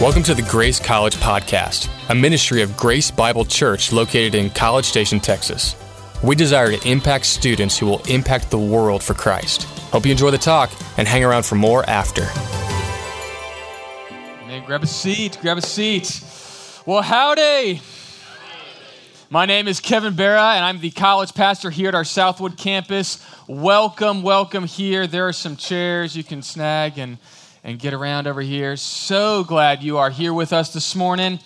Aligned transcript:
Welcome 0.00 0.22
to 0.22 0.34
the 0.34 0.42
Grace 0.42 0.78
College 0.78 1.16
Podcast, 1.16 1.90
a 2.08 2.14
ministry 2.14 2.62
of 2.62 2.76
Grace 2.76 3.10
Bible 3.10 3.44
Church 3.44 3.90
located 3.90 4.36
in 4.36 4.48
College 4.48 4.84
Station, 4.84 5.18
Texas. 5.18 5.74
We 6.22 6.36
desire 6.36 6.70
to 6.70 6.88
impact 6.88 7.26
students 7.26 7.76
who 7.76 7.86
will 7.86 8.00
impact 8.04 8.48
the 8.52 8.60
world 8.60 9.02
for 9.02 9.14
Christ. 9.14 9.64
Hope 9.90 10.06
you 10.06 10.12
enjoy 10.12 10.30
the 10.30 10.38
talk 10.38 10.70
and 10.98 11.08
hang 11.08 11.24
around 11.24 11.44
for 11.44 11.56
more 11.56 11.82
after. 11.90 12.22
Man, 14.46 14.64
grab 14.64 14.84
a 14.84 14.86
seat, 14.86 15.36
grab 15.40 15.58
a 15.58 15.62
seat. 15.62 16.22
Well, 16.86 17.02
howdy. 17.02 17.82
My 19.30 19.46
name 19.46 19.66
is 19.66 19.80
Kevin 19.80 20.14
Barra, 20.14 20.52
and 20.54 20.64
I'm 20.64 20.78
the 20.78 20.92
college 20.92 21.34
pastor 21.34 21.70
here 21.70 21.88
at 21.88 21.96
our 21.96 22.04
Southwood 22.04 22.56
campus. 22.56 23.20
Welcome, 23.48 24.22
welcome 24.22 24.64
here. 24.64 25.08
There 25.08 25.26
are 25.26 25.32
some 25.32 25.56
chairs 25.56 26.16
you 26.16 26.22
can 26.22 26.42
snag 26.42 26.98
and 26.98 27.18
and 27.68 27.78
get 27.78 27.92
around 27.92 28.26
over 28.26 28.40
here. 28.40 28.78
So 28.78 29.44
glad 29.44 29.82
you 29.82 29.98
are 29.98 30.08
here 30.08 30.32
with 30.32 30.54
us 30.54 30.72
this 30.72 30.96
morning. 30.96 31.38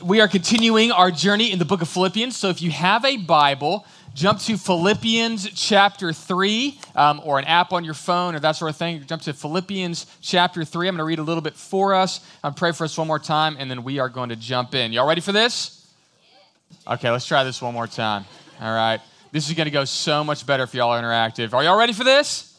We 0.00 0.20
are 0.20 0.28
continuing 0.28 0.92
our 0.92 1.10
journey 1.10 1.50
in 1.50 1.58
the 1.58 1.64
book 1.64 1.82
of 1.82 1.88
Philippians. 1.88 2.36
So 2.36 2.48
if 2.48 2.62
you 2.62 2.70
have 2.70 3.04
a 3.04 3.16
Bible, 3.16 3.84
jump 4.14 4.38
to 4.42 4.56
Philippians 4.56 5.50
chapter 5.50 6.12
3 6.12 6.78
um, 6.94 7.20
or 7.24 7.40
an 7.40 7.44
app 7.46 7.72
on 7.72 7.82
your 7.84 7.94
phone 7.94 8.36
or 8.36 8.38
that 8.38 8.52
sort 8.52 8.70
of 8.70 8.76
thing. 8.76 9.04
Jump 9.04 9.22
to 9.22 9.32
Philippians 9.32 10.06
chapter 10.20 10.64
3. 10.64 10.86
I'm 10.86 10.94
going 10.94 10.98
to 10.98 11.04
read 11.06 11.18
a 11.18 11.24
little 11.24 11.42
bit 11.42 11.56
for 11.56 11.92
us. 11.92 12.24
I'm 12.44 12.54
pray 12.54 12.70
for 12.70 12.84
us 12.84 12.96
one 12.96 13.08
more 13.08 13.18
time, 13.18 13.56
and 13.58 13.68
then 13.68 13.82
we 13.82 13.98
are 13.98 14.08
going 14.08 14.28
to 14.28 14.36
jump 14.36 14.76
in. 14.76 14.92
Y'all 14.92 15.08
ready 15.08 15.22
for 15.22 15.32
this? 15.32 15.92
Okay, 16.86 17.10
let's 17.10 17.26
try 17.26 17.42
this 17.42 17.60
one 17.60 17.74
more 17.74 17.88
time. 17.88 18.24
All 18.60 18.72
right. 18.72 19.00
This 19.32 19.48
is 19.48 19.56
going 19.56 19.66
to 19.66 19.72
go 19.72 19.84
so 19.84 20.22
much 20.22 20.46
better 20.46 20.62
if 20.62 20.72
y'all 20.72 20.90
are 20.90 21.02
interactive. 21.02 21.52
Are 21.52 21.64
y'all 21.64 21.76
ready 21.76 21.92
for 21.92 22.04
this? 22.04 22.53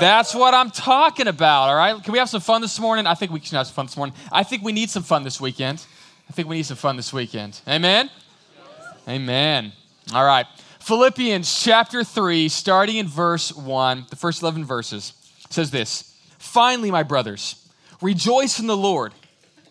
That's 0.00 0.34
what 0.34 0.52
I'm 0.52 0.70
talking 0.70 1.26
about, 1.26 1.70
all 1.70 1.74
right? 1.74 2.02
Can 2.02 2.12
we 2.12 2.18
have 2.18 2.28
some 2.28 2.42
fun 2.42 2.60
this 2.60 2.78
morning? 2.78 3.06
I 3.06 3.14
think 3.14 3.32
we 3.32 3.40
can 3.40 3.56
have 3.56 3.66
some 3.66 3.74
fun 3.74 3.86
this 3.86 3.96
morning. 3.96 4.14
I 4.30 4.42
think 4.42 4.62
we 4.62 4.72
need 4.72 4.90
some 4.90 5.02
fun 5.02 5.24
this 5.24 5.40
weekend. 5.40 5.84
I 6.28 6.32
think 6.32 6.48
we 6.48 6.56
need 6.56 6.66
some 6.66 6.76
fun 6.76 6.96
this 6.96 7.14
weekend. 7.14 7.60
Amen? 7.66 8.10
Amen. 9.08 9.72
All 10.12 10.24
right. 10.24 10.46
Philippians 10.80 11.62
chapter 11.62 12.04
3, 12.04 12.48
starting 12.50 12.96
in 12.96 13.08
verse 13.08 13.54
1, 13.54 14.06
the 14.10 14.16
first 14.16 14.42
11 14.42 14.66
verses, 14.66 15.14
says 15.48 15.70
this 15.70 16.14
Finally, 16.38 16.90
my 16.90 17.02
brothers, 17.02 17.66
rejoice 18.02 18.58
in 18.60 18.66
the 18.66 18.76
Lord. 18.76 19.14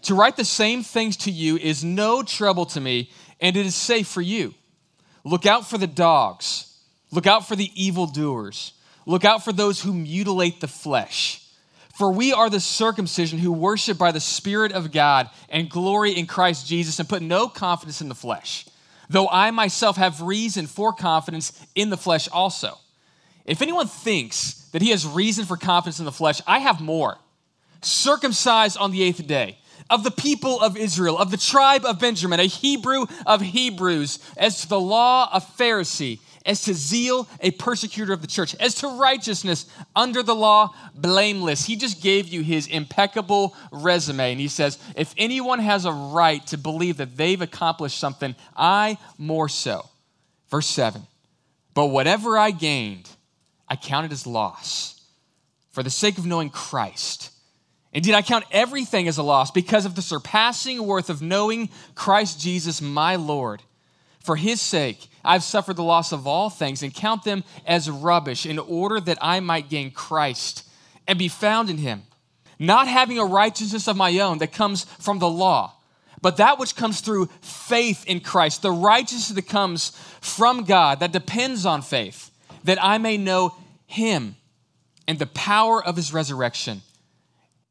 To 0.03 0.15
write 0.15 0.37
the 0.37 0.45
same 0.45 0.83
things 0.83 1.17
to 1.17 1.31
you 1.31 1.57
is 1.57 1.83
no 1.83 2.23
trouble 2.23 2.65
to 2.67 2.81
me, 2.81 3.11
and 3.39 3.55
it 3.55 3.65
is 3.65 3.75
safe 3.75 4.07
for 4.07 4.21
you. 4.21 4.53
Look 5.23 5.45
out 5.45 5.67
for 5.67 5.77
the 5.77 5.87
dogs, 5.87 6.79
look 7.11 7.27
out 7.27 7.47
for 7.47 7.55
the 7.55 7.71
evildoers 7.75 8.73
Look 9.05 9.25
out 9.25 9.43
for 9.43 9.53
those 9.53 9.81
who 9.81 9.93
mutilate 9.93 10.61
the 10.61 10.67
flesh. 10.67 11.41
For 11.95 12.11
we 12.11 12.33
are 12.33 12.49
the 12.49 12.59
circumcision 12.59 13.39
who 13.39 13.53
worship 13.53 13.97
by 13.97 14.11
the 14.11 14.19
Spirit 14.19 14.73
of 14.73 14.91
God 14.91 15.29
and 15.47 15.69
glory 15.69 16.11
in 16.11 16.27
Christ 16.27 16.67
Jesus 16.67 16.99
and 16.99 17.07
put 17.07 17.21
no 17.21 17.47
confidence 17.47 18.01
in 18.01 18.09
the 18.09 18.15
flesh, 18.15 18.65
though 19.09 19.29
I 19.29 19.51
myself 19.51 19.95
have 19.95 20.21
reason 20.21 20.67
for 20.67 20.91
confidence 20.91 21.53
in 21.73 21.89
the 21.89 21.97
flesh 21.97 22.27
also. 22.27 22.77
If 23.45 23.61
anyone 23.61 23.87
thinks 23.87 24.67
that 24.73 24.81
he 24.81 24.89
has 24.89 25.07
reason 25.07 25.45
for 25.45 25.55
confidence 25.55 25.99
in 25.99 26.05
the 26.05 26.11
flesh, 26.11 26.41
I 26.45 26.59
have 26.59 26.81
more. 26.81 27.17
Circumcised 27.81 28.77
on 28.77 28.91
the 28.91 29.03
eighth 29.03 29.25
day, 29.25 29.57
of 29.89 30.03
the 30.03 30.11
people 30.11 30.59
of 30.59 30.75
Israel, 30.75 31.17
of 31.17 31.31
the 31.31 31.37
tribe 31.37 31.85
of 31.85 31.99
Benjamin, 31.99 32.39
a 32.39 32.45
Hebrew 32.45 33.05
of 33.25 33.41
Hebrews, 33.41 34.19
as 34.35 34.61
to 34.61 34.67
the 34.67 34.79
law, 34.79 35.29
a 35.31 35.39
Pharisee 35.39 36.19
as 36.45 36.61
to 36.61 36.73
zeal, 36.73 37.27
a 37.41 37.51
persecutor 37.51 38.13
of 38.13 38.21
the 38.21 38.27
church, 38.27 38.55
as 38.55 38.75
to 38.75 38.87
righteousness, 38.99 39.65
under 39.95 40.21
the 40.21 40.35
law, 40.35 40.73
blameless. 40.93 41.65
He 41.65 41.75
just 41.75 42.01
gave 42.01 42.27
you 42.27 42.41
his 42.41 42.67
impeccable 42.67 43.55
resume. 43.71 44.31
And 44.31 44.39
he 44.39 44.47
says, 44.47 44.77
if 44.95 45.13
anyone 45.17 45.59
has 45.59 45.85
a 45.85 45.91
right 45.91 46.45
to 46.47 46.57
believe 46.57 46.97
that 46.97 47.17
they've 47.17 47.41
accomplished 47.41 47.97
something, 47.97 48.35
I 48.55 48.97
more 49.17 49.49
so. 49.49 49.89
Verse 50.49 50.67
7 50.67 51.01
But 51.73 51.87
whatever 51.87 52.37
I 52.37 52.51
gained, 52.51 53.09
I 53.67 53.75
counted 53.75 54.11
as 54.11 54.27
loss 54.27 55.01
for 55.71 55.83
the 55.83 55.89
sake 55.89 56.17
of 56.17 56.25
knowing 56.25 56.49
Christ. 56.49 57.31
Indeed, 57.91 58.13
I 58.13 58.21
count 58.21 58.45
everything 58.51 59.07
as 59.07 59.17
a 59.17 59.23
loss 59.23 59.51
because 59.51 59.85
of 59.85 59.95
the 59.95 60.01
surpassing 60.01 60.85
worth 60.85 61.09
of 61.09 61.21
knowing 61.21 61.69
Christ 61.95 62.39
Jesus, 62.39 62.81
my 62.81 63.15
Lord. 63.15 63.63
For 64.19 64.35
his 64.35 64.59
sake, 64.59 65.07
I've 65.25 65.43
suffered 65.43 65.75
the 65.75 65.83
loss 65.83 66.11
of 66.11 66.27
all 66.27 66.49
things 66.49 66.83
and 66.83 66.93
count 66.93 67.23
them 67.23 67.43
as 67.65 67.89
rubbish 67.89 68.45
in 68.45 68.59
order 68.59 68.99
that 68.99 69.17
I 69.21 69.39
might 69.39 69.69
gain 69.69 69.91
Christ 69.91 70.67
and 71.07 71.19
be 71.19 71.27
found 71.27 71.69
in 71.69 71.77
him, 71.77 72.03
not 72.59 72.87
having 72.87 73.19
a 73.19 73.25
righteousness 73.25 73.87
of 73.87 73.97
my 73.97 74.19
own 74.19 74.39
that 74.39 74.51
comes 74.51 74.83
from 74.83 75.19
the 75.19 75.29
law, 75.29 75.73
but 76.21 76.37
that 76.37 76.57
which 76.57 76.75
comes 76.75 77.01
through 77.01 77.29
faith 77.41 78.05
in 78.07 78.19
Christ, 78.19 78.61
the 78.61 78.71
righteousness 78.71 79.29
that 79.29 79.47
comes 79.47 79.89
from 80.21 80.63
God, 80.63 80.99
that 81.01 81.11
depends 81.11 81.65
on 81.65 81.81
faith, 81.81 82.31
that 82.63 82.83
I 82.83 82.97
may 82.97 83.17
know 83.17 83.55
him 83.85 84.35
and 85.07 85.19
the 85.19 85.27
power 85.27 85.83
of 85.83 85.95
his 85.95 86.13
resurrection 86.13 86.81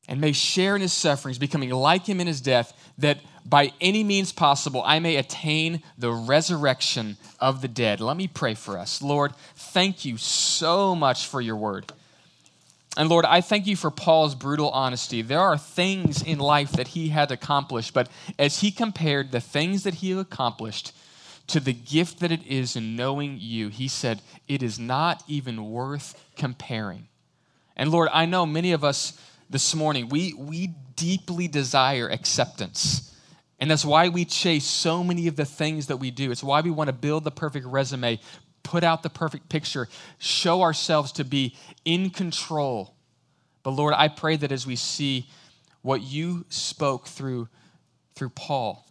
and 0.06 0.20
may 0.20 0.32
share 0.32 0.76
in 0.76 0.82
his 0.82 0.92
sufferings, 0.92 1.38
becoming 1.38 1.70
like 1.70 2.06
him 2.06 2.20
in 2.20 2.26
his 2.26 2.40
death, 2.40 2.72
that 2.98 3.18
by 3.44 3.72
any 3.80 4.02
means 4.02 4.32
possible, 4.32 4.82
I 4.84 5.00
may 5.00 5.16
attain 5.16 5.82
the 5.98 6.12
resurrection 6.12 7.16
of 7.38 7.60
the 7.60 7.68
dead. 7.68 8.00
Let 8.00 8.16
me 8.16 8.26
pray 8.26 8.54
for 8.54 8.78
us. 8.78 9.02
Lord, 9.02 9.34
thank 9.54 10.04
you 10.04 10.16
so 10.16 10.94
much 10.94 11.26
for 11.26 11.40
your 11.40 11.56
word. 11.56 11.92
And 12.96 13.08
Lord, 13.08 13.24
I 13.24 13.40
thank 13.40 13.66
you 13.66 13.76
for 13.76 13.90
Paul's 13.90 14.34
brutal 14.34 14.70
honesty. 14.70 15.20
There 15.20 15.40
are 15.40 15.58
things 15.58 16.22
in 16.22 16.38
life 16.38 16.72
that 16.72 16.88
he 16.88 17.08
had 17.08 17.32
accomplished, 17.32 17.92
but 17.92 18.08
as 18.38 18.60
he 18.60 18.70
compared 18.70 19.32
the 19.32 19.40
things 19.40 19.82
that 19.82 19.94
he 19.94 20.12
accomplished 20.12 20.92
to 21.48 21.60
the 21.60 21.72
gift 21.72 22.20
that 22.20 22.32
it 22.32 22.46
is 22.46 22.76
in 22.76 22.96
knowing 22.96 23.36
you, 23.40 23.68
he 23.68 23.88
said, 23.88 24.22
it 24.48 24.62
is 24.62 24.78
not 24.78 25.22
even 25.26 25.70
worth 25.70 26.18
comparing. 26.36 27.08
And 27.76 27.90
Lord, 27.90 28.08
I 28.12 28.26
know 28.26 28.46
many 28.46 28.72
of 28.72 28.84
us 28.84 29.18
this 29.50 29.74
morning, 29.74 30.08
we, 30.08 30.32
we 30.32 30.70
deeply 30.96 31.48
desire 31.48 32.08
acceptance. 32.08 33.14
And 33.58 33.70
that's 33.70 33.84
why 33.84 34.08
we 34.08 34.24
chase 34.24 34.64
so 34.64 35.04
many 35.04 35.28
of 35.28 35.36
the 35.36 35.44
things 35.44 35.86
that 35.86 35.96
we 35.96 36.10
do. 36.10 36.30
It's 36.30 36.42
why 36.42 36.60
we 36.60 36.70
want 36.70 36.88
to 36.88 36.92
build 36.92 37.24
the 37.24 37.30
perfect 37.30 37.66
resume, 37.66 38.20
put 38.62 38.84
out 38.84 39.02
the 39.02 39.10
perfect 39.10 39.48
picture, 39.48 39.88
show 40.18 40.62
ourselves 40.62 41.12
to 41.12 41.24
be 41.24 41.56
in 41.84 42.10
control. 42.10 42.94
But 43.62 43.70
Lord, 43.70 43.94
I 43.96 44.08
pray 44.08 44.36
that 44.36 44.52
as 44.52 44.66
we 44.66 44.76
see 44.76 45.28
what 45.82 46.02
you 46.02 46.44
spoke 46.48 47.06
through, 47.06 47.48
through 48.14 48.30
Paul, 48.30 48.86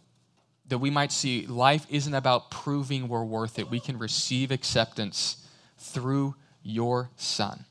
that 0.68 0.78
we 0.78 0.90
might 0.90 1.12
see 1.12 1.46
life 1.46 1.86
isn't 1.90 2.14
about 2.14 2.50
proving 2.50 3.08
we're 3.08 3.24
worth 3.24 3.58
it. 3.58 3.70
We 3.70 3.80
can 3.80 3.98
receive 3.98 4.50
acceptance 4.50 5.46
through 5.78 6.36
your 6.62 7.10
Son. 7.16 7.66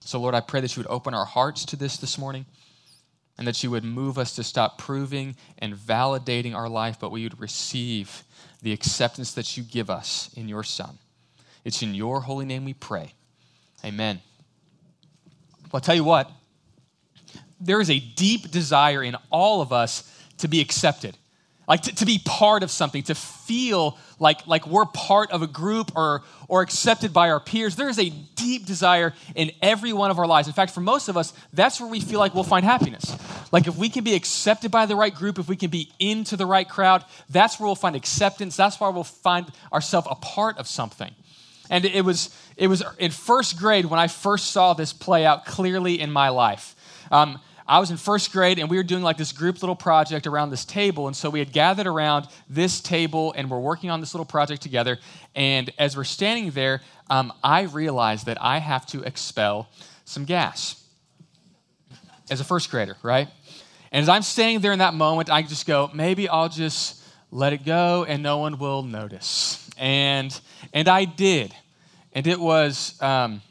So, 0.00 0.20
Lord, 0.20 0.34
I 0.34 0.40
pray 0.40 0.60
that 0.60 0.76
you 0.76 0.82
would 0.82 0.90
open 0.90 1.14
our 1.14 1.24
hearts 1.24 1.64
to 1.66 1.76
this 1.76 1.96
this 1.96 2.18
morning 2.18 2.46
and 3.40 3.48
that 3.48 3.64
you 3.64 3.70
would 3.70 3.84
move 3.84 4.18
us 4.18 4.36
to 4.36 4.44
stop 4.44 4.76
proving 4.76 5.34
and 5.60 5.74
validating 5.74 6.54
our 6.54 6.68
life, 6.68 6.98
but 7.00 7.10
we 7.10 7.22
would 7.22 7.40
receive 7.40 8.22
the 8.60 8.70
acceptance 8.70 9.32
that 9.32 9.56
you 9.56 9.62
give 9.62 9.88
us 9.88 10.28
in 10.36 10.46
your 10.46 10.62
Son. 10.62 10.98
It's 11.64 11.82
in 11.82 11.94
your 11.94 12.20
holy 12.20 12.44
name 12.44 12.66
we 12.66 12.74
pray. 12.74 13.14
Amen. 13.82 14.20
Well, 15.62 15.70
I'll 15.72 15.80
tell 15.80 15.94
you 15.94 16.04
what, 16.04 16.30
there 17.58 17.80
is 17.80 17.88
a 17.88 17.98
deep 17.98 18.50
desire 18.50 19.02
in 19.02 19.16
all 19.30 19.62
of 19.62 19.72
us 19.72 20.14
to 20.36 20.46
be 20.46 20.60
accepted 20.60 21.16
like 21.70 21.82
to, 21.82 21.94
to, 21.94 22.04
be 22.04 22.20
part 22.24 22.64
of 22.64 22.70
something, 22.70 23.04
to 23.04 23.14
feel 23.14 23.96
like, 24.18 24.44
like 24.48 24.66
we're 24.66 24.86
part 24.86 25.30
of 25.30 25.42
a 25.42 25.46
group 25.46 25.92
or, 25.94 26.22
or 26.48 26.62
accepted 26.62 27.12
by 27.12 27.30
our 27.30 27.38
peers. 27.38 27.76
There 27.76 27.88
is 27.88 28.00
a 28.00 28.10
deep 28.10 28.66
desire 28.66 29.14
in 29.36 29.52
every 29.62 29.92
one 29.92 30.10
of 30.10 30.18
our 30.18 30.26
lives. 30.26 30.48
In 30.48 30.52
fact, 30.52 30.72
for 30.74 30.80
most 30.80 31.08
of 31.08 31.16
us, 31.16 31.32
that's 31.52 31.80
where 31.80 31.88
we 31.88 32.00
feel 32.00 32.18
like 32.18 32.34
we'll 32.34 32.42
find 32.42 32.64
happiness. 32.64 33.16
Like 33.52 33.66
if 33.66 33.76
we 33.76 33.88
can 33.88 34.04
be 34.04 34.14
accepted 34.14 34.70
by 34.70 34.86
the 34.86 34.96
right 34.96 35.14
group, 35.14 35.38
if 35.38 35.48
we 35.48 35.56
can 35.56 35.70
be 35.70 35.90
into 35.98 36.36
the 36.36 36.46
right 36.46 36.68
crowd, 36.68 37.04
that's 37.28 37.58
where 37.58 37.66
we'll 37.66 37.74
find 37.74 37.96
acceptance. 37.96 38.56
That's 38.56 38.80
where 38.80 38.90
we'll 38.90 39.04
find 39.04 39.46
ourselves 39.72 40.06
a 40.10 40.14
part 40.14 40.58
of 40.58 40.68
something. 40.68 41.12
And 41.68 41.84
it 41.84 42.04
was, 42.04 42.36
it 42.56 42.66
was 42.66 42.82
in 42.98 43.10
first 43.10 43.58
grade 43.58 43.86
when 43.86 44.00
I 44.00 44.08
first 44.08 44.50
saw 44.50 44.74
this 44.74 44.92
play 44.92 45.24
out 45.24 45.46
clearly 45.46 46.00
in 46.00 46.10
my 46.10 46.28
life. 46.28 46.74
Um, 47.10 47.40
I 47.66 47.78
was 47.78 47.92
in 47.92 47.96
first 47.96 48.32
grade 48.32 48.58
and 48.58 48.68
we 48.68 48.76
were 48.76 48.82
doing 48.82 49.04
like 49.04 49.16
this 49.16 49.30
group 49.30 49.62
little 49.62 49.76
project 49.76 50.26
around 50.26 50.50
this 50.50 50.64
table. 50.64 51.06
And 51.06 51.14
so 51.14 51.30
we 51.30 51.38
had 51.38 51.52
gathered 51.52 51.86
around 51.86 52.26
this 52.48 52.80
table 52.80 53.32
and 53.36 53.48
we're 53.48 53.60
working 53.60 53.90
on 53.90 54.00
this 54.00 54.12
little 54.12 54.24
project 54.24 54.60
together. 54.60 54.98
And 55.36 55.70
as 55.78 55.96
we're 55.96 56.02
standing 56.02 56.50
there, 56.50 56.80
um, 57.08 57.32
I 57.44 57.62
realized 57.62 58.26
that 58.26 58.42
I 58.42 58.58
have 58.58 58.86
to 58.86 59.02
expel 59.02 59.68
some 60.04 60.24
gas 60.24 60.84
as 62.28 62.40
a 62.40 62.44
first 62.44 62.70
grader, 62.72 62.96
right? 63.04 63.28
And 63.92 64.02
as 64.02 64.08
I'm 64.08 64.22
standing 64.22 64.60
there 64.60 64.72
in 64.72 64.78
that 64.78 64.94
moment, 64.94 65.30
I 65.30 65.42
just 65.42 65.66
go, 65.66 65.90
maybe 65.92 66.28
I'll 66.28 66.48
just 66.48 67.02
let 67.30 67.52
it 67.52 67.64
go 67.64 68.04
and 68.04 68.22
no 68.22 68.38
one 68.38 68.58
will 68.58 68.82
notice. 68.82 69.68
And, 69.76 70.38
and 70.72 70.88
I 70.88 71.04
did. 71.04 71.54
And 72.12 72.26
it 72.26 72.38
was 72.38 73.00
um, 73.02 73.42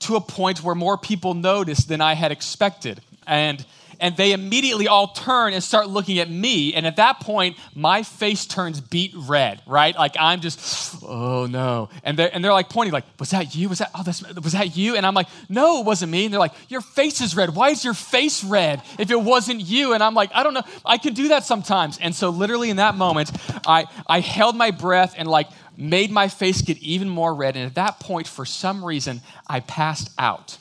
to 0.00 0.16
a 0.16 0.20
point 0.20 0.62
where 0.62 0.74
more 0.74 0.98
people 0.98 1.34
noticed 1.34 1.88
than 1.88 2.00
I 2.00 2.14
had 2.14 2.32
expected. 2.32 3.00
And, 3.26 3.64
and 4.00 4.16
they 4.16 4.32
immediately 4.32 4.88
all 4.88 5.08
turn 5.08 5.52
and 5.52 5.62
start 5.62 5.88
looking 5.88 6.18
at 6.18 6.30
me. 6.30 6.74
And 6.74 6.86
at 6.86 6.96
that 6.96 7.20
point, 7.20 7.56
my 7.74 8.02
face 8.02 8.46
turns 8.46 8.80
beet 8.80 9.12
red, 9.14 9.60
right? 9.66 9.94
Like 9.96 10.16
I'm 10.18 10.40
just, 10.40 11.02
oh 11.02 11.46
no. 11.46 11.88
And 12.04 12.18
they're, 12.18 12.30
and 12.32 12.44
they're 12.44 12.52
like 12.52 12.68
pointing, 12.68 12.92
like, 12.92 13.04
was 13.18 13.30
that 13.30 13.54
you? 13.54 13.68
Was 13.68 13.78
that, 13.78 13.90
oh, 13.94 14.02
that's, 14.02 14.22
was 14.34 14.52
that 14.52 14.76
you? 14.76 14.96
And 14.96 15.04
I'm 15.04 15.14
like, 15.14 15.28
no, 15.48 15.80
it 15.80 15.86
wasn't 15.86 16.12
me. 16.12 16.24
And 16.24 16.32
they're 16.32 16.40
like, 16.40 16.54
your 16.68 16.80
face 16.80 17.20
is 17.20 17.36
red. 17.36 17.54
Why 17.54 17.70
is 17.70 17.84
your 17.84 17.94
face 17.94 18.44
red 18.44 18.82
if 18.98 19.10
it 19.10 19.20
wasn't 19.20 19.60
you? 19.60 19.94
And 19.94 20.02
I'm 20.02 20.14
like, 20.14 20.30
I 20.34 20.42
don't 20.42 20.54
know. 20.54 20.62
I 20.84 20.98
can 20.98 21.14
do 21.14 21.28
that 21.28 21.44
sometimes. 21.44 21.98
And 21.98 22.14
so, 22.14 22.30
literally, 22.30 22.70
in 22.70 22.76
that 22.76 22.96
moment, 22.96 23.30
I, 23.66 23.86
I 24.06 24.20
held 24.20 24.56
my 24.56 24.70
breath 24.70 25.14
and 25.16 25.28
like 25.28 25.48
made 25.76 26.10
my 26.10 26.28
face 26.28 26.62
get 26.62 26.78
even 26.78 27.08
more 27.08 27.34
red. 27.34 27.56
And 27.56 27.66
at 27.66 27.74
that 27.76 28.00
point, 28.00 28.26
for 28.26 28.44
some 28.44 28.84
reason, 28.84 29.20
I 29.46 29.60
passed 29.60 30.10
out. 30.18 30.58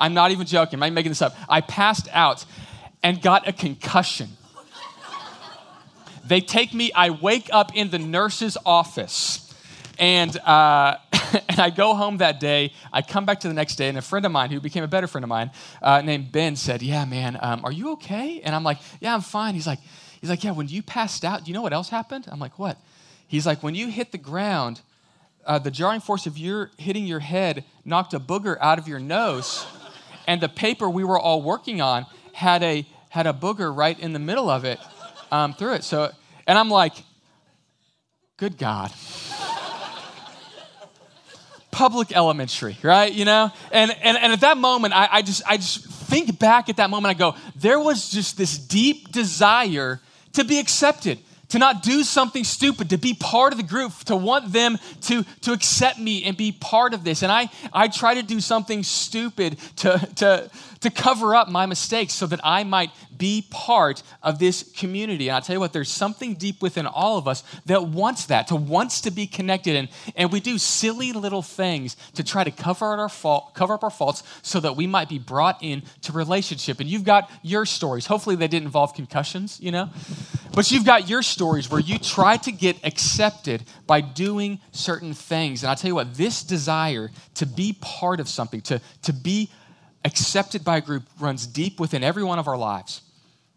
I'm 0.00 0.14
not 0.14 0.30
even 0.30 0.46
joking. 0.46 0.74
I'm 0.74 0.80
not 0.80 0.92
making 0.94 1.10
this 1.10 1.22
up. 1.22 1.36
I 1.48 1.60
passed 1.60 2.08
out 2.12 2.44
and 3.02 3.20
got 3.20 3.46
a 3.46 3.52
concussion. 3.52 4.30
They 6.26 6.40
take 6.40 6.72
me, 6.72 6.92
I 6.92 7.10
wake 7.10 7.48
up 7.52 7.74
in 7.74 7.90
the 7.90 7.98
nurse's 7.98 8.56
office, 8.64 9.52
and, 9.98 10.36
uh, 10.38 10.96
and 11.48 11.58
I 11.58 11.70
go 11.70 11.94
home 11.94 12.18
that 12.18 12.38
day. 12.38 12.72
I 12.92 13.02
come 13.02 13.26
back 13.26 13.40
to 13.40 13.48
the 13.48 13.54
next 13.54 13.74
day, 13.74 13.88
and 13.88 13.98
a 13.98 14.02
friend 14.02 14.24
of 14.24 14.30
mine 14.30 14.50
who 14.50 14.60
became 14.60 14.84
a 14.84 14.88
better 14.88 15.08
friend 15.08 15.24
of 15.24 15.28
mine 15.28 15.50
uh, 15.82 16.02
named 16.02 16.30
Ben 16.30 16.54
said, 16.54 16.82
Yeah, 16.82 17.04
man, 17.04 17.36
um, 17.42 17.64
are 17.64 17.72
you 17.72 17.92
okay? 17.94 18.40
And 18.42 18.54
I'm 18.54 18.62
like, 18.62 18.78
Yeah, 19.00 19.12
I'm 19.12 19.22
fine. 19.22 19.54
He's 19.54 19.66
like, 19.66 19.80
He's 20.20 20.30
like, 20.30 20.44
Yeah, 20.44 20.52
when 20.52 20.68
you 20.68 20.84
passed 20.84 21.24
out, 21.24 21.44
do 21.44 21.50
you 21.50 21.54
know 21.54 21.62
what 21.62 21.72
else 21.72 21.88
happened? 21.88 22.26
I'm 22.30 22.38
like, 22.38 22.60
What? 22.60 22.78
He's 23.26 23.44
like, 23.44 23.64
When 23.64 23.74
you 23.74 23.88
hit 23.88 24.12
the 24.12 24.18
ground, 24.18 24.82
uh, 25.44 25.58
the 25.58 25.72
jarring 25.72 26.00
force 26.00 26.26
of 26.26 26.38
your 26.38 26.70
hitting 26.78 27.06
your 27.06 27.20
head 27.20 27.64
knocked 27.84 28.14
a 28.14 28.20
booger 28.20 28.56
out 28.60 28.78
of 28.78 28.86
your 28.86 29.00
nose 29.00 29.66
and 30.30 30.40
the 30.40 30.48
paper 30.48 30.88
we 30.88 31.02
were 31.02 31.18
all 31.18 31.42
working 31.42 31.80
on 31.80 32.06
had 32.32 32.62
a 32.62 32.86
had 33.08 33.26
a 33.26 33.32
booger 33.32 33.76
right 33.76 33.98
in 33.98 34.12
the 34.12 34.20
middle 34.20 34.48
of 34.48 34.64
it 34.64 34.78
um, 35.32 35.54
through 35.54 35.74
it. 35.74 35.82
So, 35.82 36.12
and 36.46 36.56
I'm 36.56 36.70
like, 36.70 36.92
good 38.36 38.56
God. 38.56 38.92
Public 41.72 42.12
elementary, 42.12 42.78
right? 42.84 43.12
You 43.12 43.24
know? 43.24 43.50
And, 43.72 43.90
and, 44.02 44.16
and 44.16 44.32
at 44.32 44.42
that 44.42 44.56
moment, 44.56 44.94
I, 44.94 45.08
I, 45.10 45.22
just, 45.22 45.42
I 45.44 45.56
just 45.56 45.84
think 45.84 46.38
back 46.38 46.68
at 46.68 46.76
that 46.76 46.90
moment, 46.90 47.16
I 47.16 47.18
go, 47.18 47.34
there 47.56 47.80
was 47.80 48.08
just 48.08 48.38
this 48.38 48.56
deep 48.56 49.10
desire 49.10 50.00
to 50.34 50.44
be 50.44 50.60
accepted 50.60 51.18
to 51.50 51.58
not 51.58 51.82
do 51.82 52.02
something 52.02 52.44
stupid, 52.44 52.90
to 52.90 52.98
be 52.98 53.14
part 53.14 53.52
of 53.52 53.58
the 53.58 53.64
group, 53.64 53.92
to 54.04 54.16
want 54.16 54.52
them 54.52 54.78
to, 55.02 55.24
to 55.42 55.52
accept 55.52 55.98
me 55.98 56.24
and 56.24 56.36
be 56.36 56.52
part 56.52 56.94
of 56.94 57.04
this. 57.04 57.22
And 57.22 57.30
I, 57.30 57.50
I 57.72 57.88
try 57.88 58.14
to 58.14 58.22
do 58.22 58.40
something 58.40 58.82
stupid 58.82 59.58
to, 59.76 59.98
to, 60.16 60.50
to 60.80 60.90
cover 60.90 61.34
up 61.34 61.48
my 61.48 61.66
mistakes 61.66 62.14
so 62.14 62.26
that 62.26 62.40
I 62.42 62.64
might 62.64 62.90
be 63.16 63.46
part 63.50 64.02
of 64.22 64.38
this 64.38 64.62
community. 64.76 65.28
And 65.28 65.36
I'll 65.36 65.42
tell 65.42 65.56
you 65.56 65.60
what, 65.60 65.72
there's 65.72 65.90
something 65.90 66.34
deep 66.34 66.62
within 66.62 66.86
all 66.86 67.18
of 67.18 67.28
us 67.28 67.44
that 67.66 67.88
wants 67.88 68.26
that, 68.26 68.48
to 68.48 68.56
wants 68.56 69.02
to 69.02 69.10
be 69.10 69.26
connected. 69.26 69.76
And, 69.76 69.88
and 70.16 70.32
we 70.32 70.40
do 70.40 70.56
silly 70.56 71.12
little 71.12 71.42
things 71.42 71.96
to 72.14 72.24
try 72.24 72.44
to 72.44 72.50
cover 72.50 72.86
our 72.86 73.08
fault, 73.08 73.54
cover 73.54 73.74
up 73.74 73.84
our 73.84 73.90
faults 73.90 74.22
so 74.42 74.58
that 74.60 74.76
we 74.76 74.86
might 74.86 75.08
be 75.08 75.18
brought 75.18 75.62
in 75.62 75.82
to 76.02 76.12
relationship. 76.12 76.80
And 76.80 76.88
you've 76.88 77.04
got 77.04 77.30
your 77.42 77.66
stories. 77.66 78.06
Hopefully 78.06 78.36
they 78.36 78.48
didn't 78.48 78.66
involve 78.66 78.94
concussions, 78.94 79.60
you 79.60 79.70
know? 79.70 79.90
But 80.52 80.70
you've 80.70 80.86
got 80.86 81.08
your 81.08 81.22
stories 81.22 81.70
where 81.70 81.80
you 81.80 81.98
try 81.98 82.36
to 82.38 82.50
get 82.50 82.84
accepted 82.84 83.64
by 83.86 84.00
doing 84.00 84.60
certain 84.72 85.12
things. 85.14 85.62
And 85.62 85.70
I'll 85.70 85.76
tell 85.76 85.90
you 85.90 85.94
what, 85.94 86.14
this 86.14 86.42
desire 86.42 87.10
to 87.34 87.46
be 87.46 87.76
part 87.80 88.18
of 88.18 88.28
something, 88.28 88.60
to, 88.62 88.80
to 89.02 89.12
be 89.12 89.50
accepted 90.04 90.64
by 90.64 90.78
a 90.78 90.80
group 90.80 91.04
runs 91.18 91.46
deep 91.46 91.78
within 91.78 92.02
every 92.02 92.24
one 92.24 92.38
of 92.38 92.48
our 92.48 92.56
lives. 92.56 93.02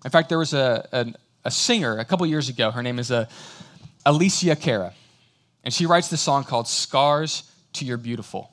In 0.03 0.11
fact, 0.11 0.29
there 0.29 0.39
was 0.39 0.53
a, 0.53 0.87
a, 0.91 1.13
a 1.45 1.51
singer 1.51 1.97
a 1.97 2.05
couple 2.05 2.25
years 2.25 2.49
ago. 2.49 2.71
Her 2.71 2.83
name 2.83 2.99
is 2.99 3.11
uh, 3.11 3.27
Alessia 4.05 4.59
Cara. 4.59 4.93
And 5.63 5.73
she 5.73 5.85
writes 5.85 6.09
this 6.09 6.21
song 6.21 6.43
called 6.43 6.67
Scars 6.67 7.49
to 7.73 7.85
Your 7.85 7.97
Beautiful. 7.97 8.51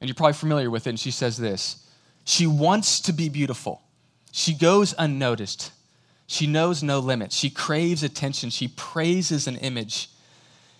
And 0.00 0.08
you're 0.08 0.14
probably 0.14 0.34
familiar 0.34 0.70
with 0.70 0.86
it. 0.86 0.90
And 0.90 1.00
she 1.00 1.10
says 1.10 1.36
this 1.36 1.88
She 2.24 2.46
wants 2.46 3.00
to 3.00 3.12
be 3.12 3.28
beautiful. 3.28 3.82
She 4.32 4.54
goes 4.54 4.94
unnoticed. 4.98 5.72
She 6.28 6.46
knows 6.46 6.82
no 6.82 6.98
limits. 6.98 7.36
She 7.36 7.50
craves 7.50 8.02
attention. 8.02 8.50
She 8.50 8.68
praises 8.68 9.46
an 9.46 9.56
image. 9.56 10.10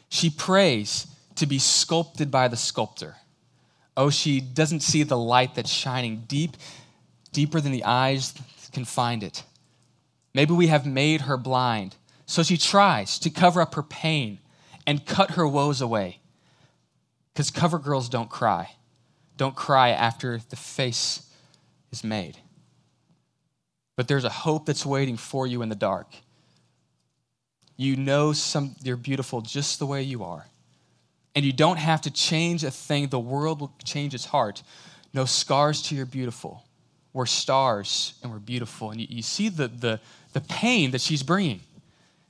She 0.08 0.28
prays 0.28 1.06
to 1.36 1.46
be 1.46 1.58
sculpted 1.58 2.30
by 2.30 2.48
the 2.48 2.56
sculptor. 2.56 3.16
Oh, 3.96 4.10
she 4.10 4.40
doesn't 4.40 4.80
see 4.80 5.02
the 5.02 5.16
light 5.16 5.54
that's 5.54 5.70
shining 5.70 6.24
deep, 6.28 6.56
deeper 7.32 7.60
than 7.60 7.72
the 7.72 7.84
eyes 7.84 8.34
can 8.72 8.84
find 8.84 9.22
it. 9.22 9.42
Maybe 10.34 10.52
we 10.52 10.66
have 10.66 10.84
made 10.84 11.22
her 11.22 11.38
blind. 11.38 11.96
So 12.26 12.42
she 12.42 12.58
tries 12.58 13.18
to 13.20 13.30
cover 13.30 13.60
up 13.62 13.74
her 13.74 13.82
pain 13.82 14.38
and 14.86 15.06
cut 15.06 15.32
her 15.32 15.46
woes 15.46 15.80
away. 15.80 16.20
Because 17.32 17.50
cover 17.50 17.78
girls 17.78 18.08
don't 18.08 18.28
cry. 18.28 18.72
Don't 19.36 19.54
cry 19.54 19.90
after 19.90 20.40
the 20.50 20.56
face 20.56 21.22
is 21.90 22.04
made. 22.04 22.38
But 23.96 24.08
there's 24.08 24.24
a 24.24 24.30
hope 24.30 24.66
that's 24.66 24.84
waiting 24.84 25.16
for 25.16 25.46
you 25.46 25.62
in 25.62 25.68
the 25.68 25.74
dark. 25.74 26.08
You 27.76 27.96
know 27.96 28.32
some, 28.32 28.76
you're 28.82 28.96
beautiful 28.96 29.40
just 29.40 29.78
the 29.78 29.86
way 29.86 30.02
you 30.02 30.24
are. 30.24 30.46
And 31.36 31.44
you 31.44 31.52
don't 31.52 31.76
have 31.76 32.00
to 32.02 32.10
change 32.10 32.64
a 32.64 32.70
thing. 32.70 33.08
The 33.08 33.20
world 33.20 33.60
will 33.60 33.72
change 33.84 34.14
its 34.14 34.24
heart. 34.24 34.62
No 35.12 35.26
scars 35.26 35.82
to 35.82 35.94
your 35.94 36.06
beautiful. 36.06 36.64
We're 37.12 37.26
stars 37.26 38.14
and 38.22 38.32
we're 38.32 38.38
beautiful. 38.38 38.90
And 38.90 39.00
you, 39.00 39.06
you 39.08 39.22
see 39.22 39.50
the, 39.50 39.68
the, 39.68 40.00
the 40.32 40.40
pain 40.40 40.90
that 40.90 41.02
she's 41.02 41.22
bringing. 41.22 41.60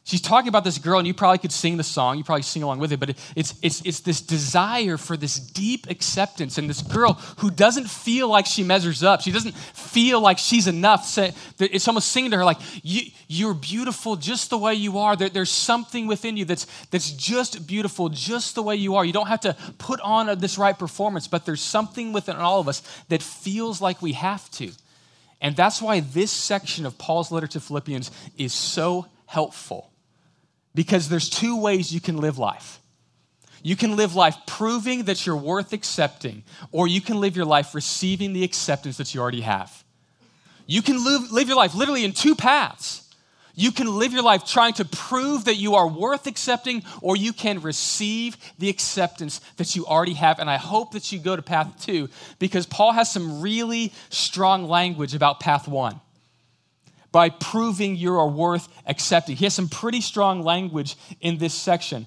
She's 0.06 0.20
talking 0.20 0.47
about 0.47 0.62
this 0.62 0.79
girl, 0.79 1.00
and 1.00 1.08
you 1.08 1.14
probably 1.14 1.38
could 1.38 1.50
sing 1.50 1.79
the 1.79 1.82
song. 1.82 2.17
You 2.17 2.23
probably 2.23 2.43
sing 2.43 2.62
along 2.62 2.79
with 2.79 2.93
it, 2.93 3.00
but 3.00 3.11
it's, 3.35 3.55
it's, 3.61 3.82
it's 3.85 3.99
this 3.99 4.20
desire 4.20 4.99
for 4.99 5.17
this 5.17 5.37
deep 5.37 5.91
acceptance. 5.91 6.58
And 6.58 6.70
this 6.70 6.81
girl 6.81 7.14
who 7.38 7.50
doesn't 7.50 7.91
feel 7.91 8.29
like 8.29 8.47
she 8.47 8.62
measures 8.62 9.03
up, 9.03 9.20
she 9.23 9.32
doesn't 9.32 9.56
feel 9.56 10.20
like 10.20 10.38
she's 10.38 10.69
enough. 10.69 11.19
It's 11.58 11.88
almost 11.88 12.12
singing 12.12 12.31
to 12.31 12.37
her, 12.37 12.44
like, 12.44 12.58
you, 12.85 13.50
are 13.50 13.55
beautiful 13.55 14.14
just 14.14 14.49
the 14.50 14.58
way 14.58 14.75
you 14.75 14.99
are. 14.99 15.17
There, 15.17 15.29
there's 15.29 15.50
something 15.50 16.06
within 16.06 16.37
you 16.37 16.44
that's, 16.44 16.69
that's 16.93 17.11
just 17.11 17.67
beautiful 17.67 18.09
just 18.09 18.55
the 18.55 18.62
way 18.62 18.76
you 18.76 18.94
are. 18.94 19.05
You 19.05 19.12
don't 19.12 19.26
have 19.26 19.41
to 19.41 19.56
put 19.79 20.00
on 20.02 20.38
this 20.38 20.56
right 20.56 20.79
performance, 20.79 21.26
but 21.26 21.44
there's 21.44 21.61
something 21.61 22.12
within 22.12 22.37
all 22.37 22.61
of 22.61 22.69
us 22.69 22.81
that 23.09 23.25
feels 23.25 23.81
like 23.81 24.02
we 24.02 24.12
have 24.12 24.49
to. 24.52 24.70
And 25.40 25.57
that's 25.57 25.83
why 25.83 25.99
this 25.99 26.31
section 26.31 26.87
of 26.87 26.97
Paul's 26.97 27.33
letter 27.33 27.49
to 27.49 27.59
Philippians 27.59 28.12
is 28.38 28.52
so 28.52 29.07
helpful 29.26 29.90
because 30.76 31.09
there's 31.09 31.30
two 31.30 31.59
ways 31.59 31.92
you 31.92 32.00
can 32.02 32.18
live 32.18 32.37
life. 32.38 32.80
You 33.62 33.75
can 33.76 33.97
live 33.97 34.14
life 34.14 34.37
proving 34.47 35.04
that 35.04 35.26
you're 35.26 35.35
worth 35.35 35.73
accepting, 35.73 36.45
or 36.71 36.87
you 36.87 37.00
can 37.00 37.18
live 37.18 37.35
your 37.35 37.47
life 37.47 37.75
receiving 37.75 38.35
the 38.35 38.45
acceptance 38.45 38.99
that 38.99 39.12
you 39.12 39.21
already 39.21 39.40
have. 39.40 39.85
You 40.66 40.83
can 40.83 41.02
live, 41.02 41.33
live 41.33 41.49
your 41.49 41.56
life 41.56 41.75
literally 41.75 42.04
in 42.04 42.12
two 42.12 42.37
paths. 42.37 43.02
You 43.54 43.73
can 43.73 43.99
live 43.99 44.12
your 44.12 44.23
life 44.23 44.45
trying 44.45 44.75
to 44.75 44.85
prove 44.85 45.47
that 45.47 45.54
you 45.54 45.76
are 45.76 45.88
worth 45.88 46.26
accepting, 46.26 46.83
or 47.00 47.16
you 47.16 47.33
can 47.33 47.62
receive 47.62 48.37
the 48.59 48.68
acceptance 48.68 49.40
that 49.56 49.75
you 49.75 49.87
already 49.87 50.12
have. 50.12 50.38
And 50.38 50.50
I 50.50 50.59
hope 50.59 50.92
that 50.92 51.11
you 51.11 51.18
go 51.18 51.35
to 51.35 51.42
path 51.42 51.73
two 51.80 52.11
because 52.38 52.66
Paul 52.66 52.92
has 52.92 53.11
some 53.11 53.40
really 53.40 53.95
strong 54.11 54.68
language 54.68 55.14
about 55.14 55.40
path 55.40 55.66
one 55.66 56.02
by 57.16 57.30
proving 57.30 57.96
you 57.96 58.14
are 58.14 58.28
worth 58.28 58.68
accepting. 58.87 59.37
He 59.37 59.46
has 59.46 59.54
some 59.54 59.70
pretty 59.70 60.02
strong 60.02 60.42
language 60.42 60.96
in 61.23 61.38
this 61.38 61.54
section. 61.54 62.04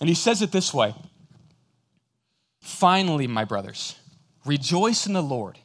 And 0.00 0.08
he 0.10 0.14
says 0.14 0.42
it 0.42 0.52
this 0.52 0.74
way 0.74 0.94
Finally, 2.60 3.26
my 3.26 3.44
brothers, 3.44 3.96
rejoice 4.44 5.06
in 5.06 5.14
the 5.14 5.22
Lord. 5.22 5.58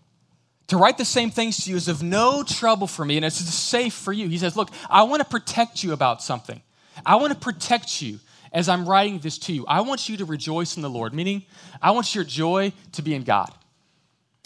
To 0.68 0.78
write 0.78 0.98
the 0.98 1.04
same 1.04 1.30
things 1.30 1.66
to 1.66 1.72
you 1.72 1.76
is 1.76 1.90
of 1.90 2.02
no 2.02 2.42
trouble 2.42 2.88
for 2.88 3.04
me, 3.04 3.18
and 3.18 3.26
it's 3.26 3.36
safe 3.36 3.94
for 3.94 4.14
you. 4.14 4.30
He 4.30 4.38
says, 4.38 4.56
Look, 4.56 4.70
I 4.90 5.04
want 5.04 5.22
to 5.22 5.28
protect 5.28 5.84
you 5.84 5.92
about 5.92 6.24
something. 6.24 6.62
I 7.06 7.18
want 7.18 7.34
to 7.34 7.40
protect 7.40 8.02
you 8.02 8.22
as 8.54 8.70
I'm 8.70 8.88
writing 8.88 9.20
this 9.20 9.38
to 9.40 9.52
you. 9.52 9.66
I 9.68 9.82
want 9.82 10.08
you 10.08 10.16
to 10.16 10.24
rejoice 10.24 10.78
in 10.78 10.84
the 10.84 10.90
Lord, 10.90 11.14
meaning 11.14 11.44
I 11.82 11.92
want 11.92 12.16
your 12.16 12.24
joy 12.24 12.72
to 12.94 13.02
be 13.02 13.14
in 13.14 13.24
God. 13.24 13.54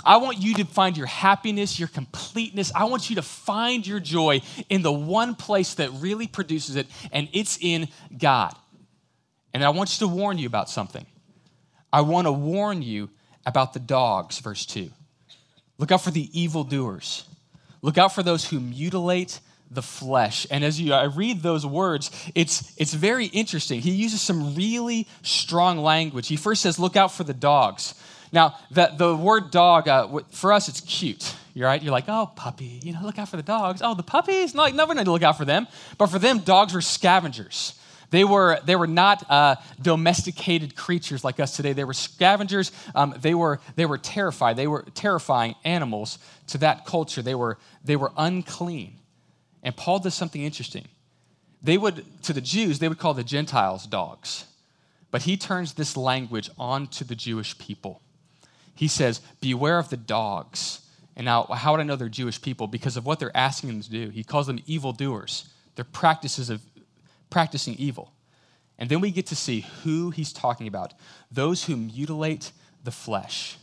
I 0.08 0.18
want 0.18 0.42
you 0.42 0.54
to 0.56 0.66
find 0.66 0.96
your 0.96 1.06
happiness, 1.06 1.78
your 1.78 1.90
completeness. 1.90 2.72
I 2.74 2.86
want 2.86 3.10
you 3.10 3.18
to 3.18 3.22
find 3.22 3.86
your 3.86 4.00
joy 4.00 4.42
in 4.70 4.82
the 4.82 4.92
one 4.92 5.36
place 5.36 5.74
that 5.76 5.92
really 6.00 6.28
produces 6.28 6.78
it, 6.78 6.88
and 7.12 7.28
it's 7.34 7.58
in 7.62 7.90
God. 8.18 8.56
And 9.54 9.66
I 9.66 9.70
want 9.70 10.00
you 10.00 10.08
to 10.08 10.14
warn 10.14 10.38
you 10.38 10.48
about 10.48 10.70
something. 10.70 11.06
I 11.92 12.02
want 12.02 12.26
to 12.26 12.32
warn 12.32 12.82
you 12.82 13.10
about 13.46 13.74
the 13.74 13.80
dogs, 13.80 14.40
verse 14.40 14.66
2. 14.66 14.90
Look 15.78 15.92
out 15.92 16.02
for 16.02 16.12
the 16.12 16.30
evildoers. 16.40 17.26
Look 17.82 17.98
out 17.98 18.16
for 18.16 18.24
those 18.24 18.48
who 18.50 18.62
mutilate 18.62 19.42
the 19.70 19.82
flesh. 19.82 20.48
And 20.50 20.64
as 20.64 20.80
you 20.80 20.94
I 20.94 21.04
read 21.04 21.42
those 21.42 21.66
words, 21.66 22.12
it's 22.34 22.74
it's 22.78 22.94
very 22.94 23.26
interesting. 23.26 23.82
He 23.82 23.92
uses 23.92 24.22
some 24.22 24.56
really 24.56 25.08
strong 25.22 25.78
language. 25.80 26.28
He 26.30 26.38
first 26.38 26.62
says, 26.62 26.80
"Look 26.80 26.96
out 26.96 27.12
for 27.12 27.26
the 27.26 27.34
dogs." 27.34 27.94
Now, 28.32 28.58
that 28.72 28.98
the 28.98 29.16
word 29.16 29.52
dog, 29.52 29.88
uh, 29.88 30.20
for 30.32 30.54
us, 30.54 30.68
it's 30.68 30.82
cute. 30.82 31.36
You're 31.54 31.68
right? 31.68 31.82
You're 31.82 31.92
like, 31.92 32.06
oh, 32.08 32.32
puppy, 32.36 32.80
you 32.84 32.94
know, 32.94 33.00
look 33.04 33.18
out 33.18 33.30
for 33.30 33.38
the 33.38 33.44
dogs. 33.44 33.82
Oh, 33.84 33.96
the 33.96 34.04
puppies, 34.04 34.54
no, 34.54 34.68
never 34.68 34.94
need 34.94 35.06
to 35.06 35.12
look 35.12 35.24
out 35.24 35.38
for 35.38 35.46
them. 35.46 35.68
But 35.98 36.08
for 36.08 36.20
them, 36.20 36.40
dogs 36.40 36.74
were 36.74 36.82
scavengers. 36.82 37.74
They 38.10 38.24
were, 38.24 38.60
they 38.64 38.76
were 38.76 38.88
not 38.88 39.30
uh, 39.30 39.56
domesticated 39.82 40.76
creatures 40.76 41.24
like 41.24 41.40
us 41.40 41.56
today. 41.56 41.74
They 41.74 41.84
were 41.84 41.94
scavengers. 41.94 42.72
Um, 42.96 43.16
they, 43.22 43.34
were, 43.34 43.60
they 43.76 43.86
were 43.86 43.98
terrified. 43.98 44.56
They 44.56 44.68
were 44.68 44.86
terrifying 44.94 45.56
animals 45.64 46.20
to 46.48 46.58
that 46.60 46.86
culture. 46.86 47.22
They 47.22 47.36
were, 47.36 47.58
they 47.84 47.96
were 47.96 48.12
unclean. 48.16 49.00
And 49.64 49.76
Paul 49.76 50.00
does 50.00 50.14
something 50.14 50.42
interesting. 50.42 50.88
They 51.62 51.78
would, 51.78 52.06
to 52.24 52.34
the 52.34 52.42
Jews, 52.42 52.80
they 52.80 52.88
would 52.88 53.00
call 53.00 53.14
the 53.14 53.24
Gentiles 53.24 53.86
dogs. 53.88 54.46
But 55.12 55.24
he 55.24 55.36
turns 55.36 55.74
this 55.74 55.98
language 55.98 56.50
onto 56.58 57.04
the 57.04 57.16
Jewish 57.16 57.58
people. 57.58 58.02
He 58.78 58.88
says, 58.88 59.22
Beware 59.42 59.80
of 59.80 59.90
the 59.90 59.98
dogs. 59.98 60.82
And 61.16 61.26
now, 61.26 61.46
how 61.46 61.72
would 61.72 61.82
I 61.82 61.84
know 61.84 61.96
they're 61.96 62.10
Jewish 62.10 62.42
people? 62.42 62.68
Because 62.68 62.96
of 62.96 63.06
what 63.06 63.20
they're 63.20 63.36
asking 63.36 63.70
them 63.70 63.82
to 63.82 63.90
do. 63.90 64.10
He 64.10 64.24
calls 64.24 64.46
them 64.48 64.60
evildoers. 64.68 65.50
They're 65.76 65.84
practices 65.84 66.50
of 66.50 66.62
practicing 67.30 67.74
evil. 67.76 68.14
And 68.78 68.90
then 68.90 69.02
we 69.02 69.10
get 69.10 69.26
to 69.28 69.36
see 69.36 69.66
who 69.84 70.12
he's 70.12 70.32
talking 70.32 70.68
about 70.68 70.94
those 71.32 71.64
who 71.64 71.76
mutilate 71.76 72.52
the 72.84 72.92
flesh. 72.92 73.58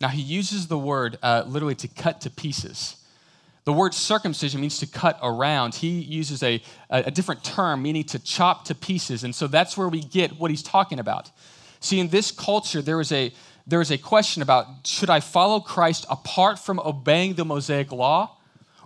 Now, 0.00 0.08
he 0.08 0.20
uses 0.20 0.66
the 0.66 0.78
word 0.78 1.18
uh, 1.22 1.44
literally 1.46 1.74
to 1.76 1.88
cut 1.88 2.20
to 2.22 2.30
pieces. 2.30 2.96
The 3.64 3.72
word 3.72 3.94
circumcision 3.94 4.60
means 4.60 4.78
to 4.78 4.86
cut 4.86 5.18
around. 5.22 5.74
He 5.74 5.88
uses 6.00 6.42
a, 6.42 6.62
a 6.90 7.10
different 7.10 7.42
term, 7.42 7.82
meaning 7.82 8.04
to 8.04 8.18
chop 8.18 8.66
to 8.66 8.74
pieces. 8.74 9.24
And 9.24 9.34
so 9.34 9.46
that's 9.46 9.76
where 9.76 9.88
we 9.88 10.00
get 10.00 10.38
what 10.38 10.50
he's 10.50 10.62
talking 10.62 11.00
about. 11.00 11.30
See, 11.80 11.98
in 11.98 12.08
this 12.08 12.30
culture, 12.30 12.82
there 12.82 12.98
was 12.98 13.10
a, 13.10 13.32
there 13.66 13.78
was 13.78 13.90
a 13.90 13.98
question 13.98 14.42
about 14.42 14.66
should 14.86 15.10
I 15.10 15.20
follow 15.20 15.60
Christ 15.60 16.06
apart 16.08 16.58
from 16.58 16.80
obeying 16.80 17.34
the 17.34 17.44
Mosaic 17.44 17.90
law, 17.90 18.36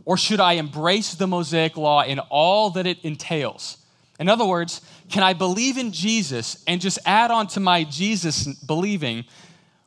or 0.05 0.17
should 0.17 0.41
I 0.41 0.55
embrace 0.55 1.15
the 1.15 1.27
Mosaic 1.27 1.77
law 1.77 2.03
in 2.03 2.19
all 2.19 2.71
that 2.71 2.87
it 2.87 2.99
entails? 3.05 3.77
In 4.19 4.29
other 4.29 4.45
words, 4.45 4.81
can 5.09 5.23
I 5.23 5.33
believe 5.33 5.79
in 5.79 5.93
Jesus 5.93 6.63
and 6.67 6.81
just 6.81 6.99
add 7.07 7.31
on 7.31 7.47
to 7.49 7.61
my 7.61 7.85
Jesus 7.85 8.47
believing 8.47 9.25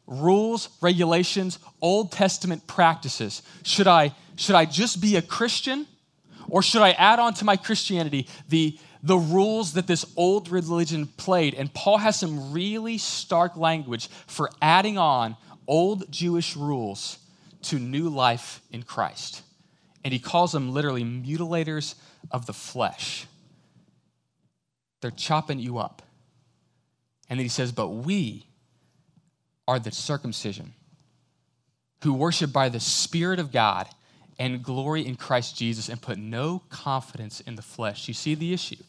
rules, 0.08 0.70
regulations, 0.82 1.60
Old 1.82 2.12
Testament 2.12 2.66
practices? 2.68 3.42
Should 3.64 3.88
I, 3.88 4.14
should 4.36 4.56
I 4.56 4.66
just 4.66 5.02
be 5.02 5.16
a 5.16 5.22
Christian? 5.22 5.88
Or 6.50 6.62
should 6.62 6.82
I 6.82 6.92
add 6.92 7.20
on 7.20 7.34
to 7.36 7.46
my 7.46 7.56
Christianity 7.56 8.28
the, 8.50 8.78
the 9.04 9.18
rules 9.18 9.74
that 9.74 9.86
this 9.86 10.06
old 10.16 10.50
religion 10.50 11.06
played? 11.06 11.54
And 11.54 11.72
Paul 11.74 11.98
has 11.98 12.18
some 12.18 12.54
really 12.54 12.98
stark 12.98 13.58
language 13.58 14.08
for 14.28 14.50
adding 14.62 14.98
on 14.98 15.36
old 15.68 16.12
Jewish 16.12 16.56
rules 16.56 17.20
to 17.64 17.80
new 17.80 18.10
life 18.10 18.62
in 18.72 18.84
Christ. 18.84 19.42
And 20.04 20.12
he 20.12 20.20
calls 20.20 20.52
them 20.52 20.74
literally 20.74 21.04
mutilators 21.04 21.96
of 22.32 22.46
the 22.46 22.54
flesh. 22.54 23.28
They're 25.02 25.12
chopping 25.12 25.60
you 25.60 25.78
up. 25.78 26.02
And 27.30 27.40
then 27.40 27.46
he 27.46 27.50
says, 27.50 27.72
But 27.72 27.90
we 27.90 28.48
are 29.68 29.80
the 29.80 29.92
circumcision 29.92 30.74
who 32.04 32.14
worship 32.14 32.52
by 32.52 32.70
the 32.70 32.80
Spirit 32.80 33.40
of 33.40 33.52
God 33.52 33.88
and 34.38 34.64
glory 34.64 35.06
in 35.06 35.16
Christ 35.16 35.58
Jesus 35.58 35.90
and 35.90 36.02
put 36.02 36.18
no 36.18 36.64
confidence 36.70 37.40
in 37.40 37.56
the 37.56 37.62
flesh. 37.62 38.08
You 38.08 38.14
see 38.14 38.36
the 38.36 38.54
issue? 38.54 38.84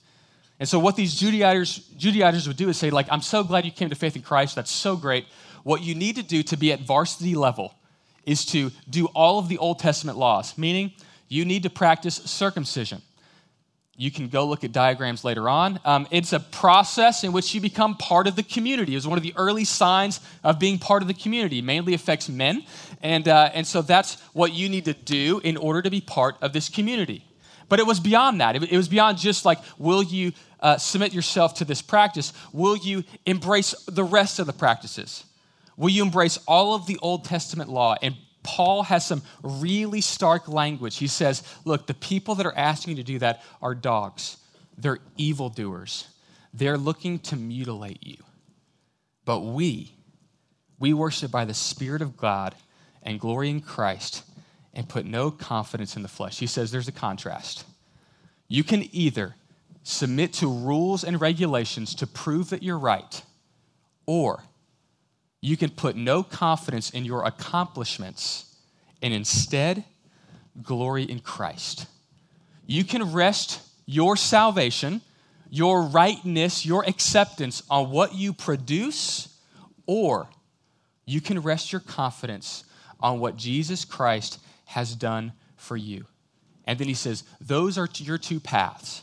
And 0.61 0.69
so, 0.69 0.79
what 0.79 0.97
these 0.97 1.15
Judaizers, 1.17 1.79
Judaizers 1.97 2.47
would 2.47 2.57
do 2.57 2.69
is 2.69 2.77
say, 2.77 2.91
like, 2.91 3.07
I'm 3.11 3.23
so 3.23 3.43
glad 3.43 3.65
you 3.65 3.73
came 3.73 3.91
to 3.91 3.97
faith 3.97 4.17
in 4.17 4.23
Christ. 4.23 4.55
That's 4.55 4.71
so 4.71 4.97
great. 4.97 5.27
What 5.65 5.83
you 5.83 5.95
need 5.95 6.17
to 6.17 6.23
do 6.23 6.43
to 6.45 6.57
be 6.57 6.73
at 6.73 6.81
varsity 6.81 7.35
level 7.35 7.75
is 8.25 8.45
to 8.47 8.71
do 8.89 9.07
all 9.07 9.39
of 9.39 9.49
the 9.49 9.59
Old 9.59 9.79
Testament 9.79 10.17
laws, 10.17 10.57
meaning 10.57 10.93
you 11.29 11.45
need 11.45 11.65
to 11.65 11.71
practice 11.71 12.17
circumcision. 12.17 13.03
You 13.97 14.11
can 14.11 14.29
go 14.29 14.47
look 14.47 14.65
at 14.65 14.73
diagrams 14.73 15.23
later 15.23 15.49
on. 15.49 15.79
Um, 15.85 16.09
it's 16.11 16.33
a 16.33 16.41
process 16.41 17.23
in 17.23 17.33
which 17.33 17.55
you 17.55 17.61
become 17.61 17.97
part 17.97 18.27
of 18.27 18.35
the 18.35 18.43
community. 18.43 18.93
It 18.93 18.97
was 18.97 19.07
one 19.07 19.19
of 19.19 19.23
the 19.23 19.35
early 19.37 19.65
signs 19.65 20.21
of 20.43 20.59
being 20.59 20.79
part 20.79 21.03
of 21.03 21.09
the 21.09 21.15
community. 21.15 21.61
It 21.61 21.65
mainly 21.65 21.95
affects 21.95 22.29
men. 22.29 22.65
And, 23.03 23.29
uh, 23.29 23.51
and 23.55 23.65
so 23.65 23.83
that's 23.83 24.21
what 24.33 24.53
you 24.53 24.69
need 24.69 24.87
to 24.87 24.95
do 24.95 25.41
in 25.45 25.57
order 25.57 25.81
to 25.81 25.91
be 25.91 26.01
part 26.01 26.37
of 26.43 26.53
this 26.53 26.69
community. 26.69 27.25
But 27.69 27.81
it 27.81 27.87
was 27.87 28.01
beyond 28.01 28.41
that. 28.41 28.57
It, 28.57 28.77
was 28.77 28.89
beyond 28.89 29.19
just 29.19 29.45
like, 29.45 29.59
will 29.79 30.03
you 30.03 30.33
uh, 30.61 30.77
submit 30.77 31.13
yourself 31.13 31.55
to 31.57 31.65
this 31.65 31.83
practice? 31.83 32.33
Will 32.53 32.77
you 32.77 33.05
embrace 33.27 33.75
the 33.87 34.05
rest 34.05 34.39
of 34.39 34.47
the 34.47 34.53
practices? 34.53 35.25
Will 35.77 35.91
you 35.91 36.03
embrace 36.03 36.39
all 36.47 36.75
of 36.75 36.87
the 36.87 36.99
Old 37.03 37.25
Testament 37.25 37.69
law 37.71 37.97
and 38.01 38.15
Paul 38.45 38.83
has 38.83 39.07
some 39.07 39.23
really 39.43 40.03
stark 40.03 40.49
language. 40.49 40.99
He 40.99 41.07
says, 41.09 41.43
Look, 41.65 41.87
the 41.87 41.95
people 41.95 42.37
that 42.37 42.47
are 42.47 42.57
asking 42.57 42.97
you 42.97 43.03
to 43.03 43.13
do 43.13 43.19
that 43.19 43.43
are 43.61 43.75
dogs, 43.75 44.37
they're 44.77 45.01
evildoers, 45.17 46.07
they're 46.53 46.79
looking 46.79 47.19
to 47.21 47.37
mutilate 47.37 48.07
you. 48.07 48.19
But 49.25 49.41
we, 49.41 49.95
we 50.79 50.93
worship 50.93 51.31
by 51.31 51.47
the 51.47 51.55
Spirit 51.55 52.03
of 52.03 52.17
God 52.19 52.55
and 53.03 53.19
glory 53.19 53.49
in 53.49 53.61
Christ 53.61 54.23
and 54.75 54.89
put 54.89 55.07
no 55.07 55.31
confidence 55.31 55.97
in 55.97 56.03
the 56.03 56.09
flesh. 56.09 56.39
He 56.39 56.47
says 56.47 56.71
there's 56.71 56.89
a 56.89 56.93
contrast. 56.93 57.65
You 58.49 58.65
can 58.65 58.89
either 58.93 59.35
submit 59.83 60.33
to 60.35 60.49
rules 60.49 61.05
and 61.05 61.21
regulations 61.21 61.95
to 61.97 62.07
prove 62.07 62.51
that 62.51 62.63
you're 62.63 62.79
right, 62.79 63.23
or 64.07 64.43
you 65.41 65.57
can 65.57 65.71
put 65.71 65.95
no 65.97 66.23
confidence 66.23 66.91
in 66.91 67.05
your 67.05 67.25
accomplishments 67.25 68.57
and 69.03 69.13
instead 69.13 69.85
glory 70.63 71.05
in 71.05 71.21
Christ. 71.21 71.87
You 72.67 72.85
can 72.85 73.13
rest 73.13 73.61
your 73.87 74.17
salvation, 74.17 75.03
your 75.51 75.83
rightness, 75.83 76.65
your 76.65 76.85
acceptance 76.89 77.63
on 77.69 77.91
what 77.91 78.15
you 78.15 78.33
produce, 78.33 79.29
or 79.87 80.29
you 81.05 81.21
can 81.21 81.41
rest 81.41 81.73
your 81.73 81.83
confidence 81.83 82.65
on 83.01 83.21
what 83.21 83.37
Jesus 83.37 83.85
Christ 83.85 84.39
has 84.75 84.95
done 84.95 85.33
for 85.57 85.77
you. 85.77 86.05
And 86.67 86.79
then 86.79 86.89
he 86.89 86.95
says, 86.95 87.25
Those 87.41 87.79
are 87.79 87.89
your 87.97 88.19
two 88.19 88.41
paths. 88.41 89.03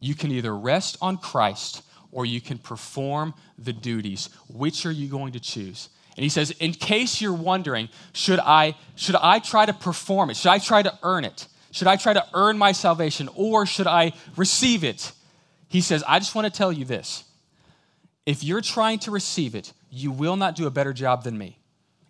You 0.00 0.14
can 0.14 0.30
either 0.30 0.56
rest 0.56 0.96
on 1.02 1.16
Christ 1.16 1.82
or 2.12 2.24
you 2.24 2.40
can 2.40 2.58
perform 2.58 3.34
the 3.58 3.72
duties. 3.72 4.30
Which 4.48 4.86
are 4.86 4.92
you 4.92 5.08
going 5.08 5.32
to 5.32 5.40
choose? 5.40 5.88
And 6.16 6.22
he 6.24 6.28
says, 6.28 6.50
in 6.52 6.72
case 6.72 7.20
you're 7.20 7.32
wondering, 7.32 7.88
should 8.12 8.40
I, 8.40 8.74
should 8.96 9.14
I 9.14 9.38
try 9.38 9.66
to 9.66 9.72
perform 9.72 10.30
it? 10.30 10.36
Should 10.36 10.50
I 10.50 10.58
try 10.58 10.82
to 10.82 10.98
earn 11.02 11.24
it? 11.24 11.46
Should 11.70 11.86
I 11.86 11.96
try 11.96 12.12
to 12.12 12.26
earn 12.34 12.58
my 12.58 12.72
salvation 12.72 13.28
or 13.36 13.66
should 13.66 13.86
I 13.86 14.12
receive 14.36 14.82
it? 14.82 15.12
He 15.68 15.80
says, 15.80 16.02
I 16.08 16.18
just 16.18 16.34
want 16.34 16.46
to 16.46 16.50
tell 16.52 16.72
you 16.72 16.84
this. 16.84 17.24
If 18.26 18.42
you're 18.42 18.62
trying 18.62 18.98
to 19.00 19.10
receive 19.10 19.54
it, 19.54 19.72
you 19.90 20.10
will 20.10 20.36
not 20.36 20.56
do 20.56 20.66
a 20.66 20.70
better 20.70 20.92
job 20.92 21.24
than 21.24 21.38
me. 21.38 21.58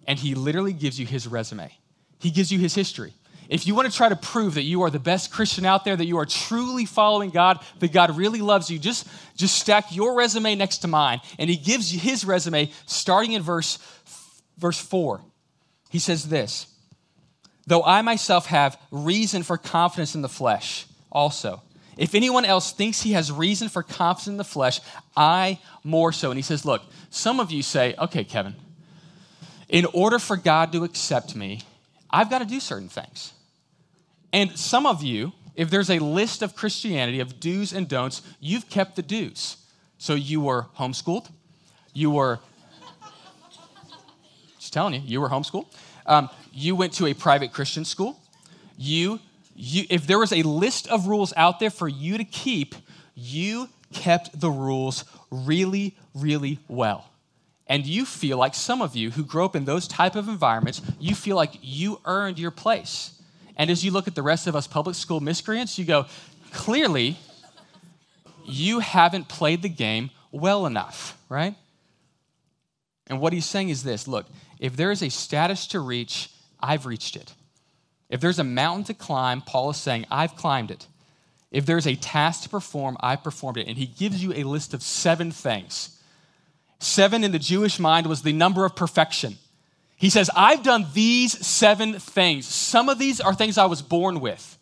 And 0.06 0.18
he 0.18 0.34
literally 0.34 0.72
gives 0.72 0.98
you 0.98 1.06
his 1.06 1.26
resume, 1.26 1.70
he 2.18 2.30
gives 2.30 2.50
you 2.50 2.58
his 2.58 2.75
history. 2.75 3.12
If 3.48 3.66
you 3.66 3.75
want 3.75 3.90
to 3.90 3.96
try 3.96 4.10
to 4.10 4.16
prove 4.16 4.54
that 4.54 4.62
you 4.62 4.82
are 4.82 4.90
the 4.90 4.98
best 4.98 5.32
Christian 5.32 5.64
out 5.64 5.84
there, 5.84 5.96
that 5.96 6.04
you 6.04 6.18
are 6.18 6.26
truly 6.26 6.84
following 6.84 7.30
God, 7.30 7.64
that 7.78 7.92
God 7.92 8.16
really 8.16 8.42
loves 8.42 8.68
you, 8.70 8.78
just, 8.78 9.08
just 9.37 9.58
stack 9.58 9.94
your 9.94 10.14
resume 10.14 10.54
next 10.54 10.78
to 10.78 10.88
mine. 10.88 11.20
And 11.38 11.48
he 11.48 11.56
gives 11.56 11.92
you 11.92 11.98
his 11.98 12.26
resume 12.26 12.70
starting 12.84 13.32
in 13.32 13.42
verse, 13.42 13.78
verse 14.58 14.78
4. 14.78 15.22
He 15.88 15.98
says 15.98 16.28
this 16.28 16.66
Though 17.66 17.82
I 17.82 18.02
myself 18.02 18.46
have 18.46 18.78
reason 18.90 19.42
for 19.42 19.56
confidence 19.56 20.14
in 20.14 20.20
the 20.20 20.28
flesh, 20.28 20.87
also. 21.10 21.62
If 21.96 22.14
anyone 22.14 22.44
else 22.44 22.72
thinks 22.72 23.02
he 23.02 23.12
has 23.12 23.32
reason 23.32 23.68
for 23.68 23.82
confidence 23.82 24.28
in 24.28 24.37
the 24.37 24.44
flesh, 24.44 24.80
I 25.16 25.58
more 25.82 26.12
so. 26.12 26.30
And 26.30 26.38
he 26.38 26.42
says, 26.42 26.64
Look, 26.64 26.82
some 27.10 27.40
of 27.40 27.50
you 27.50 27.62
say, 27.62 27.94
okay, 27.98 28.25
Kevin, 28.25 28.54
in 29.68 29.84
order 29.87 30.18
for 30.18 30.37
God 30.37 30.72
to 30.72 30.84
accept 30.84 31.34
me, 31.34 31.62
I've 32.10 32.30
got 32.30 32.38
to 32.38 32.44
do 32.44 32.60
certain 32.60 32.88
things. 32.88 33.32
And 34.32 34.56
some 34.58 34.86
of 34.86 35.02
you, 35.02 35.32
if 35.54 35.70
there's 35.70 35.90
a 35.90 35.98
list 35.98 36.42
of 36.42 36.54
Christianity 36.54 37.20
of 37.20 37.40
do's 37.40 37.72
and 37.72 37.88
don'ts, 37.88 38.22
you've 38.40 38.68
kept 38.68 38.96
the 38.96 39.02
do's. 39.02 39.56
So 39.98 40.14
you 40.14 40.40
were 40.40 40.66
homeschooled, 40.78 41.28
you 41.92 42.10
were, 42.10 42.38
just 44.58 44.72
telling 44.72 44.94
you, 44.94 45.00
you 45.04 45.20
were 45.20 45.28
homeschooled. 45.28 45.66
Um, 46.06 46.30
you 46.52 46.76
went 46.76 46.92
to 46.94 47.06
a 47.06 47.14
private 47.14 47.52
Christian 47.52 47.84
school. 47.84 48.20
You, 48.76 49.18
you, 49.56 49.84
if 49.90 50.06
there 50.06 50.18
was 50.18 50.32
a 50.32 50.42
list 50.42 50.86
of 50.88 51.08
rules 51.08 51.32
out 51.36 51.58
there 51.58 51.70
for 51.70 51.88
you 51.88 52.16
to 52.18 52.24
keep, 52.24 52.74
you 53.14 53.68
kept 53.92 54.38
the 54.38 54.50
rules 54.50 55.04
really, 55.30 55.96
really 56.14 56.60
well. 56.68 57.10
And 57.68 57.87
you 57.87 58.06
feel 58.06 58.38
like 58.38 58.54
some 58.54 58.80
of 58.80 58.96
you 58.96 59.10
who 59.10 59.25
grew 59.25 59.44
up 59.44 59.54
in 59.54 59.64
those 59.64 59.87
type 59.87 60.16
of 60.16 60.28
environments, 60.28 60.80
you 60.98 61.14
feel 61.14 61.37
like 61.37 61.58
you 61.60 62.00
earned 62.04 62.38
your 62.38 62.50
place. 62.50 63.20
And 63.56 63.70
as 63.70 63.84
you 63.84 63.90
look 63.90 64.08
at 64.08 64.14
the 64.14 64.22
rest 64.22 64.46
of 64.46 64.56
us 64.56 64.66
public 64.66 64.96
school 64.96 65.20
miscreants, 65.20 65.78
you 65.78 65.84
go, 65.84 66.06
clearly, 66.52 67.18
you 68.46 68.78
haven't 68.78 69.28
played 69.28 69.62
the 69.62 69.68
game 69.68 70.10
well 70.32 70.64
enough, 70.64 71.18
right? 71.28 71.54
And 73.08 73.20
what 73.20 73.32
he's 73.32 73.46
saying 73.46 73.68
is 73.68 73.82
this 73.82 74.08
look, 74.08 74.26
if 74.58 74.76
there 74.76 74.90
is 74.90 75.02
a 75.02 75.10
status 75.10 75.66
to 75.68 75.80
reach, 75.80 76.30
I've 76.60 76.87
reached 76.87 77.16
it. 77.16 77.34
If 78.08 78.20
there's 78.20 78.38
a 78.38 78.44
mountain 78.44 78.84
to 78.84 78.94
climb, 78.94 79.42
Paul 79.42 79.70
is 79.70 79.76
saying, 79.76 80.06
I've 80.10 80.37
climbed 80.37 80.70
it. 80.70 80.87
If 81.50 81.66
there's 81.66 81.87
a 81.87 81.94
task 81.94 82.44
to 82.44 82.48
perform, 82.48 82.96
I 83.00 83.16
performed 83.16 83.58
it. 83.58 83.68
And 83.68 83.76
he 83.76 83.87
gives 83.87 84.22
you 84.22 84.32
a 84.32 84.44
list 84.44 84.72
of 84.72 84.82
seven 84.82 85.30
things. 85.30 85.98
Seven 86.78 87.25
in 87.25 87.32
the 87.32 87.38
Jewish 87.38 87.78
mind 87.78 88.06
was 88.06 88.23
the 88.23 88.32
number 88.32 88.64
of 88.64 88.76
perfection. 88.76 89.37
He 89.97 90.11
says, 90.11 90.30
I've 90.37 90.62
done 90.62 90.87
these 90.94 91.44
seven 91.44 91.99
things. 91.99 92.47
Some 92.47 92.88
of 92.88 92.99
these 92.99 93.20
are 93.20 93.35
things 93.35 93.58
I 93.58 93.66
was 93.66 93.82
born 93.82 94.20
with. 94.20 94.56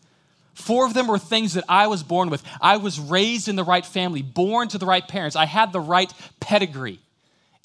Four 0.55 0.87
of 0.87 0.95
them 0.95 1.07
were 1.07 1.19
things 1.19 1.53
that 1.53 1.65
I 1.69 1.87
was 1.89 2.03
born 2.03 2.31
with. 2.31 2.43
I 2.63 2.79
was 2.79 2.99
raised 2.99 3.47
in 3.47 3.57
the 3.57 3.65
right 3.65 3.85
family, 3.85 4.23
born 4.23 4.69
to 4.69 4.79
the 4.79 4.87
right 4.87 5.07
parents. 5.07 5.37
I 5.37 5.45
had 5.45 5.71
the 5.73 5.81
right 5.81 6.11
pedigree. 6.41 6.99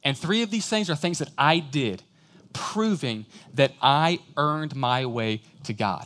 And 0.04 0.18
three 0.18 0.42
of 0.42 0.52
these 0.52 0.68
things 0.68 0.90
are 0.90 0.96
things 0.96 1.20
that 1.20 1.30
I 1.38 1.60
did, 1.60 2.04
proving 2.52 3.26
that 3.54 3.72
I 3.82 4.20
earned 4.36 4.76
my 4.76 5.06
way 5.06 5.42
to 5.64 5.74
God. 5.74 6.06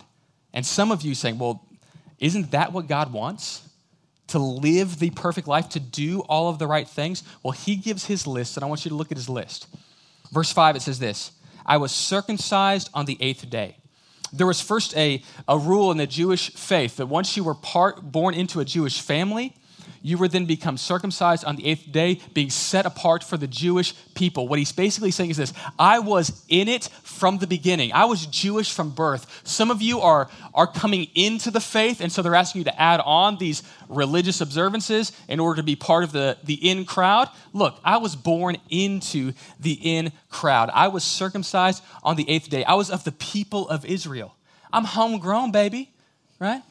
And 0.54 0.64
some 0.64 0.92
of 0.92 1.02
you 1.02 1.16
saying, 1.16 1.40
well, 1.40 1.66
isn't 2.20 2.52
that 2.52 2.72
what 2.72 2.88
God 2.88 3.12
wants? 3.12 3.65
To 4.30 4.40
live 4.40 5.00
the 5.00 5.12
perfect 5.12 5.48
life, 5.48 5.70
to 5.70 5.80
do 5.80 6.22
all 6.22 6.50
of 6.50 6.60
the 6.60 6.68
right 6.68 6.88
things? 6.88 7.24
Well, 7.44 7.52
he 7.52 7.76
gives 7.76 8.06
his 8.06 8.26
list, 8.26 8.58
and 8.58 8.64
I 8.64 8.68
want 8.68 8.84
you 8.84 8.90
to 8.90 8.96
look 8.96 9.12
at 9.12 9.18
his 9.18 9.30
list. 9.30 9.68
Verse 10.32 10.52
5, 10.52 10.76
it 10.76 10.82
says 10.82 11.00
this 11.00 11.32
I 11.66 11.78
was 11.78 11.92
circumcised 11.92 12.90
on 12.94 13.06
the 13.06 13.18
eighth 13.20 13.50
day. 13.50 13.78
There 14.34 14.48
was 14.48 14.62
first 14.62 14.96
a, 14.98 15.24
a 15.48 15.58
rule 15.58 15.92
in 15.92 15.98
the 15.98 16.08
Jewish 16.08 16.52
faith 16.54 16.98
that 16.98 17.06
once 17.06 17.38
you 17.38 17.44
were 17.44 17.56
part, 17.56 18.12
born 18.12 18.34
into 18.34 18.60
a 18.60 18.66
Jewish 18.66 19.00
family, 19.00 19.56
you 20.02 20.18
were 20.18 20.28
then 20.28 20.46
become 20.46 20.78
circumcised 20.78 21.46
on 21.46 21.56
the 21.56 21.66
eighth 21.66 21.92
day, 21.92 22.20
being 22.34 22.50
set 22.50 22.86
apart 22.86 23.24
for 23.24 23.38
the 23.38 23.48
Jewish 23.48 23.94
people. 24.14 24.48
What 24.48 24.60
he's 24.60 24.72
basically 24.72 25.12
saying 25.12 25.32
is 25.32 25.38
this 25.38 25.54
I 25.78 26.00
was 26.00 26.44
in 26.50 26.68
it 26.68 26.90
from 27.04 27.38
the 27.38 27.48
beginning. 27.48 27.92
I 27.94 28.06
was 28.06 28.26
Jewish 28.26 28.72
from 28.74 28.92
birth. 28.92 29.42
Some 29.44 29.72
of 29.72 29.82
you 29.82 30.02
are, 30.02 30.30
are 30.54 30.68
coming 30.68 31.08
into 31.16 31.52
the 31.52 31.60
faith, 31.60 32.02
and 32.02 32.12
so 32.12 32.22
they're 32.22 32.36
asking 32.36 32.60
you 32.60 32.66
to 32.66 32.82
add 32.82 33.02
on 33.02 33.38
these 33.38 33.64
religious 33.90 34.42
observances 34.42 35.12
in 35.28 35.40
order 35.40 35.58
to 35.58 35.64
be 35.64 35.76
part 35.76 36.04
of 36.04 36.12
the, 36.12 36.38
the 36.44 36.70
in 36.70 36.86
crowd. 36.86 37.30
Look, 37.54 37.80
I 37.84 37.98
was 37.98 38.16
born 38.16 38.58
into 38.70 39.34
the 39.60 39.74
in 39.74 40.12
crowd. 40.30 40.70
I 40.74 40.88
was 40.90 41.04
circumcised 41.04 41.84
on 42.04 42.16
the 42.16 42.30
eighth 42.30 42.50
day. 42.50 42.64
I 42.64 42.74
was 42.76 42.90
of 42.90 43.04
the 43.04 43.12
people 43.12 43.68
of 43.70 43.86
Israel. 43.86 44.36
I'm 44.72 44.84
homegrown, 44.84 45.52
baby, 45.52 45.92
right? 46.40 46.62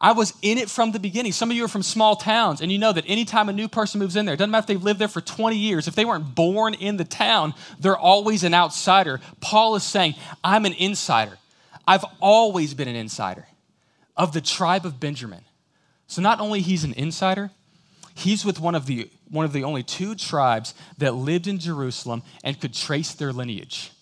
I 0.00 0.12
was 0.12 0.32
in 0.40 0.56
it 0.56 0.70
from 0.70 0.92
the 0.92 0.98
beginning. 0.98 1.32
Some 1.32 1.50
of 1.50 1.56
you 1.56 1.64
are 1.64 1.68
from 1.68 1.82
small 1.82 2.16
towns, 2.16 2.62
and 2.62 2.72
you 2.72 2.78
know 2.78 2.92
that 2.92 3.04
anytime 3.06 3.50
a 3.50 3.52
new 3.52 3.68
person 3.68 3.98
moves 3.98 4.16
in 4.16 4.24
there, 4.24 4.34
doesn't 4.34 4.50
matter 4.50 4.62
if 4.62 4.66
they've 4.66 4.82
lived 4.82 4.98
there 4.98 5.08
for 5.08 5.20
20 5.20 5.56
years, 5.56 5.86
if 5.86 5.94
they 5.94 6.06
weren't 6.06 6.34
born 6.34 6.72
in 6.72 6.96
the 6.96 7.04
town, 7.04 7.52
they're 7.78 7.98
always 7.98 8.42
an 8.42 8.54
outsider. 8.54 9.20
Paul 9.40 9.76
is 9.76 9.82
saying, 9.82 10.14
I'm 10.42 10.64
an 10.64 10.72
insider. 10.72 11.36
I've 11.86 12.04
always 12.20 12.72
been 12.72 12.88
an 12.88 12.96
insider 12.96 13.46
of 14.16 14.32
the 14.32 14.40
tribe 14.40 14.86
of 14.86 15.00
Benjamin. 15.00 15.44
So 16.06 16.22
not 16.22 16.40
only 16.40 16.60
he's 16.60 16.84
an 16.84 16.94
insider, 16.94 17.50
he's 18.14 18.44
with 18.44 18.58
one 18.58 18.74
of 18.74 18.86
the 18.86 19.10
one 19.28 19.44
of 19.44 19.52
the 19.52 19.62
only 19.62 19.84
two 19.84 20.16
tribes 20.16 20.74
that 20.98 21.14
lived 21.14 21.46
in 21.46 21.60
Jerusalem 21.60 22.24
and 22.42 22.60
could 22.60 22.74
trace 22.74 23.12
their 23.14 23.32
lineage 23.32 23.92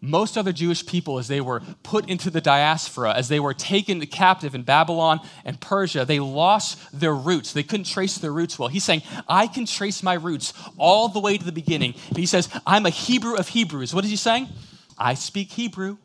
most 0.00 0.38
other 0.38 0.52
Jewish 0.52 0.86
people, 0.86 1.18
as 1.18 1.28
they 1.28 1.40
were 1.40 1.60
put 1.82 2.08
into 2.08 2.30
the 2.30 2.40
diaspora, 2.40 3.14
as 3.14 3.28
they 3.28 3.40
were 3.40 3.54
taken 3.54 4.00
captive 4.06 4.54
in 4.54 4.62
Babylon 4.62 5.20
and 5.44 5.60
Persia, 5.60 6.04
they 6.04 6.20
lost 6.20 6.78
their 6.98 7.14
roots. 7.14 7.52
They 7.52 7.62
couldn't 7.62 7.86
trace 7.86 8.18
their 8.18 8.32
roots 8.32 8.58
well. 8.58 8.68
He's 8.68 8.84
saying, 8.84 9.02
I 9.28 9.46
can 9.46 9.66
trace 9.66 10.02
my 10.02 10.14
roots 10.14 10.52
all 10.76 11.08
the 11.08 11.20
way 11.20 11.36
to 11.36 11.44
the 11.44 11.52
beginning. 11.52 11.94
And 12.08 12.16
he 12.16 12.26
says, 12.26 12.48
I'm 12.66 12.86
a 12.86 12.90
Hebrew 12.90 13.34
of 13.34 13.48
Hebrews. 13.48 13.94
What 13.94 14.04
is 14.04 14.10
he 14.10 14.16
saying? 14.16 14.48
I 14.96 15.14
speak 15.14 15.50
Hebrew. 15.50 15.98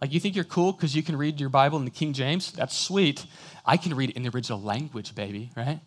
Like, 0.00 0.12
you 0.12 0.20
think 0.20 0.36
you're 0.36 0.44
cool 0.44 0.72
because 0.72 0.94
you 0.94 1.02
can 1.02 1.16
read 1.16 1.40
your 1.40 1.48
Bible 1.48 1.78
in 1.78 1.84
the 1.84 1.90
King 1.90 2.12
James? 2.12 2.52
That's 2.52 2.76
sweet. 2.76 3.24
I 3.66 3.76
can 3.76 3.94
read 3.94 4.10
it 4.10 4.16
in 4.16 4.22
the 4.22 4.30
original 4.30 4.60
language, 4.60 5.14
baby, 5.14 5.50
right? 5.56 5.80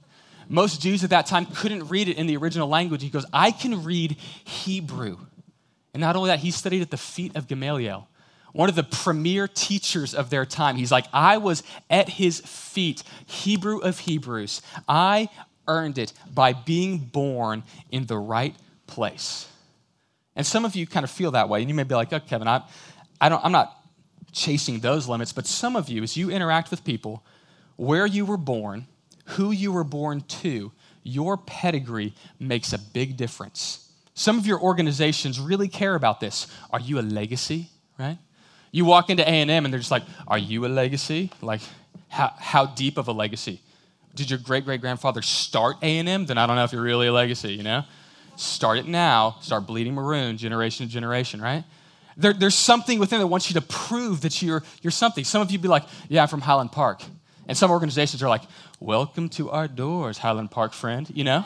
Most 0.50 0.82
Jews 0.82 1.04
at 1.06 1.12
that 1.12 1.28
time 1.28 1.46
couldn't 1.46 1.88
read 1.88 2.10
it 2.10 2.18
in 2.18 2.28
the 2.28 2.36
original 2.36 2.68
language. 2.68 3.02
He 3.02 3.10
goes, 3.10 3.26
I 3.32 3.52
can 3.52 3.86
read 3.86 4.18
Hebrew. 4.44 5.18
And 5.94 6.02
not 6.02 6.16
only 6.16 6.30
that, 6.30 6.40
he 6.40 6.52
studied 6.52 6.82
at 6.82 6.92
the 6.92 6.98
feet 6.98 7.36
of 7.36 7.48
Gamaliel, 7.48 8.08
one 8.54 8.70
of 8.70 8.76
the 8.76 8.84
premier 8.84 9.48
teachers 9.48 10.14
of 10.14 10.30
their 10.30 10.46
time. 10.46 10.76
He's 10.76 10.92
like, 10.92 11.06
I 11.14 11.38
was 11.38 11.64
at 11.90 12.10
his 12.10 12.40
feet, 12.42 13.04
Hebrew 13.26 13.80
of 13.80 14.00
Hebrews. 14.00 14.62
I 14.88 15.30
earned 15.68 15.98
it 15.98 16.14
by 16.34 16.54
being 16.54 16.98
born 16.98 17.64
in 17.92 18.06
the 18.06 18.18
right 18.18 18.56
place. 18.88 19.48
And 20.36 20.46
some 20.46 20.66
of 20.66 20.76
you 20.76 20.88
kind 20.88 21.04
of 21.04 21.12
feel 21.12 21.32
that 21.32 21.50
way, 21.50 21.60
and 21.60 21.70
you 21.70 21.76
may 21.76 21.84
be 21.84 21.96
like, 21.96 22.12
oh, 22.14 22.20
Kevin, 22.20 22.48
I, 22.48 22.64
I 23.20 23.30
don't, 23.30 23.44
I'm 23.44 23.52
not 23.52 23.78
chasing 24.32 24.80
those 24.80 25.08
limits, 25.08 25.34
but 25.34 25.46
some 25.46 25.76
of 25.76 25.90
you, 25.90 26.04
as 26.04 26.16
you 26.16 26.30
interact 26.30 26.72
with 26.72 26.86
people, 26.86 27.24
where 27.76 28.06
you 28.06 28.26
were 28.26 28.38
born, 28.38 28.88
who 29.26 29.52
you 29.52 29.72
were 29.72 29.84
born 29.84 30.22
to, 30.22 30.72
your 31.04 31.36
pedigree 31.36 32.14
makes 32.40 32.72
a 32.74 32.78
big 32.78 33.18
difference 33.18 33.81
some 34.14 34.38
of 34.38 34.46
your 34.46 34.60
organizations 34.60 35.40
really 35.40 35.68
care 35.68 35.96
about 35.96 36.20
this. 36.20 36.48
Are 36.72 36.80
you 36.80 37.00
a 37.00 37.02
legacy, 37.02 37.70
right? 37.98 38.18
You 38.72 38.86
walk 38.86 39.10
into 39.10 39.24
A&M 39.24 39.50
and 39.50 39.74
they're 39.74 39.80
just 39.80 39.92
like, 39.92 40.04
are 40.28 40.38
you 40.38 40.66
a 40.66 40.68
legacy? 40.68 41.32
Like, 41.42 41.62
how, 42.10 42.34
how 42.38 42.66
deep 42.66 42.98
of 42.98 43.08
a 43.08 43.12
legacy? 43.12 43.62
Did 44.16 44.30
your 44.30 44.40
great-great-grandfather 44.40 45.22
start 45.22 45.78
A&M? 45.82 46.26
Then 46.26 46.38
I 46.38 46.46
don't 46.46 46.56
know 46.56 46.64
if 46.64 46.74
you're 46.74 46.82
really 46.82 47.08
a 47.08 47.14
legacy, 47.14 47.54
you 47.54 47.64
know? 47.64 47.84
Start 48.36 48.78
it 48.80 48.88
now. 48.88 49.38
Start 49.42 49.68
bleeding 49.68 49.94
maroon 49.94 50.38
generation 50.38 50.88
to 50.88 50.92
generation, 50.92 51.42
right? 51.42 51.64
There, 52.18 52.34
there's 52.34 52.56
something 52.56 53.00
within 53.00 53.20
that 53.20 53.28
wants 53.28 53.50
you 53.50 53.60
to 53.60 53.66
prove 53.66 54.22
that 54.22 54.42
you're, 54.42 54.64
you're 54.82 54.92
something. 54.92 55.24
Some 55.24 55.42
of 55.42 55.52
you 55.52 55.60
be 55.60 55.68
like, 55.68 55.84
yeah, 56.10 56.24
I'm 56.24 56.28
from 56.28 56.42
Highland 56.42 56.72
Park. 56.72 57.02
And 57.48 57.58
some 57.58 57.72
organizations 57.72 58.22
are 58.22 58.30
like, 58.30 58.44
welcome 58.80 59.30
to 59.30 59.50
our 59.50 59.68
doors, 59.68 60.18
Highland 60.18 60.52
Park 60.52 60.74
friend, 60.74 61.10
you 61.14 61.24
know? 61.24 61.46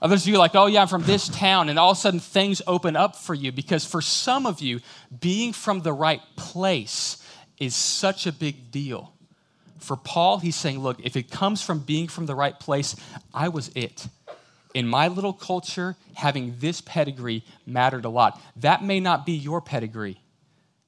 Others 0.00 0.22
of 0.22 0.28
you 0.28 0.34
are 0.36 0.38
like, 0.38 0.54
oh, 0.54 0.66
yeah, 0.66 0.82
I'm 0.82 0.88
from 0.88 1.02
this 1.02 1.28
town. 1.28 1.68
And 1.68 1.78
all 1.78 1.90
of 1.90 1.96
a 1.96 2.00
sudden, 2.00 2.20
things 2.20 2.62
open 2.66 2.96
up 2.96 3.16
for 3.16 3.34
you 3.34 3.50
because 3.50 3.84
for 3.84 4.00
some 4.00 4.46
of 4.46 4.60
you, 4.60 4.80
being 5.20 5.52
from 5.52 5.80
the 5.80 5.92
right 5.92 6.20
place 6.36 7.22
is 7.58 7.74
such 7.74 8.26
a 8.26 8.32
big 8.32 8.70
deal. 8.70 9.12
For 9.78 9.96
Paul, 9.96 10.38
he's 10.38 10.56
saying, 10.56 10.80
look, 10.80 11.00
if 11.00 11.16
it 11.16 11.30
comes 11.30 11.62
from 11.62 11.80
being 11.80 12.08
from 12.08 12.26
the 12.26 12.34
right 12.34 12.58
place, 12.58 12.94
I 13.32 13.48
was 13.48 13.70
it. 13.74 14.06
In 14.74 14.86
my 14.86 15.08
little 15.08 15.32
culture, 15.32 15.96
having 16.14 16.56
this 16.58 16.80
pedigree 16.80 17.44
mattered 17.66 18.04
a 18.04 18.08
lot. 18.08 18.40
That 18.56 18.84
may 18.84 19.00
not 19.00 19.24
be 19.24 19.32
your 19.32 19.60
pedigree, 19.60 20.20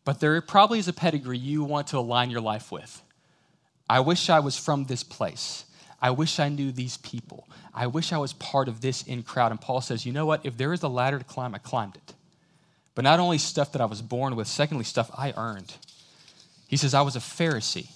but 0.05 0.21
there 0.21 0.41
probably 0.43 0.79
is 0.79 0.89
a 0.89 0.93
pedigree 0.93 1.39
you 1.39 1.65
want 1.65 1.89
to 1.89 1.99
align 1.99 2.31
your 2.31 2.41
life 2.41 2.71
with. 2.71 3.03
I 3.89 4.01
wish 4.01 4.31
I 4.31 4.41
was 4.41 4.57
from 4.57 4.85
this 4.85 5.03
place. 5.03 5.65
I 6.03 6.11
wish 6.11 6.41
I 6.41 6.49
knew 6.49 6.73
these 6.73 6.97
people. 6.99 7.49
I 7.75 7.87
wish 7.87 8.13
I 8.13 8.19
was 8.19 8.33
part 8.33 8.69
of 8.69 8.81
this 8.81 9.03
in 9.03 9.23
crowd. 9.23 9.51
And 9.51 9.61
Paul 9.61 9.81
says, 9.81 10.07
you 10.07 10.13
know 10.13 10.27
what? 10.27 10.45
If 10.45 10.57
there 10.57 10.73
is 10.73 10.83
a 10.83 10.89
ladder 10.89 11.19
to 11.19 11.25
climb, 11.25 11.55
I 11.55 11.59
climbed 11.59 11.97
it. 11.97 12.15
But 12.95 13.03
not 13.03 13.21
only 13.21 13.39
stuff 13.39 13.73
that 13.73 13.83
I 13.83 13.85
was 13.85 14.03
born 14.03 14.35
with, 14.35 14.49
secondly, 14.49 14.85
stuff 14.85 15.11
I 15.17 15.33
earned. 15.37 15.75
He 16.69 16.77
says, 16.77 16.95
I 16.95 17.03
was 17.03 17.17
a 17.17 17.21
Pharisee. 17.21 17.91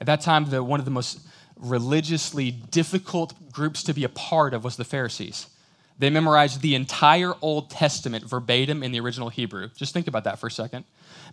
At 0.00 0.06
that 0.06 0.20
time, 0.20 0.50
the, 0.50 0.62
one 0.62 0.80
of 0.80 0.84
the 0.84 0.90
most 0.90 1.20
religiously 1.58 2.50
difficult 2.50 3.34
groups 3.52 3.82
to 3.84 3.94
be 3.94 4.04
a 4.04 4.08
part 4.08 4.54
of 4.54 4.64
was 4.64 4.76
the 4.76 4.84
Pharisees. 4.84 5.46
They 5.98 6.10
memorized 6.10 6.60
the 6.60 6.74
entire 6.74 7.32
Old 7.40 7.70
Testament 7.70 8.24
verbatim 8.24 8.82
in 8.82 8.92
the 8.92 9.00
original 9.00 9.30
Hebrew. 9.30 9.70
Just 9.74 9.94
think 9.94 10.08
about 10.08 10.24
that 10.24 10.38
for 10.38 10.48
a 10.48 10.50
second. 10.50 10.84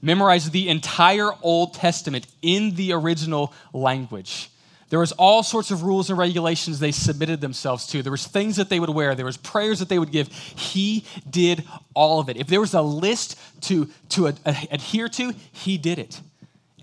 Memorized 0.02 0.52
the 0.52 0.70
entire 0.70 1.32
Old 1.42 1.74
Testament 1.74 2.28
in 2.42 2.76
the 2.76 2.94
original 2.94 3.54
language. 3.74 4.50
There 4.94 5.00
was 5.00 5.12
all 5.14 5.42
sorts 5.42 5.72
of 5.72 5.82
rules 5.82 6.12
and 6.12 6.20
regulations 6.20 6.78
they 6.78 6.92
submitted 6.92 7.42
themselves 7.42 7.88
to. 7.88 8.04
There 8.04 8.12
was 8.12 8.28
things 8.28 8.58
that 8.58 8.70
they 8.70 8.80
would 8.80 8.92
wear. 8.92 9.16
There 9.16 9.26
was 9.26 9.38
prayers 9.38 9.80
that 9.80 9.90
they 9.90 9.98
would 9.98 10.12
give. 10.12 10.28
He 10.28 11.04
did 11.28 11.64
all 11.96 12.20
of 12.20 12.30
it. 12.30 12.38
If 12.38 12.46
there 12.46 12.62
was 12.62 12.76
a 12.76 12.82
list 12.84 13.40
to, 13.62 13.90
to 14.10 14.28
ad- 14.28 14.40
adhere 14.46 15.10
to, 15.10 15.34
he 15.52 15.80
did 15.80 15.98
it. 15.98 16.22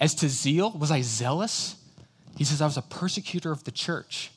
As 0.00 0.12
to 0.16 0.28
zeal, 0.28 0.72
was 0.72 0.90
I 0.90 1.02
zealous? 1.02 1.76
He 2.36 2.42
says, 2.42 2.60
I 2.60 2.64
was 2.64 2.76
a 2.76 2.82
persecutor 2.82 3.52
of 3.52 3.62
the 3.62 3.70
church. 3.70 4.32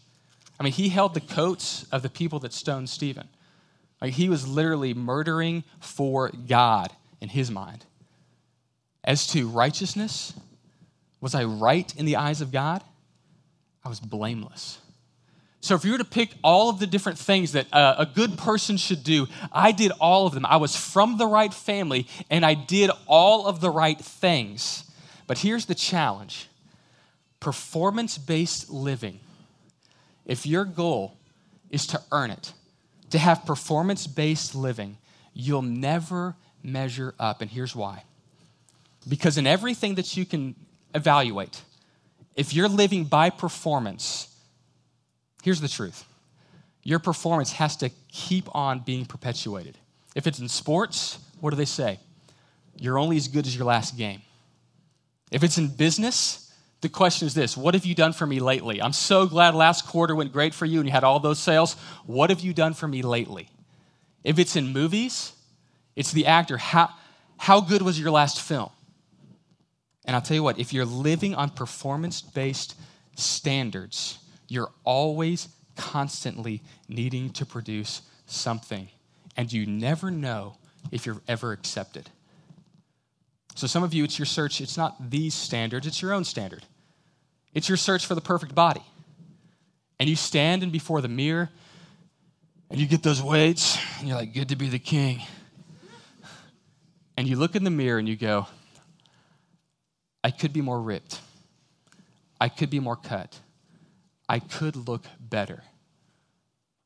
I 0.59 0.63
mean, 0.63 0.73
he 0.73 0.89
held 0.89 1.15
the 1.15 1.21
coats 1.21 1.87
of 1.91 2.03
the 2.03 2.11
people 2.11 2.37
that 2.41 2.53
stoned 2.53 2.89
Stephen. 2.89 3.27
Like 3.99 4.13
he 4.13 4.29
was 4.29 4.47
literally 4.47 4.93
murdering 4.93 5.63
for 5.79 6.29
God 6.29 6.91
in 7.21 7.29
his 7.29 7.49
mind. 7.49 7.85
As 9.03 9.25
to 9.29 9.47
righteousness, 9.47 10.31
was 11.19 11.33
I 11.33 11.43
right 11.45 11.91
in 11.95 12.05
the 12.05 12.17
eyes 12.17 12.39
of 12.39 12.51
God? 12.51 12.83
I 13.83 13.89
was 13.89 13.99
blameless. 13.99 14.79
So, 15.63 15.75
if 15.75 15.85
you 15.85 15.93
were 15.93 15.97
to 15.97 16.05
pick 16.05 16.33
all 16.43 16.69
of 16.69 16.79
the 16.79 16.87
different 16.87 17.17
things 17.17 17.53
that 17.53 17.67
uh, 17.71 17.95
a 17.97 18.05
good 18.05 18.37
person 18.37 18.75
should 18.75 19.01
do, 19.03 19.27
I 19.51 19.71
did 19.71 19.93
all 19.99 20.27
of 20.27 20.33
them. 20.33 20.45
I 20.45 20.57
was 20.57 20.75
from 20.75 21.17
the 21.17 21.25
right 21.25 21.53
family 21.53 22.07
and 22.29 22.45
I 22.45 22.53
did 22.53 22.91
all 23.07 23.47
of 23.47 23.61
the 23.61 23.69
right 23.69 23.97
things. 23.97 24.83
But 25.25 25.37
here's 25.37 25.65
the 25.65 25.75
challenge 25.75 26.49
performance 27.39 28.17
based 28.17 28.69
living. 28.69 29.19
If 30.25 30.45
your 30.45 30.65
goal 30.65 31.17
is 31.69 31.87
to 31.87 32.01
earn 32.11 32.31
it, 32.31 32.53
to 33.11 33.17
have 33.17 33.45
performance 33.45 34.05
based 34.05 34.55
living, 34.55 34.97
you'll 35.33 35.61
never 35.61 36.35
measure 36.61 37.13
up. 37.19 37.41
And 37.41 37.49
here's 37.49 37.75
why 37.75 38.03
Because 39.07 39.37
in 39.37 39.47
everything 39.47 39.95
that 39.95 40.17
you 40.17 40.25
can 40.25 40.55
evaluate, 40.93 41.61
if 42.35 42.53
you're 42.53 42.67
living 42.67 43.05
by 43.05 43.29
performance, 43.29 44.27
here's 45.43 45.61
the 45.61 45.67
truth 45.67 46.05
your 46.83 46.99
performance 46.99 47.53
has 47.53 47.77
to 47.77 47.89
keep 48.09 48.53
on 48.53 48.79
being 48.79 49.05
perpetuated. 49.05 49.77
If 50.15 50.27
it's 50.27 50.39
in 50.39 50.49
sports, 50.49 51.17
what 51.39 51.51
do 51.51 51.55
they 51.55 51.65
say? 51.65 51.99
You're 52.77 52.99
only 52.99 53.17
as 53.17 53.27
good 53.27 53.47
as 53.47 53.55
your 53.55 53.65
last 53.65 53.97
game. 53.97 54.21
If 55.31 55.43
it's 55.43 55.57
in 55.57 55.69
business, 55.69 56.51
the 56.81 56.89
question 56.89 57.25
is 57.25 57.33
this 57.33 57.55
What 57.55 57.73
have 57.73 57.85
you 57.85 57.95
done 57.95 58.13
for 58.13 58.27
me 58.27 58.39
lately? 58.39 58.81
I'm 58.81 58.93
so 58.93 59.25
glad 59.25 59.55
last 59.55 59.87
quarter 59.87 60.15
went 60.15 60.33
great 60.33 60.53
for 60.53 60.65
you 60.65 60.79
and 60.79 60.87
you 60.87 60.91
had 60.91 61.03
all 61.03 61.19
those 61.19 61.39
sales. 61.39 61.75
What 62.05 62.29
have 62.29 62.41
you 62.41 62.53
done 62.53 62.73
for 62.73 62.87
me 62.87 63.01
lately? 63.01 63.49
If 64.23 64.37
it's 64.39 64.55
in 64.55 64.67
movies, 64.73 65.33
it's 65.95 66.11
the 66.11 66.27
actor. 66.27 66.57
How, 66.57 66.89
how 67.37 67.61
good 67.61 67.81
was 67.81 67.99
your 67.99 68.11
last 68.11 68.41
film? 68.41 68.69
And 70.05 70.15
I'll 70.15 70.21
tell 70.21 70.35
you 70.35 70.43
what, 70.43 70.59
if 70.59 70.73
you're 70.73 70.85
living 70.85 71.33
on 71.35 71.49
performance 71.49 72.21
based 72.21 72.75
standards, 73.15 74.17
you're 74.47 74.71
always 74.83 75.47
constantly 75.75 76.61
needing 76.87 77.31
to 77.31 77.45
produce 77.45 78.01
something. 78.25 78.89
And 79.37 79.51
you 79.51 79.65
never 79.65 80.11
know 80.11 80.57
if 80.91 81.05
you're 81.05 81.21
ever 81.27 81.51
accepted. 81.51 82.09
So, 83.55 83.67
some 83.67 83.83
of 83.83 83.93
you, 83.93 84.03
it's 84.03 84.17
your 84.17 84.25
search, 84.25 84.61
it's 84.61 84.77
not 84.77 85.11
these 85.11 85.33
standards, 85.33 85.85
it's 85.85 86.01
your 86.01 86.13
own 86.13 86.23
standard. 86.23 86.65
It's 87.53 87.69
your 87.69 87.77
search 87.77 88.05
for 88.05 88.15
the 88.15 88.21
perfect 88.21 88.55
body. 88.55 88.81
And 89.99 90.09
you 90.09 90.15
stand 90.15 90.63
in 90.63 90.71
before 90.71 91.01
the 91.01 91.07
mirror 91.07 91.49
and 92.69 92.79
you 92.79 92.87
get 92.87 93.03
those 93.03 93.21
weights 93.21 93.77
and 93.99 94.07
you're 94.07 94.17
like, 94.17 94.33
good 94.33 94.49
to 94.49 94.55
be 94.55 94.69
the 94.69 94.79
king. 94.79 95.21
And 97.15 97.27
you 97.27 97.35
look 97.35 97.55
in 97.55 97.63
the 97.63 97.69
mirror 97.69 97.99
and 97.99 98.09
you 98.09 98.15
go, 98.15 98.47
I 100.23 100.31
could 100.31 100.53
be 100.53 100.61
more 100.61 100.81
ripped. 100.81 101.19
I 102.39 102.49
could 102.49 102.69
be 102.69 102.79
more 102.79 102.95
cut. 102.95 103.39
I 104.27 104.39
could 104.39 104.75
look 104.75 105.05
better. 105.19 105.63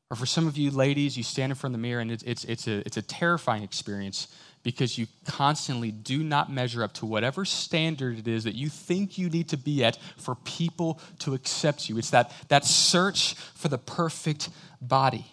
Or 0.10 0.16
for 0.16 0.26
some 0.26 0.48
of 0.48 0.58
you 0.58 0.72
ladies, 0.72 1.18
you 1.18 1.24
stand 1.24 1.52
in 1.52 1.56
front 1.56 1.76
of 1.76 1.82
the 1.82 1.88
mirror 1.88 2.02
and 2.02 2.12
it's, 2.12 2.24
it's, 2.24 2.46
it's, 2.46 2.68
a, 2.68 2.80
it's 2.80 2.98
a 2.98 3.02
terrifying 3.02 3.64
experience 3.64 4.28
because 4.64 4.98
you 4.98 5.08
constantly 5.26 5.92
do 5.92 6.24
not 6.24 6.52
measure 6.52 6.84
up 6.84 6.94
to 6.94 7.06
whatever 7.06 7.46
standard 7.46 8.20
it 8.20 8.28
is 8.28 8.44
that 8.46 8.56
you 8.56 8.70
think 8.70 9.18
you 9.18 9.30
need 9.30 9.50
to 9.50 9.58
be 9.58 9.84
at 9.84 9.98
for 10.18 10.36
people 10.36 11.00
to 11.20 11.34
accept 11.34 11.90
you. 11.90 11.98
It's 11.98 12.10
that, 12.10 12.32
that 12.50 12.66
search 12.66 13.34
for 13.34 13.68
the 13.68 13.78
perfect 13.78 14.50
body, 14.82 15.26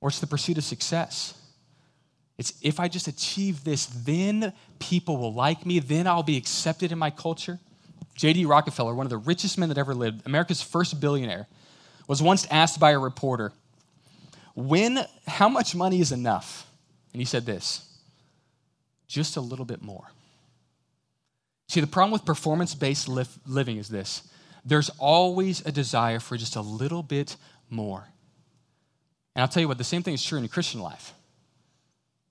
or 0.00 0.08
it's 0.08 0.20
the 0.20 0.26
pursuit 0.26 0.58
of 0.58 0.64
success. 0.64 1.34
It's 2.40 2.54
if 2.62 2.80
I 2.80 2.88
just 2.88 3.06
achieve 3.06 3.64
this, 3.64 3.84
then 3.84 4.54
people 4.78 5.18
will 5.18 5.34
like 5.34 5.66
me, 5.66 5.78
then 5.78 6.06
I'll 6.06 6.22
be 6.22 6.38
accepted 6.38 6.90
in 6.90 6.98
my 6.98 7.10
culture. 7.10 7.58
J.D. 8.16 8.46
Rockefeller, 8.46 8.94
one 8.94 9.04
of 9.04 9.10
the 9.10 9.18
richest 9.18 9.58
men 9.58 9.68
that 9.68 9.76
ever 9.76 9.92
lived, 9.92 10.22
America's 10.24 10.62
first 10.62 10.98
billionaire, 11.02 11.48
was 12.08 12.22
once 12.22 12.46
asked 12.50 12.80
by 12.80 12.92
a 12.92 12.98
reporter, 12.98 13.52
when, 14.54 15.04
how 15.26 15.50
much 15.50 15.74
money 15.74 16.00
is 16.00 16.12
enough? 16.12 16.66
And 17.12 17.20
he 17.20 17.26
said 17.26 17.44
this 17.44 17.86
just 19.06 19.36
a 19.36 19.40
little 19.42 19.66
bit 19.66 19.82
more. 19.82 20.10
See, 21.68 21.82
the 21.82 21.86
problem 21.86 22.10
with 22.10 22.24
performance 22.24 22.74
based 22.74 23.06
living 23.06 23.76
is 23.76 23.90
this 23.90 24.22
there's 24.64 24.88
always 24.98 25.60
a 25.66 25.72
desire 25.72 26.20
for 26.20 26.38
just 26.38 26.56
a 26.56 26.62
little 26.62 27.02
bit 27.02 27.36
more. 27.68 28.08
And 29.34 29.42
I'll 29.42 29.48
tell 29.48 29.60
you 29.60 29.68
what, 29.68 29.76
the 29.76 29.84
same 29.84 30.02
thing 30.02 30.14
is 30.14 30.24
true 30.24 30.38
in 30.38 30.42
the 30.42 30.48
Christian 30.48 30.80
life. 30.80 31.12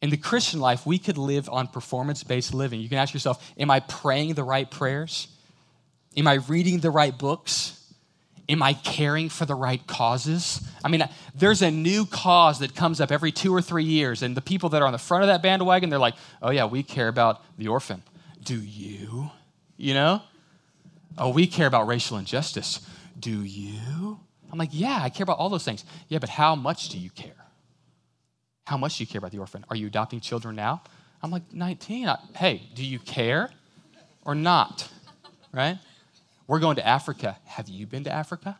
In 0.02 0.10
the 0.10 0.18
Christian 0.18 0.60
life, 0.60 0.86
we 0.86 0.98
could 0.98 1.18
live 1.18 1.50
on 1.50 1.68
performance 1.68 2.24
based 2.24 2.54
living. 2.54 2.80
You 2.80 2.90
can 2.90 2.98
ask 2.98 3.14
yourself, 3.14 3.52
Am 3.58 3.70
I 3.70 3.82
praying 3.82 4.36
the 4.36 4.44
right 4.44 4.70
prayers? 4.70 5.28
Am 6.16 6.28
I 6.28 6.36
reading 6.36 6.80
the 6.80 6.90
right 6.90 7.18
books? 7.18 7.76
Am 8.48 8.64
I 8.64 8.74
caring 8.74 9.30
for 9.30 9.46
the 9.46 9.54
right 9.54 9.86
causes? 9.86 10.68
I 10.84 10.88
mean, 10.88 11.08
there's 11.36 11.62
a 11.62 11.70
new 11.70 12.08
cause 12.08 12.60
that 12.60 12.74
comes 12.74 13.00
up 13.00 13.12
every 13.12 13.32
two 13.32 13.54
or 13.54 13.62
three 13.62 13.84
years, 13.84 14.24
and 14.24 14.36
the 14.36 14.42
people 14.42 14.70
that 14.70 14.82
are 14.82 14.86
on 14.86 14.92
the 14.92 14.98
front 14.98 15.24
of 15.24 15.28
that 15.28 15.44
bandwagon, 15.44 15.92
they're 15.92 16.00
like, 16.00 16.16
oh, 16.42 16.50
yeah, 16.50 16.66
we 16.66 16.82
care 16.82 17.10
about 17.10 17.44
the 17.60 17.68
orphan. 17.68 18.02
Do 18.44 18.56
you? 18.56 19.30
You 19.78 19.94
know? 19.94 20.24
Oh, 21.16 21.30
we 21.30 21.46
care 21.46 21.68
about 21.68 21.86
racial 21.86 22.18
injustice. 22.18 22.80
Do 23.20 23.44
you? 23.44 24.20
I'm 24.52 24.58
like, 24.58 24.70
yeah, 24.72 24.98
I 25.00 25.10
care 25.10 25.26
about 25.26 25.38
all 25.38 25.50
those 25.50 25.64
things. 25.66 25.86
Yeah, 26.08 26.18
but 26.18 26.30
how 26.30 26.56
much 26.56 26.90
do 26.90 26.98
you 26.98 27.12
care? 27.12 27.46
How 28.70 28.78
much 28.78 29.00
do 29.00 29.04
you 29.04 29.08
care 29.08 29.18
about 29.18 29.32
the 29.32 29.40
orphan? 29.40 29.66
Are 29.72 29.76
you 29.76 29.88
adopting 29.88 30.20
children 30.20 30.56
now? 30.56 30.84
I'm 31.24 31.32
like, 31.32 31.52
19. 31.52 32.08
Hey, 32.36 32.62
do 32.76 32.86
you 32.86 33.00
care 33.00 33.50
or 34.24 34.36
not? 34.36 34.88
Right? 35.52 35.80
We're 36.46 36.60
going 36.60 36.76
to 36.76 36.88
Africa. 36.88 37.36
Have 37.46 37.68
you 37.68 37.88
been 37.88 38.04
to 38.04 38.12
Africa? 38.12 38.60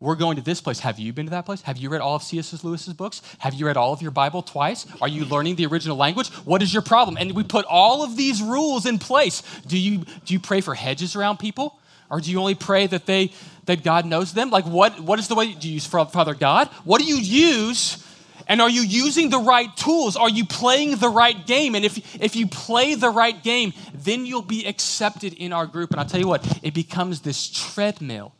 We're 0.00 0.14
going 0.14 0.36
to 0.36 0.42
this 0.42 0.62
place. 0.62 0.78
Have 0.78 0.98
you 0.98 1.12
been 1.12 1.26
to 1.26 1.30
that 1.32 1.44
place? 1.44 1.60
Have 1.60 1.76
you 1.76 1.90
read 1.90 2.00
all 2.00 2.16
of 2.16 2.22
C.S. 2.22 2.64
Lewis's 2.64 2.94
books? 2.94 3.20
Have 3.40 3.52
you 3.52 3.66
read 3.66 3.76
all 3.76 3.92
of 3.92 4.00
your 4.00 4.10
Bible 4.10 4.40
twice? 4.40 4.86
Are 5.02 5.08
you 5.08 5.26
learning 5.26 5.56
the 5.56 5.66
original 5.66 5.98
language? 5.98 6.28
What 6.46 6.62
is 6.62 6.72
your 6.72 6.82
problem? 6.82 7.18
And 7.18 7.32
we 7.32 7.44
put 7.44 7.66
all 7.66 8.02
of 8.02 8.16
these 8.16 8.40
rules 8.40 8.86
in 8.86 8.98
place. 8.98 9.42
Do 9.66 9.78
you 9.78 9.98
do 10.24 10.32
you 10.32 10.40
pray 10.40 10.62
for 10.62 10.74
hedges 10.74 11.14
around 11.14 11.36
people? 11.36 11.78
Or 12.08 12.22
do 12.22 12.30
you 12.30 12.40
only 12.40 12.54
pray 12.54 12.86
that 12.86 13.04
they 13.04 13.32
that 13.66 13.84
God 13.84 14.06
knows 14.06 14.32
them? 14.32 14.48
Like 14.48 14.64
what 14.64 14.98
what 14.98 15.18
is 15.18 15.28
the 15.28 15.34
way 15.34 15.52
do 15.52 15.68
you 15.68 15.74
use 15.74 15.84
Father 15.84 16.32
God? 16.32 16.68
What 16.84 17.02
do 17.02 17.06
you 17.06 17.18
use 17.18 18.02
and 18.46 18.60
are 18.60 18.70
you 18.70 18.82
using 18.82 19.30
the 19.30 19.38
right 19.38 19.74
tools? 19.76 20.16
Are 20.16 20.28
you 20.28 20.44
playing 20.44 20.96
the 20.96 21.08
right 21.08 21.46
game? 21.46 21.74
And 21.74 21.84
if, 21.84 22.20
if 22.20 22.36
you 22.36 22.46
play 22.46 22.94
the 22.94 23.10
right 23.10 23.40
game, 23.42 23.72
then 23.94 24.26
you'll 24.26 24.42
be 24.42 24.66
accepted 24.66 25.34
in 25.34 25.52
our 25.52 25.66
group. 25.66 25.90
And 25.90 26.00
I'll 26.00 26.06
tell 26.06 26.20
you 26.20 26.28
what, 26.28 26.60
it 26.62 26.74
becomes 26.74 27.20
this 27.20 27.48
treadmill 27.48 28.32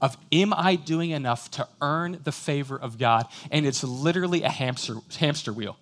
of 0.00 0.16
am 0.30 0.52
I 0.52 0.76
doing 0.76 1.10
enough 1.10 1.50
to 1.52 1.66
earn 1.80 2.20
the 2.22 2.32
favor 2.32 2.76
of 2.76 2.98
God? 2.98 3.26
And 3.50 3.66
it's 3.66 3.82
literally 3.82 4.42
a 4.42 4.50
hamster, 4.50 4.96
hamster 5.18 5.52
wheel. 5.52 5.76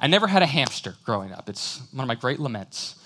I 0.00 0.06
never 0.06 0.26
had 0.26 0.42
a 0.42 0.46
hamster 0.46 0.96
growing 1.04 1.32
up. 1.32 1.48
It's 1.48 1.80
one 1.92 2.02
of 2.02 2.08
my 2.08 2.14
great 2.14 2.40
laments. 2.40 2.96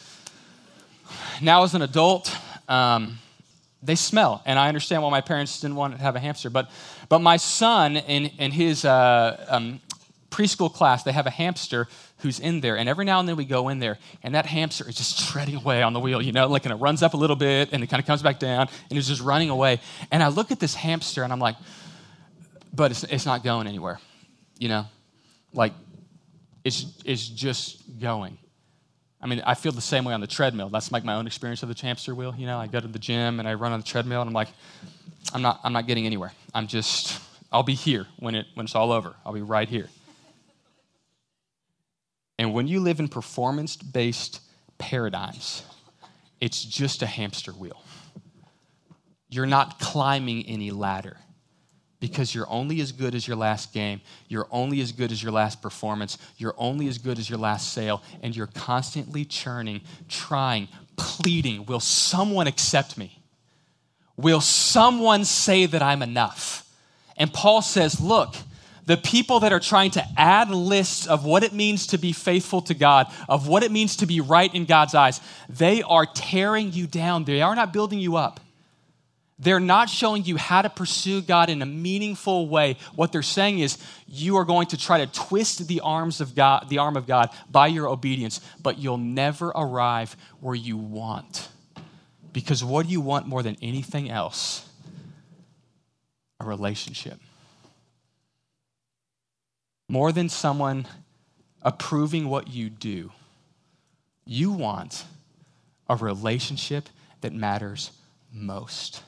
Now, 1.42 1.62
as 1.62 1.74
an 1.74 1.82
adult, 1.82 2.34
um, 2.68 3.18
they 3.82 3.94
smell, 3.94 4.42
and 4.46 4.58
I 4.58 4.68
understand 4.68 5.02
why 5.02 5.10
my 5.10 5.20
parents 5.20 5.60
didn't 5.60 5.76
want 5.76 5.94
to 5.94 6.00
have 6.00 6.16
a 6.16 6.20
hamster. 6.20 6.50
But, 6.50 6.70
but 7.08 7.20
my 7.20 7.36
son 7.36 7.96
and, 7.98 8.32
and 8.38 8.52
his 8.52 8.84
uh, 8.84 9.46
um, 9.48 9.80
preschool 10.36 10.72
class, 10.72 11.02
they 11.02 11.12
have 11.12 11.26
a 11.26 11.30
hamster 11.30 11.88
who's 12.18 12.38
in 12.40 12.60
there. 12.60 12.76
And 12.76 12.88
every 12.88 13.04
now 13.04 13.20
and 13.20 13.28
then 13.28 13.36
we 13.36 13.44
go 13.44 13.68
in 13.68 13.78
there, 13.78 13.98
and 14.22 14.34
that 14.34 14.44
hamster 14.44 14.86
is 14.88 14.94
just 14.94 15.30
treading 15.30 15.56
away 15.56 15.82
on 15.82 15.94
the 15.94 16.00
wheel, 16.00 16.20
you 16.20 16.32
know, 16.32 16.46
like, 16.46 16.66
and 16.66 16.72
it 16.72 16.76
runs 16.76 17.02
up 17.02 17.14
a 17.14 17.16
little 17.16 17.36
bit, 17.36 17.70
and 17.72 17.82
it 17.82 17.86
kind 17.86 18.00
of 18.00 18.06
comes 18.06 18.22
back 18.22 18.38
down, 18.38 18.68
and 18.90 18.98
it's 18.98 19.08
just 19.08 19.22
running 19.22 19.48
away. 19.48 19.80
And 20.10 20.22
I 20.22 20.28
look 20.28 20.50
at 20.50 20.60
this 20.60 20.74
hamster, 20.74 21.22
and 21.22 21.32
I'm 21.32 21.38
like, 21.38 21.56
but 22.74 22.90
it's, 22.90 23.04
it's 23.04 23.24
not 23.24 23.42
going 23.42 23.66
anywhere, 23.66 23.98
you 24.58 24.68
know? 24.68 24.84
Like, 25.54 25.72
it's, 26.64 26.84
it's 27.04 27.26
just 27.26 27.98
going. 27.98 28.36
I 29.22 29.26
mean, 29.26 29.42
I 29.46 29.54
feel 29.54 29.72
the 29.72 29.80
same 29.80 30.04
way 30.04 30.12
on 30.12 30.20
the 30.20 30.26
treadmill. 30.26 30.68
That's 30.68 30.92
like 30.92 31.02
my 31.02 31.14
own 31.14 31.26
experience 31.26 31.62
of 31.62 31.70
the 31.70 31.80
hamster 31.80 32.14
wheel. 32.14 32.34
You 32.36 32.46
know, 32.46 32.58
I 32.58 32.66
go 32.66 32.78
to 32.78 32.88
the 32.88 32.98
gym 32.98 33.40
and 33.40 33.48
I 33.48 33.54
run 33.54 33.72
on 33.72 33.80
the 33.80 33.86
treadmill, 33.86 34.20
and 34.20 34.28
I'm 34.28 34.34
like, 34.34 34.48
I'm 35.32 35.40
not, 35.40 35.60
I'm 35.64 35.72
not 35.72 35.86
getting 35.86 36.04
anywhere. 36.04 36.32
I'm 36.54 36.66
just, 36.66 37.20
I'll 37.50 37.62
be 37.62 37.74
here 37.74 38.06
when, 38.18 38.34
it, 38.34 38.46
when 38.54 38.64
it's 38.64 38.74
all 38.74 38.92
over. 38.92 39.14
I'll 39.24 39.32
be 39.32 39.40
right 39.40 39.68
here. 39.68 39.88
And 42.38 42.52
when 42.52 42.66
you 42.68 42.80
live 42.80 43.00
in 43.00 43.08
performance 43.08 43.76
based 43.76 44.40
paradigms, 44.78 45.62
it's 46.40 46.62
just 46.64 47.02
a 47.02 47.06
hamster 47.06 47.52
wheel. 47.52 47.82
You're 49.28 49.46
not 49.46 49.80
climbing 49.80 50.46
any 50.46 50.70
ladder 50.70 51.16
because 51.98 52.34
you're 52.34 52.48
only 52.50 52.80
as 52.80 52.92
good 52.92 53.14
as 53.14 53.26
your 53.26 53.36
last 53.36 53.72
game. 53.72 54.00
You're 54.28 54.46
only 54.50 54.80
as 54.80 54.92
good 54.92 55.10
as 55.10 55.22
your 55.22 55.32
last 55.32 55.62
performance. 55.62 56.18
You're 56.36 56.54
only 56.58 56.88
as 56.88 56.98
good 56.98 57.18
as 57.18 57.28
your 57.28 57.38
last 57.38 57.72
sale. 57.72 58.02
And 58.22 58.36
you're 58.36 58.46
constantly 58.48 59.24
churning, 59.24 59.80
trying, 60.08 60.68
pleading 60.96 61.66
Will 61.66 61.80
someone 61.80 62.46
accept 62.46 62.98
me? 62.98 63.22
Will 64.16 64.40
someone 64.40 65.24
say 65.24 65.66
that 65.66 65.82
I'm 65.82 66.02
enough? 66.02 66.66
And 67.16 67.32
Paul 67.32 67.62
says, 67.62 68.00
Look, 68.00 68.34
the 68.86 68.96
people 68.96 69.40
that 69.40 69.52
are 69.52 69.60
trying 69.60 69.90
to 69.92 70.04
add 70.16 70.48
lists 70.50 71.06
of 71.06 71.24
what 71.24 71.42
it 71.42 71.52
means 71.52 71.88
to 71.88 71.98
be 71.98 72.12
faithful 72.12 72.62
to 72.62 72.74
God, 72.74 73.12
of 73.28 73.48
what 73.48 73.64
it 73.64 73.72
means 73.72 73.96
to 73.96 74.06
be 74.06 74.20
right 74.20 74.52
in 74.54 74.64
God's 74.64 74.94
eyes, 74.94 75.20
they 75.48 75.82
are 75.82 76.06
tearing 76.06 76.72
you 76.72 76.86
down. 76.86 77.24
They 77.24 77.42
are 77.42 77.56
not 77.56 77.72
building 77.72 77.98
you 77.98 78.16
up. 78.16 78.40
They're 79.38 79.60
not 79.60 79.90
showing 79.90 80.24
you 80.24 80.38
how 80.38 80.62
to 80.62 80.70
pursue 80.70 81.20
God 81.20 81.50
in 81.50 81.60
a 81.60 81.66
meaningful 81.66 82.48
way. 82.48 82.78
What 82.94 83.12
they're 83.12 83.22
saying 83.22 83.58
is 83.58 83.76
you 84.06 84.36
are 84.36 84.44
going 84.44 84.68
to 84.68 84.78
try 84.78 85.04
to 85.04 85.06
twist 85.12 85.68
the 85.68 85.80
arms 85.80 86.22
of 86.22 86.34
God, 86.34 86.68
the 86.70 86.78
arm 86.78 86.96
of 86.96 87.06
God 87.06 87.28
by 87.50 87.66
your 87.66 87.88
obedience, 87.88 88.40
but 88.62 88.78
you'll 88.78 88.96
never 88.96 89.48
arrive 89.48 90.16
where 90.40 90.54
you 90.54 90.78
want. 90.78 91.48
Because 92.32 92.64
what 92.64 92.86
do 92.86 92.92
you 92.92 93.00
want 93.00 93.26
more 93.26 93.42
than 93.42 93.58
anything 93.60 94.08
else? 94.08 94.66
A 96.40 96.44
relationship 96.44 97.18
more 99.88 100.12
than 100.12 100.28
someone 100.28 100.86
approving 101.62 102.28
what 102.28 102.48
you 102.48 102.70
do. 102.70 103.10
You 104.24 104.52
want 104.52 105.04
a 105.88 105.96
relationship 105.96 106.88
that 107.20 107.32
matters 107.32 107.90
most. 108.32 109.02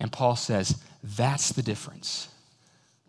And 0.00 0.12
Paul 0.12 0.36
says 0.36 0.82
that's 1.02 1.52
the 1.52 1.62
difference. 1.62 2.28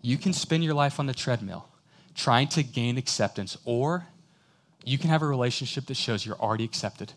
You 0.02 0.18
can 0.18 0.34
spend 0.34 0.63
your 0.63 0.74
life 0.74 1.00
on 1.00 1.06
the 1.06 1.13
treadmill 1.13 1.68
trying 2.15 2.48
to 2.50 2.63
gain 2.63 2.98
acceptance, 2.98 3.58
or 3.65 4.06
you 4.84 4.98
can 4.98 5.10
have 5.10 5.22
a 5.22 5.28
relationship 5.28 5.86
that 5.86 5.96
shows 5.96 6.26
you're 6.26 6.39
already 6.39 6.63
accepted, 6.63 7.13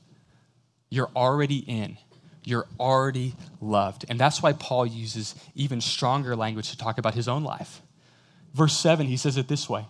you're 0.90 1.10
already 1.16 1.58
in, 1.58 1.96
you're 2.44 2.66
already 2.78 3.34
loved. 3.60 4.04
And 4.08 4.18
that's 4.18 4.42
why 4.42 4.52
Paul 4.52 4.86
uses 4.86 5.34
even 5.54 5.80
stronger 5.80 6.36
language 6.36 6.70
to 6.70 6.76
talk 6.76 6.98
about 6.98 7.14
his 7.14 7.28
own 7.28 7.44
life. 7.44 7.82
Verse 8.54 8.76
7, 8.76 9.06
he 9.06 9.16
says 9.16 9.36
it 9.36 9.48
this 9.48 9.68
way 9.68 9.86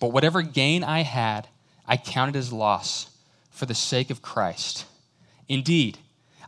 But 0.00 0.12
whatever 0.12 0.42
gain 0.42 0.84
I 0.84 1.02
had, 1.02 1.48
I 1.86 1.96
counted 1.96 2.36
as 2.36 2.52
loss 2.52 3.10
for 3.50 3.66
the 3.66 3.74
sake 3.74 4.10
of 4.10 4.22
Christ. 4.22 4.84
Indeed, 5.48 5.98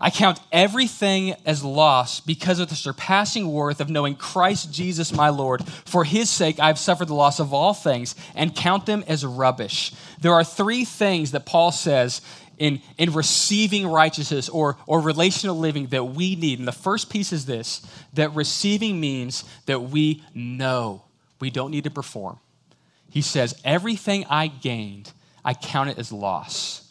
I 0.01 0.11
count 0.11 0.41
everything 0.53 1.35
as 1.45 1.65
loss 1.65 2.21
because 2.21 2.61
of 2.61 2.69
the 2.69 2.77
surpassing 2.77 3.51
worth 3.51 3.81
of 3.81 3.91
knowing 3.91 4.15
Christ 4.15 4.73
Jesus 4.73 5.13
my 5.13 5.29
Lord. 5.29 5.67
For 5.67 6.05
his 6.05 6.31
sake, 6.31 6.61
I 6.61 6.69
have 6.69 6.79
suffered 6.79 7.09
the 7.09 7.15
loss 7.15 7.41
of 7.41 7.53
all 7.53 7.75
things 7.75 8.15
and 8.37 8.55
count 8.55 8.87
them 8.87 9.03
as 9.09 9.27
rubbish. 9.27 9.93
There 10.21 10.35
are 10.35 10.45
three 10.45 10.85
things 10.85 11.33
that 11.33 11.47
Paul 11.47 11.73
says 11.73 12.21
in, 12.59 12.81
in 12.97 13.13
receiving 13.13 13.87
righteousness 13.87 14.49
or, 14.49 14.77
or 14.87 15.01
relational 15.01 15.59
living 15.59 15.87
that 15.89 16.05
we 16.05 16.37
need. 16.37 16.59
And 16.59 16.69
the 16.69 16.73
first 16.73 17.11
piece 17.11 17.33
is 17.33 17.47
this 17.47 17.83
that 18.15 18.35
receiving 18.35 19.01
means 19.01 19.45
that 19.67 19.85
we 19.85 20.23
know 20.35 21.03
we 21.41 21.51
don't 21.51 21.71
need 21.71 21.85
to 21.85 21.91
perform. 21.91 22.39
He 23.11 23.23
says, 23.23 23.59
Everything 23.65 24.27
I 24.29 24.49
gained, 24.49 25.13
I 25.45 25.55
count 25.55 25.91
it 25.91 25.99
as 25.99 26.13
loss. 26.13 26.85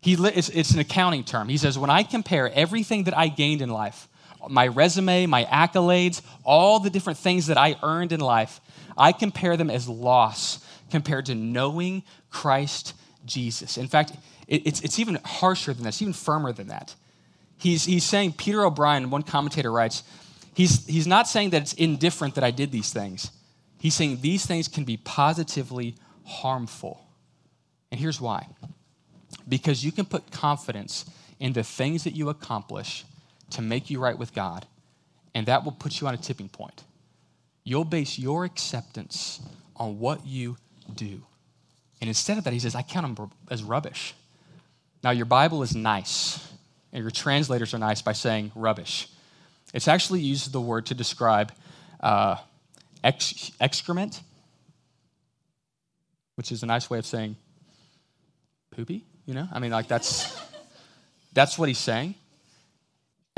He, 0.00 0.14
it's, 0.14 0.48
it's 0.48 0.70
an 0.70 0.78
accounting 0.78 1.24
term. 1.24 1.48
He 1.48 1.56
says, 1.56 1.78
When 1.78 1.90
I 1.90 2.02
compare 2.02 2.50
everything 2.52 3.04
that 3.04 3.16
I 3.16 3.28
gained 3.28 3.62
in 3.62 3.68
life, 3.68 4.08
my 4.48 4.68
resume, 4.68 5.26
my 5.26 5.44
accolades, 5.44 6.22
all 6.44 6.78
the 6.78 6.90
different 6.90 7.18
things 7.18 7.48
that 7.48 7.58
I 7.58 7.76
earned 7.82 8.12
in 8.12 8.20
life, 8.20 8.60
I 8.96 9.12
compare 9.12 9.56
them 9.56 9.70
as 9.70 9.88
loss 9.88 10.64
compared 10.90 11.26
to 11.26 11.34
knowing 11.34 12.04
Christ 12.30 12.94
Jesus. 13.24 13.76
In 13.76 13.88
fact, 13.88 14.12
it's, 14.48 14.80
it's 14.80 14.98
even 14.98 15.18
harsher 15.24 15.74
than 15.74 15.84
this, 15.84 16.00
even 16.00 16.14
firmer 16.14 16.52
than 16.52 16.68
that. 16.68 16.94
He's, 17.58 17.84
he's 17.84 18.04
saying, 18.04 18.32
Peter 18.32 18.64
O'Brien, 18.64 19.10
one 19.10 19.22
commentator 19.22 19.70
writes, 19.70 20.02
he's, 20.54 20.86
he's 20.86 21.06
not 21.06 21.28
saying 21.28 21.50
that 21.50 21.62
it's 21.62 21.74
indifferent 21.74 22.34
that 22.36 22.44
I 22.44 22.50
did 22.50 22.72
these 22.72 22.92
things. 22.92 23.30
He's 23.78 23.94
saying 23.94 24.20
these 24.20 24.46
things 24.46 24.66
can 24.66 24.84
be 24.84 24.96
positively 24.96 25.96
harmful. 26.24 27.04
And 27.90 28.00
here's 28.00 28.20
why 28.20 28.46
because 29.48 29.84
you 29.84 29.92
can 29.92 30.04
put 30.04 30.30
confidence 30.30 31.06
in 31.40 31.52
the 31.52 31.62
things 31.62 32.04
that 32.04 32.14
you 32.14 32.28
accomplish 32.28 33.04
to 33.50 33.62
make 33.62 33.88
you 33.88 33.98
right 33.98 34.18
with 34.18 34.34
God, 34.34 34.66
and 35.34 35.46
that 35.46 35.64
will 35.64 35.72
put 35.72 36.00
you 36.00 36.06
on 36.06 36.14
a 36.14 36.18
tipping 36.18 36.48
point. 36.48 36.84
You'll 37.64 37.84
base 37.84 38.18
your 38.18 38.44
acceptance 38.44 39.40
on 39.76 39.98
what 39.98 40.26
you 40.26 40.56
do. 40.94 41.22
And 42.00 42.08
instead 42.08 42.38
of 42.38 42.44
that, 42.44 42.52
he 42.52 42.58
says, 42.58 42.74
I 42.74 42.82
count 42.82 43.16
them 43.16 43.30
as 43.50 43.62
rubbish. 43.62 44.14
Now, 45.02 45.10
your 45.10 45.26
Bible 45.26 45.62
is 45.62 45.76
nice, 45.76 46.46
and 46.92 47.02
your 47.02 47.10
translators 47.10 47.72
are 47.74 47.78
nice 47.78 48.02
by 48.02 48.12
saying 48.12 48.52
rubbish. 48.54 49.08
It's 49.72 49.86
actually 49.86 50.20
used 50.20 50.52
the 50.52 50.60
word 50.60 50.86
to 50.86 50.94
describe 50.94 51.52
uh, 52.00 52.36
ex- 53.04 53.52
excrement, 53.60 54.20
which 56.36 56.50
is 56.50 56.62
a 56.62 56.66
nice 56.66 56.90
way 56.90 56.98
of 56.98 57.06
saying 57.06 57.36
poopy, 58.70 59.04
you 59.26 59.34
know? 59.34 59.46
I 59.52 59.58
mean, 59.58 59.70
like, 59.70 59.88
that's, 59.88 60.36
that's 61.32 61.58
what 61.58 61.68
he's 61.68 61.78
saying. 61.78 62.14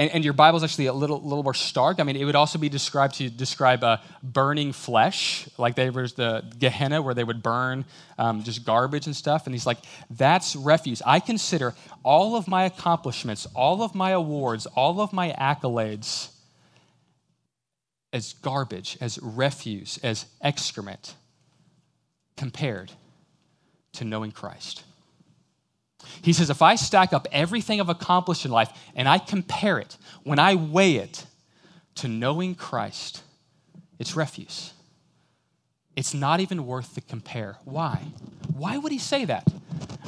And, 0.00 0.10
and 0.12 0.24
your 0.24 0.32
Bible 0.32 0.56
is 0.56 0.64
actually 0.64 0.86
a 0.86 0.94
little, 0.94 1.20
little 1.20 1.42
more 1.42 1.52
stark. 1.52 2.00
I 2.00 2.04
mean, 2.04 2.16
it 2.16 2.24
would 2.24 2.34
also 2.34 2.58
be 2.58 2.70
described 2.70 3.16
to 3.16 3.28
describe 3.28 3.82
a 3.82 4.00
burning 4.22 4.72
flesh, 4.72 5.46
like 5.58 5.74
there 5.74 5.92
was 5.92 6.14
the 6.14 6.42
Gehenna 6.58 7.02
where 7.02 7.12
they 7.12 7.22
would 7.22 7.42
burn 7.42 7.84
um, 8.16 8.42
just 8.42 8.64
garbage 8.64 9.04
and 9.04 9.14
stuff. 9.14 9.44
And 9.44 9.54
he's 9.54 9.66
like, 9.66 9.76
that's 10.08 10.56
refuse. 10.56 11.02
I 11.04 11.20
consider 11.20 11.74
all 12.02 12.34
of 12.34 12.48
my 12.48 12.64
accomplishments, 12.64 13.46
all 13.54 13.82
of 13.82 13.94
my 13.94 14.12
awards, 14.12 14.64
all 14.64 15.02
of 15.02 15.12
my 15.12 15.32
accolades 15.32 16.30
as 18.10 18.32
garbage, 18.32 18.96
as 19.02 19.18
refuse, 19.20 19.98
as 20.02 20.24
excrement 20.40 21.14
compared 22.38 22.90
to 23.92 24.04
knowing 24.04 24.32
Christ. 24.32 24.82
He 26.22 26.32
says, 26.32 26.50
if 26.50 26.62
I 26.62 26.74
stack 26.74 27.12
up 27.12 27.26
everything 27.32 27.80
I've 27.80 27.88
accomplished 27.88 28.44
in 28.44 28.50
life 28.50 28.70
and 28.94 29.08
I 29.08 29.18
compare 29.18 29.78
it, 29.78 29.96
when 30.22 30.38
I 30.38 30.54
weigh 30.54 30.96
it 30.96 31.24
to 31.96 32.08
knowing 32.08 32.54
Christ, 32.54 33.22
it's 33.98 34.16
refuse. 34.16 34.72
It's 35.96 36.14
not 36.14 36.40
even 36.40 36.66
worth 36.66 36.94
the 36.94 37.00
compare. 37.00 37.56
Why? 37.64 38.00
Why 38.54 38.78
would 38.78 38.92
he 38.92 38.98
say 38.98 39.24
that? 39.26 39.46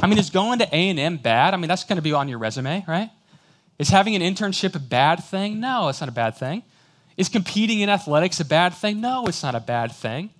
I 0.00 0.06
mean, 0.06 0.18
is 0.18 0.30
going 0.30 0.58
to 0.60 0.68
A&M 0.72 1.16
bad? 1.18 1.54
I 1.54 1.56
mean, 1.56 1.68
that's 1.68 1.84
going 1.84 1.96
to 1.96 2.02
be 2.02 2.12
on 2.12 2.28
your 2.28 2.38
resume, 2.38 2.84
right? 2.86 3.10
Is 3.78 3.88
having 3.88 4.14
an 4.14 4.22
internship 4.22 4.74
a 4.74 4.78
bad 4.78 5.22
thing? 5.24 5.60
No, 5.60 5.88
it's 5.88 6.00
not 6.00 6.08
a 6.08 6.12
bad 6.12 6.36
thing. 6.36 6.62
Is 7.16 7.28
competing 7.28 7.80
in 7.80 7.88
athletics 7.88 8.40
a 8.40 8.44
bad 8.44 8.74
thing? 8.74 9.00
No, 9.00 9.26
it's 9.26 9.42
not 9.42 9.54
a 9.54 9.60
bad 9.60 9.92
thing. 9.92 10.30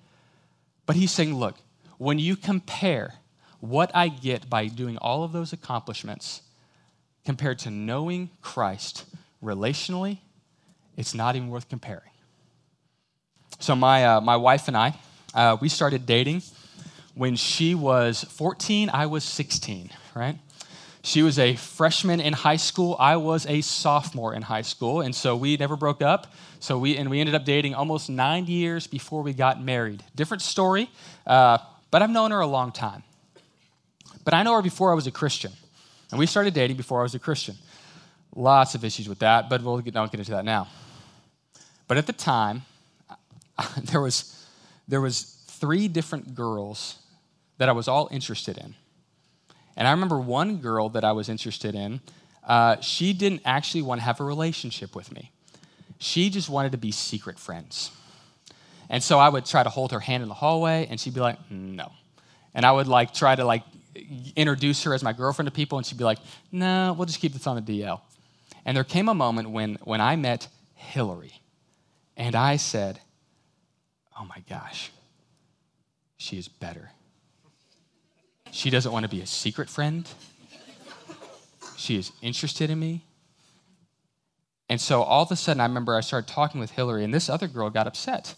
But 0.85 0.95
he's 0.95 1.11
saying, 1.11 1.35
look, 1.35 1.55
when 1.97 2.19
you 2.19 2.35
compare 2.35 3.15
what 3.63 3.95
I 3.95 4.09
get 4.09 4.49
by 4.49 4.67
doing 4.67 4.97
all 4.97 5.23
of 5.23 5.31
those 5.31 5.53
accomplishments 5.53 6.41
compared 7.23 7.59
to 7.59 7.71
knowing 7.71 8.29
Christ 8.41 9.05
relationally, 9.41 10.17
it's 10.97 11.13
not 11.13 11.37
even 11.37 11.47
worth 11.47 11.69
comparing. 11.69 12.11
So, 13.59 13.73
my, 13.73 14.05
uh, 14.05 14.19
my 14.19 14.35
wife 14.35 14.67
and 14.67 14.75
I, 14.75 14.95
uh, 15.33 15.55
we 15.61 15.69
started 15.69 16.05
dating 16.05 16.41
when 17.15 17.37
she 17.37 17.73
was 17.73 18.25
14, 18.25 18.89
I 18.91 19.05
was 19.05 19.23
16, 19.23 19.91
right? 20.13 20.37
She 21.01 21.21
was 21.21 21.39
a 21.39 21.55
freshman 21.55 22.19
in 22.19 22.33
high 22.33 22.57
school. 22.57 22.97
I 22.99 23.15
was 23.15 23.45
a 23.45 23.61
sophomore 23.61 24.33
in 24.33 24.41
high 24.41 24.63
school. 24.63 24.99
And 24.99 25.15
so 25.15 25.37
we 25.37 25.55
never 25.55 25.77
broke 25.77 26.01
up. 26.01 26.33
So 26.59 26.77
we, 26.77 26.97
and 26.97 27.09
we 27.09 27.21
ended 27.21 27.33
up 27.33 27.45
dating 27.45 27.75
almost 27.75 28.09
nine 28.09 28.45
years 28.45 28.87
before 28.87 29.21
we 29.21 29.31
got 29.31 29.63
married. 29.63 30.03
Different 30.15 30.41
story, 30.43 30.89
uh, 31.25 31.59
but 31.91 32.01
I've 32.01 32.09
known 32.09 32.31
her 32.31 32.41
a 32.41 32.47
long 32.47 32.73
time. 32.73 33.03
But 34.23 34.33
I 34.33 34.43
know 34.43 34.55
her 34.55 34.61
before 34.61 34.91
I 34.91 34.95
was 34.95 35.07
a 35.07 35.11
Christian. 35.11 35.51
And 36.11 36.19
we 36.19 36.25
started 36.25 36.53
dating 36.53 36.77
before 36.77 36.99
I 36.99 37.03
was 37.03 37.15
a 37.15 37.19
Christian. 37.19 37.55
Lots 38.35 38.75
of 38.75 38.83
issues 38.83 39.09
with 39.09 39.19
that, 39.19 39.49
but 39.49 39.63
we'll 39.63 39.79
get, 39.79 39.93
don't 39.93 40.11
get 40.11 40.19
into 40.19 40.31
that 40.31 40.45
now. 40.45 40.67
But 41.87 41.97
at 41.97 42.07
the 42.07 42.13
time, 42.13 42.63
there 43.77 44.01
was, 44.01 44.45
there 44.87 45.01
was 45.01 45.43
three 45.47 45.87
different 45.87 46.35
girls 46.35 46.97
that 47.57 47.69
I 47.69 47.71
was 47.71 47.87
all 47.87 48.07
interested 48.11 48.57
in. 48.57 48.75
And 49.75 49.87
I 49.87 49.91
remember 49.91 50.19
one 50.19 50.57
girl 50.57 50.89
that 50.89 51.03
I 51.03 51.11
was 51.11 51.29
interested 51.29 51.75
in, 51.75 52.01
uh, 52.43 52.79
she 52.81 53.13
didn't 53.13 53.41
actually 53.45 53.81
want 53.81 54.01
to 54.01 54.05
have 54.05 54.19
a 54.19 54.23
relationship 54.23 54.95
with 54.95 55.11
me. 55.11 55.31
She 55.99 56.29
just 56.29 56.49
wanted 56.49 56.73
to 56.73 56.77
be 56.77 56.91
secret 56.91 57.39
friends. 57.39 57.91
And 58.89 59.01
so 59.01 59.17
I 59.17 59.29
would 59.29 59.45
try 59.45 59.63
to 59.63 59.69
hold 59.69 59.91
her 59.91 59.99
hand 59.99 60.21
in 60.21 60.29
the 60.29 60.35
hallway, 60.35 60.87
and 60.89 60.99
she'd 60.99 61.13
be 61.13 61.21
like, 61.21 61.39
no. 61.49 61.91
And 62.53 62.65
I 62.65 62.71
would 62.71 62.87
like 62.87 63.13
try 63.13 63.35
to 63.35 63.45
like 63.45 63.63
introduce 64.35 64.83
her 64.83 64.93
as 64.93 65.03
my 65.03 65.13
girlfriend 65.13 65.47
to 65.47 65.51
people, 65.51 65.77
and 65.77 65.85
she'd 65.85 65.97
be 65.97 66.03
like, 66.03 66.19
no, 66.51 66.93
we'll 66.97 67.05
just 67.05 67.19
keep 67.19 67.33
this 67.33 67.47
on 67.47 67.63
the 67.63 67.81
DL. 67.81 68.01
And 68.65 68.77
there 68.77 68.83
came 68.83 69.09
a 69.09 69.13
moment 69.13 69.49
when, 69.49 69.75
when 69.83 70.01
I 70.01 70.15
met 70.15 70.47
Hillary, 70.73 71.41
and 72.15 72.35
I 72.35 72.57
said, 72.57 72.99
oh 74.19 74.25
my 74.25 74.43
gosh, 74.49 74.91
she 76.17 76.37
is 76.37 76.47
better. 76.47 76.91
She 78.51 78.69
doesn't 78.69 78.91
want 78.91 79.03
to 79.03 79.09
be 79.09 79.21
a 79.21 79.25
secret 79.25 79.69
friend. 79.69 80.07
She 81.75 81.97
is 81.97 82.11
interested 82.21 82.69
in 82.69 82.79
me. 82.79 83.03
And 84.69 84.79
so 84.79 85.01
all 85.01 85.23
of 85.23 85.31
a 85.31 85.35
sudden, 85.35 85.59
I 85.59 85.65
remember 85.65 85.95
I 85.95 86.01
started 86.01 86.31
talking 86.31 86.59
with 86.59 86.71
Hillary, 86.71 87.03
and 87.03 87.13
this 87.13 87.29
other 87.29 87.47
girl 87.47 87.69
got 87.69 87.87
upset. 87.87 88.35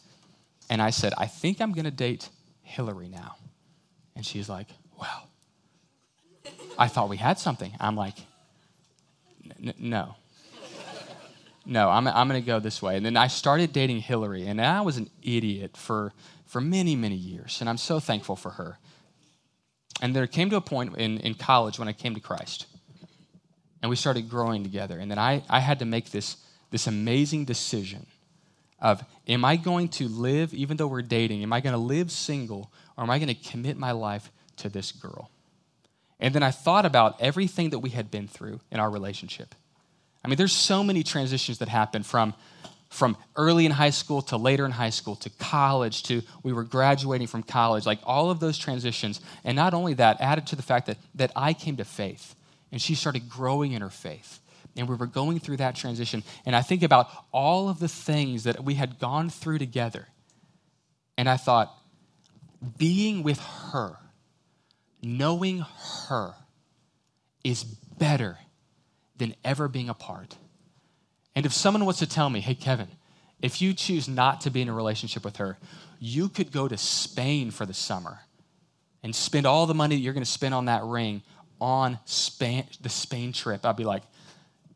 And 0.69 0.81
I 0.81 0.89
said, 0.89 1.13
I 1.17 1.27
think 1.27 1.61
I'm 1.61 1.73
going 1.73 1.85
to 1.85 1.91
date 1.91 2.29
Hillary 2.63 3.07
now. 3.07 3.35
And 4.15 4.25
she's 4.25 4.49
like, 4.49 4.67
Well, 4.99 5.29
I 6.77 6.87
thought 6.87 7.09
we 7.09 7.17
had 7.17 7.39
something. 7.39 7.73
I'm 7.79 7.95
like, 7.95 8.15
no. 9.79 10.15
No, 11.65 11.89
I'm, 11.89 12.07
I'm 12.07 12.27
going 12.27 12.39
to 12.39 12.45
go 12.45 12.59
this 12.59 12.81
way. 12.81 12.95
And 12.95 13.05
then 13.05 13.17
I 13.17 13.27
started 13.27 13.73
dating 13.73 14.01
Hillary, 14.01 14.45
and 14.45 14.61
I 14.61 14.81
was 14.81 14.97
an 14.97 15.09
idiot 15.23 15.75
for, 15.75 16.13
for 16.45 16.61
many, 16.61 16.95
many 16.95 17.15
years. 17.15 17.57
And 17.59 17.69
I'm 17.69 17.77
so 17.77 17.99
thankful 17.99 18.35
for 18.35 18.51
her. 18.51 18.77
And 20.01 20.15
there 20.15 20.27
came 20.27 20.49
to 20.51 20.57
a 20.57 20.61
point 20.61 20.95
in, 20.97 21.19
in 21.19 21.33
college 21.33 21.79
when 21.79 21.87
I 21.87 21.93
came 21.93 22.13
to 22.13 22.21
Christ, 22.21 22.67
and 23.81 23.89
we 23.89 23.95
started 23.95 24.29
growing 24.29 24.61
together. 24.61 24.99
And 24.99 25.09
then 25.09 25.17
I, 25.17 25.43
I 25.49 25.59
had 25.59 25.79
to 25.79 25.85
make 25.85 26.11
this, 26.11 26.37
this 26.69 26.85
amazing 26.85 27.45
decision 27.45 28.05
of 28.79 29.03
am 29.27 29.43
I 29.45 29.55
going 29.55 29.87
to 29.89 30.07
live, 30.07 30.53
even 30.53 30.77
though 30.77 30.87
we're 30.87 31.01
dating, 31.01 31.41
am 31.41 31.53
I 31.53 31.61
going 31.61 31.73
to 31.73 31.79
live 31.79 32.11
single, 32.11 32.71
or 32.97 33.03
am 33.03 33.09
I 33.09 33.17
going 33.17 33.33
to 33.33 33.49
commit 33.49 33.77
my 33.77 33.91
life 33.91 34.31
to 34.57 34.69
this 34.69 34.91
girl? 34.91 35.31
And 36.19 36.33
then 36.33 36.43
I 36.43 36.51
thought 36.51 36.85
about 36.85 37.21
everything 37.21 37.71
that 37.71 37.79
we 37.79 37.89
had 37.89 38.09
been 38.09 38.27
through 38.27 38.61
in 38.71 38.79
our 38.79 38.89
relationship. 38.89 39.53
I 40.23 40.27
mean, 40.27 40.37
there's 40.37 40.53
so 40.53 40.83
many 40.83 41.03
transitions 41.03 41.59
that 41.59 41.67
happen 41.67 42.03
from, 42.03 42.33
from 42.89 43.17
early 43.35 43.65
in 43.65 43.71
high 43.71 43.89
school 43.89 44.21
to 44.23 44.37
later 44.37 44.65
in 44.65 44.71
high 44.71 44.89
school 44.89 45.15
to 45.17 45.29
college 45.29 46.03
to 46.03 46.21
we 46.41 46.53
were 46.53 46.63
graduating 46.63 47.27
from 47.27 47.43
college, 47.43 47.85
like 47.85 47.99
all 48.03 48.31
of 48.31 48.39
those 48.39 48.57
transitions. 48.57 49.21
And 49.43 49.55
not 49.55 49.73
only 49.73 49.93
that, 49.95 50.21
added 50.21 50.47
to 50.47 50.55
the 50.55 50.63
fact 50.63 50.87
that, 50.87 50.97
that 51.15 51.31
I 51.35 51.53
came 51.53 51.77
to 51.77 51.85
faith 51.85 52.35
and 52.71 52.81
she 52.81 52.95
started 52.95 53.29
growing 53.29 53.73
in 53.73 53.81
her 53.81 53.89
faith. 53.89 54.39
And 54.77 54.89
we 54.89 54.95
were 54.95 55.07
going 55.07 55.39
through 55.39 55.57
that 55.57 55.75
transition. 55.75 56.23
And 56.45 56.55
I 56.55 56.61
think 56.61 56.83
about 56.83 57.09
all 57.31 57.69
of 57.69 57.79
the 57.79 57.87
things 57.87 58.43
that 58.43 58.63
we 58.63 58.73
had 58.73 58.99
gone 58.99 59.29
through 59.29 59.59
together. 59.59 60.07
And 61.17 61.29
I 61.29 61.37
thought, 61.37 61.73
being 62.77 63.23
with 63.23 63.39
her, 63.71 63.97
knowing 65.05 65.63
her, 66.09 66.33
is 67.43 67.63
better 67.63 68.39
than 69.17 69.35
ever 69.43 69.67
being 69.67 69.87
apart. 69.87 70.35
And 71.35 71.45
if 71.45 71.53
someone 71.53 71.85
was 71.85 71.97
to 71.97 72.07
tell 72.07 72.29
me, 72.29 72.39
hey, 72.39 72.55
Kevin, 72.55 72.87
if 73.41 73.61
you 73.61 73.73
choose 73.73 74.07
not 74.07 74.41
to 74.41 74.49
be 74.49 74.61
in 74.61 74.69
a 74.69 74.73
relationship 74.73 75.23
with 75.23 75.37
her, 75.37 75.57
you 75.99 76.27
could 76.27 76.51
go 76.51 76.67
to 76.67 76.75
Spain 76.75 77.51
for 77.51 77.65
the 77.65 77.73
summer 77.73 78.21
and 79.03 79.15
spend 79.15 79.45
all 79.45 79.67
the 79.67 79.75
money 79.75 79.95
that 79.95 80.01
you're 80.01 80.13
going 80.13 80.23
to 80.23 80.29
spend 80.29 80.55
on 80.55 80.65
that 80.65 80.83
ring 80.83 81.21
on 81.61 81.99
Spain, 82.05 82.65
the 82.81 82.89
Spain 82.89 83.31
trip. 83.31 83.63
I'd 83.63 83.75
be 83.75 83.83
like, 83.83 84.03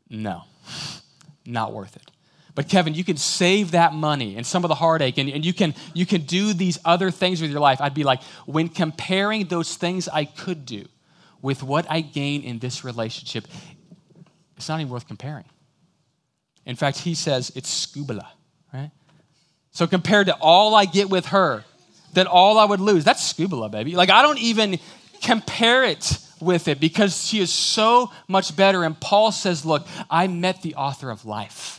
no, 0.09 0.43
not 1.45 1.73
worth 1.73 1.95
it. 1.95 2.11
But 2.55 2.67
Kevin, 2.67 2.93
you 2.93 3.03
can 3.03 3.17
save 3.17 3.71
that 3.71 3.93
money 3.93 4.35
and 4.35 4.45
some 4.45 4.63
of 4.63 4.69
the 4.69 4.75
heartache, 4.75 5.17
and, 5.17 5.29
and 5.29 5.45
you, 5.45 5.53
can, 5.53 5.75
you 5.93 6.05
can 6.05 6.21
do 6.21 6.53
these 6.53 6.77
other 6.83 7.11
things 7.11 7.41
with 7.41 7.51
your 7.51 7.59
life. 7.59 7.79
I'd 7.79 7.93
be 7.93 8.03
like, 8.03 8.21
when 8.45 8.69
comparing 8.69 9.45
those 9.45 9.75
things 9.75 10.07
I 10.07 10.25
could 10.25 10.65
do 10.65 10.85
with 11.41 11.63
what 11.63 11.85
I 11.89 12.01
gain 12.01 12.43
in 12.43 12.59
this 12.59 12.83
relationship, 12.83 13.47
it's 14.57 14.67
not 14.67 14.79
even 14.81 14.91
worth 14.91 15.07
comparing. 15.07 15.45
In 16.65 16.75
fact, 16.75 16.99
he 16.99 17.15
says 17.15 17.51
it's 17.55 17.85
skubala, 17.85 18.27
right? 18.73 18.91
So 19.71 19.87
compared 19.87 20.27
to 20.27 20.35
all 20.35 20.75
I 20.75 20.85
get 20.85 21.09
with 21.09 21.27
her, 21.27 21.63
that 22.13 22.27
all 22.27 22.57
I 22.57 22.65
would 22.65 22.79
lose, 22.79 23.03
that's 23.03 23.33
skubala, 23.33 23.71
baby. 23.71 23.95
Like 23.95 24.09
I 24.09 24.21
don't 24.21 24.39
even 24.39 24.79
compare 25.21 25.83
it 25.83 26.17
with 26.41 26.67
it 26.67 26.79
because 26.79 27.25
she 27.25 27.39
is 27.39 27.51
so 27.51 28.11
much 28.27 28.55
better. 28.55 28.83
And 28.83 28.99
Paul 28.99 29.31
says, 29.31 29.65
Look, 29.65 29.87
I 30.09 30.27
met 30.27 30.61
the 30.61 30.75
author 30.75 31.09
of 31.09 31.25
life, 31.25 31.78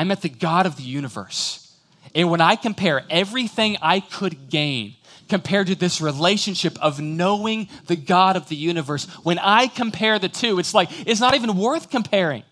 I 0.00 0.04
met 0.04 0.22
the 0.22 0.30
God 0.30 0.64
of 0.64 0.76
the 0.76 0.82
universe. 0.82 1.76
And 2.14 2.30
when 2.30 2.40
I 2.40 2.56
compare 2.56 3.04
everything 3.10 3.76
I 3.82 4.00
could 4.00 4.48
gain 4.48 4.94
compared 5.28 5.66
to 5.66 5.74
this 5.74 6.00
relationship 6.00 6.82
of 6.82 7.00
knowing 7.00 7.68
the 7.86 7.96
God 7.96 8.34
of 8.34 8.48
the 8.48 8.56
universe, 8.56 9.04
when 9.24 9.38
I 9.38 9.66
compare 9.66 10.18
the 10.18 10.30
two, 10.30 10.58
it's 10.58 10.72
like, 10.72 10.88
it's 11.06 11.20
not 11.20 11.34
even 11.34 11.54
worth 11.54 11.90
comparing. 11.90 12.44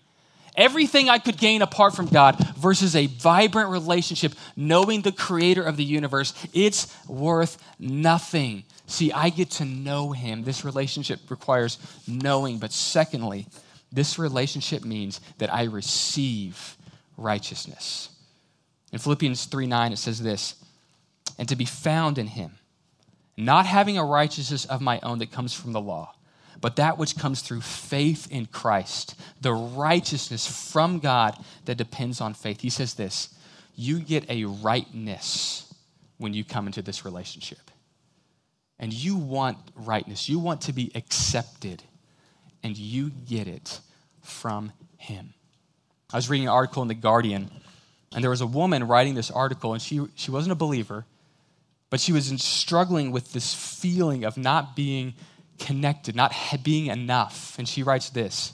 Everything 0.55 1.09
I 1.09 1.17
could 1.17 1.39
gain 1.39 1.63
apart 1.63 1.95
from 1.95 2.05
God 2.05 2.37
versus 2.55 2.95
a 2.95 3.07
vibrant 3.07 3.71
relationship, 3.71 4.33
knowing 4.55 5.01
the 5.01 5.11
creator 5.11 5.63
of 5.63 5.75
the 5.75 5.83
universe, 5.83 6.35
it's 6.53 6.95
worth 7.07 7.57
nothing. 7.79 8.63
See, 8.85 9.11
I 9.11 9.29
get 9.31 9.49
to 9.53 9.65
know 9.65 10.11
him. 10.11 10.43
This 10.43 10.63
relationship 10.63 11.19
requires 11.31 11.79
knowing. 12.07 12.59
But 12.59 12.71
secondly, 12.71 13.47
this 13.91 14.19
relationship 14.19 14.85
means 14.85 15.19
that 15.39 15.51
I 15.51 15.63
receive 15.63 16.75
righteousness. 17.19 18.09
In 18.91 18.99
Philippians 18.99 19.45
3 19.45 19.67
9, 19.67 19.93
it 19.93 19.97
says 19.97 20.21
this, 20.21 20.55
and 21.37 21.47
to 21.49 21.55
be 21.55 21.65
found 21.65 22.17
in 22.17 22.27
him, 22.27 22.57
not 23.37 23.65
having 23.65 23.97
a 23.97 24.03
righteousness 24.03 24.65
of 24.65 24.81
my 24.81 24.99
own 25.03 25.19
that 25.19 25.31
comes 25.31 25.53
from 25.53 25.71
the 25.71 25.81
law, 25.81 26.13
but 26.59 26.75
that 26.75 26.97
which 26.97 27.17
comes 27.17 27.41
through 27.41 27.61
faith 27.61 28.29
in 28.31 28.45
Christ, 28.45 29.15
the 29.41 29.53
righteousness 29.53 30.71
from 30.71 30.99
God 30.99 31.37
that 31.65 31.75
depends 31.75 32.19
on 32.19 32.33
faith. 32.33 32.61
He 32.61 32.69
says 32.69 32.95
this 32.95 33.29
you 33.75 33.99
get 33.99 34.29
a 34.29 34.43
rightness 34.45 35.73
when 36.17 36.33
you 36.33 36.43
come 36.43 36.67
into 36.67 36.81
this 36.81 37.05
relationship 37.05 37.71
and 38.79 38.93
you 38.93 39.17
want 39.17 39.57
rightness, 39.75 40.27
you 40.27 40.39
want 40.39 40.61
to 40.61 40.73
be 40.73 40.91
accepted, 40.95 41.83
and 42.63 42.77
you 42.77 43.09
get 43.09 43.47
it 43.47 43.79
from 44.21 44.71
Him. 44.97 45.33
I 46.11 46.17
was 46.17 46.29
reading 46.29 46.47
an 46.47 46.53
article 46.53 46.81
in 46.81 46.87
The 46.87 46.95
Guardian, 46.95 47.51
and 48.13 48.23
there 48.23 48.31
was 48.31 48.41
a 48.41 48.47
woman 48.47 48.87
writing 48.87 49.13
this 49.13 49.29
article, 49.29 49.73
and 49.73 49.81
she, 49.81 50.01
she 50.15 50.31
wasn't 50.31 50.51
a 50.51 50.55
believer, 50.55 51.05
but 51.89 51.99
she 51.99 52.11
was 52.11 52.27
struggling 52.41 53.11
with 53.11 53.33
this 53.33 53.53
feeling 53.53 54.23
of 54.23 54.37
not 54.37 54.75
being 54.75 55.13
connected, 55.59 56.15
not 56.15 56.33
being 56.63 56.87
enough. 56.87 57.57
And 57.59 57.67
she 57.67 57.83
writes 57.83 58.09
this 58.09 58.53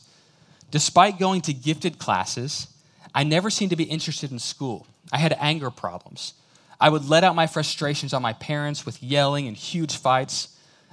Despite 0.72 1.20
going 1.20 1.42
to 1.42 1.54
gifted 1.54 2.00
classes, 2.00 2.68
I 3.14 3.24
never 3.24 3.50
seemed 3.50 3.70
to 3.70 3.78
be 3.78 3.86
interested 3.86 4.32
in 4.32 4.40
school. 4.40 4.88
I 5.14 5.18
had 5.18 5.38
anger 5.40 5.72
problems. 5.72 6.34
I 6.82 6.90
would 6.90 7.08
let 7.08 7.24
out 7.24 7.36
my 7.36 7.48
frustrations 7.48 8.14
on 8.14 8.22
my 8.22 8.34
parents 8.34 8.86
with 8.86 9.02
yelling 9.02 9.48
and 9.48 9.56
huge 9.56 9.96
fights. 9.96 10.50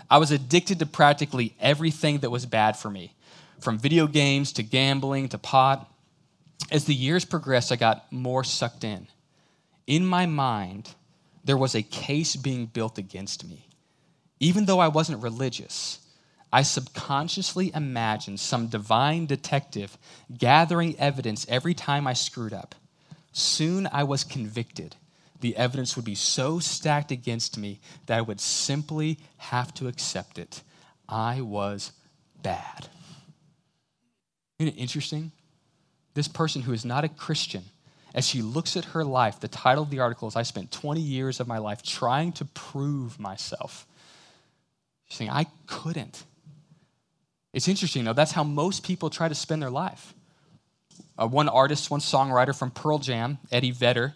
I 0.08 0.18
was 0.18 0.30
addicted 0.30 0.78
to 0.78 0.86
practically 0.86 1.54
everything 1.60 2.18
that 2.18 2.30
was 2.30 2.46
bad 2.46 2.76
for 2.76 2.90
me, 2.90 3.14
from 3.58 3.78
video 3.78 4.06
games 4.06 4.52
to 4.52 4.62
gambling 4.62 5.28
to 5.30 5.38
pot. 5.38 5.91
As 6.70 6.84
the 6.84 6.94
years 6.94 7.24
progressed, 7.24 7.72
I 7.72 7.76
got 7.76 8.10
more 8.12 8.44
sucked 8.44 8.84
in. 8.84 9.08
In 9.86 10.06
my 10.06 10.26
mind, 10.26 10.94
there 11.44 11.56
was 11.56 11.74
a 11.74 11.82
case 11.82 12.36
being 12.36 12.66
built 12.66 12.98
against 12.98 13.46
me. 13.46 13.68
Even 14.40 14.64
though 14.64 14.78
I 14.78 14.88
wasn't 14.88 15.22
religious, 15.22 16.00
I 16.52 16.62
subconsciously 16.62 17.72
imagined 17.74 18.40
some 18.40 18.68
divine 18.68 19.26
detective 19.26 19.98
gathering 20.36 20.98
evidence 20.98 21.46
every 21.48 21.74
time 21.74 22.06
I 22.06 22.12
screwed 22.12 22.52
up. 22.52 22.74
Soon 23.32 23.88
I 23.92 24.04
was 24.04 24.24
convicted 24.24 24.96
the 25.42 25.56
evidence 25.56 25.96
would 25.96 26.04
be 26.04 26.14
so 26.14 26.60
stacked 26.60 27.10
against 27.10 27.58
me 27.58 27.80
that 28.06 28.16
I 28.16 28.22
would 28.22 28.40
simply 28.40 29.18
have 29.38 29.74
to 29.74 29.88
accept 29.88 30.38
it. 30.38 30.62
I 31.08 31.40
was 31.42 31.92
bad. 32.42 32.88
Isn't 34.58 34.74
it 34.74 34.80
interesting? 34.80 35.32
This 36.14 36.28
person 36.28 36.62
who 36.62 36.72
is 36.72 36.84
not 36.84 37.04
a 37.04 37.08
Christian, 37.08 37.64
as 38.14 38.28
she 38.28 38.42
looks 38.42 38.76
at 38.76 38.86
her 38.86 39.04
life, 39.04 39.40
the 39.40 39.48
title 39.48 39.84
of 39.84 39.90
the 39.90 40.00
article 40.00 40.28
is 40.28 40.36
I 40.36 40.42
spent 40.42 40.70
20 40.70 41.00
years 41.00 41.40
of 41.40 41.48
my 41.48 41.58
life 41.58 41.82
trying 41.82 42.32
to 42.32 42.44
prove 42.44 43.18
myself. 43.18 43.86
She's 45.08 45.18
saying, 45.18 45.30
I 45.30 45.46
couldn't. 45.66 46.24
It's 47.52 47.68
interesting, 47.68 48.04
though, 48.04 48.12
that's 48.12 48.32
how 48.32 48.44
most 48.44 48.84
people 48.84 49.10
try 49.10 49.28
to 49.28 49.34
spend 49.34 49.62
their 49.62 49.70
life. 49.70 50.14
Uh, 51.18 51.26
one 51.26 51.48
artist, 51.48 51.90
one 51.90 52.00
songwriter 52.00 52.56
from 52.56 52.70
Pearl 52.70 52.98
Jam, 52.98 53.38
Eddie 53.50 53.70
Vedder, 53.70 54.14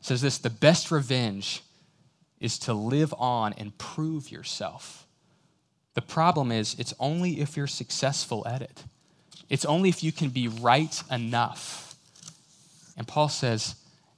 says 0.00 0.20
this 0.20 0.38
the 0.38 0.50
best 0.50 0.90
revenge 0.90 1.62
is 2.40 2.58
to 2.60 2.74
live 2.74 3.14
on 3.18 3.52
and 3.54 3.76
prove 3.78 4.30
yourself. 4.30 5.06
The 5.94 6.02
problem 6.02 6.50
is, 6.50 6.74
it's 6.78 6.94
only 6.98 7.40
if 7.40 7.56
you're 7.56 7.66
successful 7.66 8.46
at 8.46 8.62
it. 8.62 8.84
It's 9.52 9.66
only 9.66 9.90
if 9.90 10.02
you 10.02 10.12
can 10.12 10.30
be 10.30 10.48
right 10.48 11.02
enough. 11.10 11.94
And 12.96 13.06
Paul 13.06 13.28
says, 13.28 13.74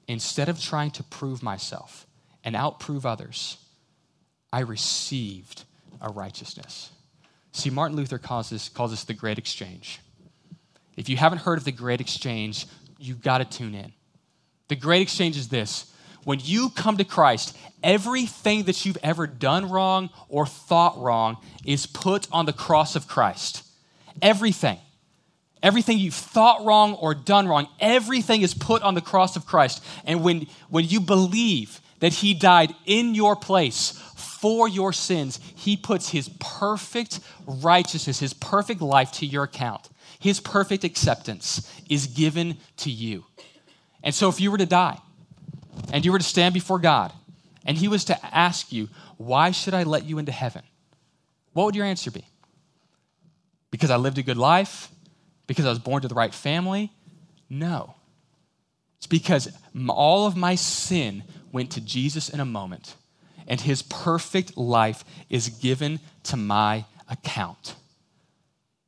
instead 0.07 0.49
of 0.49 0.61
trying 0.61 0.93
to 0.93 1.03
prove 1.03 1.43
myself 1.43 2.07
and 2.45 2.55
outprove 2.55 3.05
others, 3.05 3.57
I 4.53 4.61
received 4.61 5.65
a 6.01 6.09
righteousness. 6.09 6.93
See, 7.51 7.69
Martin 7.69 7.97
Luther 7.97 8.19
calls 8.19 8.49
this, 8.49 8.69
calls 8.69 8.93
this 8.93 9.03
the 9.03 9.13
Great 9.13 9.39
Exchange. 9.39 9.99
If 10.97 11.09
you 11.09 11.17
haven't 11.17 11.39
heard 11.39 11.59
of 11.59 11.65
the 11.65 11.73
Great 11.73 12.01
Exchange, 12.01 12.67
you've 13.01 13.21
got 13.21 13.39
to 13.39 13.45
tune 13.45 13.75
in. 13.75 13.93
The 14.69 14.77
great 14.77 15.03
exchange 15.03 15.37
is 15.37 15.49
this 15.49 15.93
when 16.23 16.39
you 16.45 16.71
come 16.71 16.97
to 16.99 17.05
Christ, 17.05 17.57
everything 17.83 18.63
that 18.63 18.87
you've 18.87 18.99
ever 19.03 19.27
done 19.27 19.69
wrong 19.69 20.11
or 20.29 20.47
thought 20.47 20.97
wrong 20.97 21.39
is 21.67 21.87
put 21.87 22.29
on 22.31 22.47
the 22.47 22.53
cross 22.53 22.95
of 22.95 23.09
Christ. 23.09 23.65
Everything. 24.23 24.79
Everything 25.65 25.99
you've 25.99 26.13
thought 26.13 26.63
wrong 26.63 26.93
or 26.93 27.15
done 27.15 27.49
wrong, 27.49 27.67
everything 27.81 28.43
is 28.43 28.53
put 28.53 28.83
on 28.83 28.95
the 28.95 29.01
cross 29.01 29.35
of 29.35 29.47
Christ. 29.47 29.83
And 30.05 30.23
when, 30.23 30.47
when 30.69 30.85
you 30.85 31.01
believe 31.01 31.81
that 32.01 32.13
He 32.13 32.35
died 32.35 32.75
in 32.85 33.15
your 33.15 33.35
place 33.35 33.93
for 34.15 34.69
your 34.69 34.93
sins, 34.93 35.41
He 35.57 35.79
puts 35.79 36.11
His 36.11 36.29
perfect 36.39 37.19
righteousness, 37.47 38.21
His 38.21 38.35
perfect 38.35 38.83
life 38.83 39.11
to 39.13 39.27
your 39.27 39.45
account. 39.45 39.89
His 40.21 40.39
perfect 40.39 40.85
acceptance 40.85 41.67
is 41.89 42.09
given 42.09 42.59
to 42.79 42.91
you. 42.91 43.25
And 44.03 44.15
so 44.15 44.29
if 44.29 44.43
you 44.43 44.51
were 44.51 44.59
to 44.59 44.67
die 44.67 44.99
and 45.95 46.05
you 46.05 46.13
were 46.13 46.19
to 46.19 46.25
stand 46.25 46.53
before 46.53 46.79
God 46.79 47.11
and 47.65 47.75
he 47.79 47.89
was 47.89 48.05
to 48.05 48.37
ask 48.37 48.71
you, 48.71 48.91
Why 49.17 49.51
should 49.51 49.73
I 49.73 49.85
let 49.85 50.05
you 50.05 50.19
into 50.19 50.33
heaven? 50.33 50.63
What 51.55 51.65
would 51.65 51.75
your 51.75 51.87
answer 51.87 52.11
be? 52.11 52.27
Because 53.71 53.91
I 53.91 53.97
lived 53.97 54.19
a 54.19 54.23
good 54.23 54.37
life? 54.37 54.91
Because 55.47 55.67
I 55.67 55.71
was 55.71 55.79
born 55.79 56.03
to 56.03 56.09
the 56.09 56.15
right 56.15 56.35
family? 56.35 56.93
No. 57.51 57.95
It's 58.99 59.07
because 59.07 59.49
all 59.89 60.27
of 60.27 60.37
my 60.37 60.55
sin 60.55 61.25
went 61.53 61.73
to 61.73 61.81
Jesus 61.81 62.29
in 62.29 62.41
a 62.41 62.45
moment, 62.45 62.95
and 63.47 63.61
his 63.61 63.83
perfect 63.83 64.57
life 64.57 65.05
is 65.29 65.51
given 65.51 66.01
to 66.25 66.37
my 66.37 66.87
account. 67.09 67.75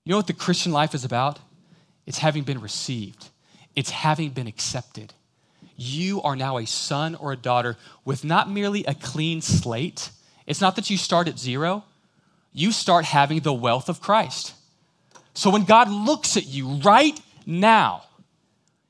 You 0.05 0.11
know 0.13 0.17
what 0.17 0.27
the 0.27 0.33
Christian 0.33 0.73
life 0.73 0.95
is 0.95 1.05
about? 1.05 1.39
It's 2.07 2.19
having 2.19 2.45
been 2.45 2.61
received, 2.61 3.29
it's 3.75 3.91
having 3.91 4.31
been 4.31 4.47
accepted. 4.47 5.13
You 5.77 6.23
are 6.23 6.35
now 6.35 6.57
a 6.57 6.67
son 6.67 7.15
or 7.15 7.33
a 7.33 7.37
daughter 7.37 7.77
with 8.05 8.25
not 8.25 8.51
merely 8.51 8.85
a 8.87 8.95
clean 8.95 9.43
slate. 9.43 10.11
It's 10.47 10.63
not 10.63 10.77
that 10.77 10.89
you 10.89 10.97
start 10.97 11.29
at 11.29 11.39
zero, 11.39 11.85
you 12.55 12.73
start 12.73 13.05
having 13.05 13.41
the 13.41 13.53
wealth 13.53 13.91
of 13.91 14.01
Christ. 14.01 14.55
So 15.37 15.51
when 15.51 15.65
God 15.65 15.91
looks 15.91 16.39
at 16.39 16.47
you 16.47 16.77
right 16.79 17.21
now, 17.45 18.05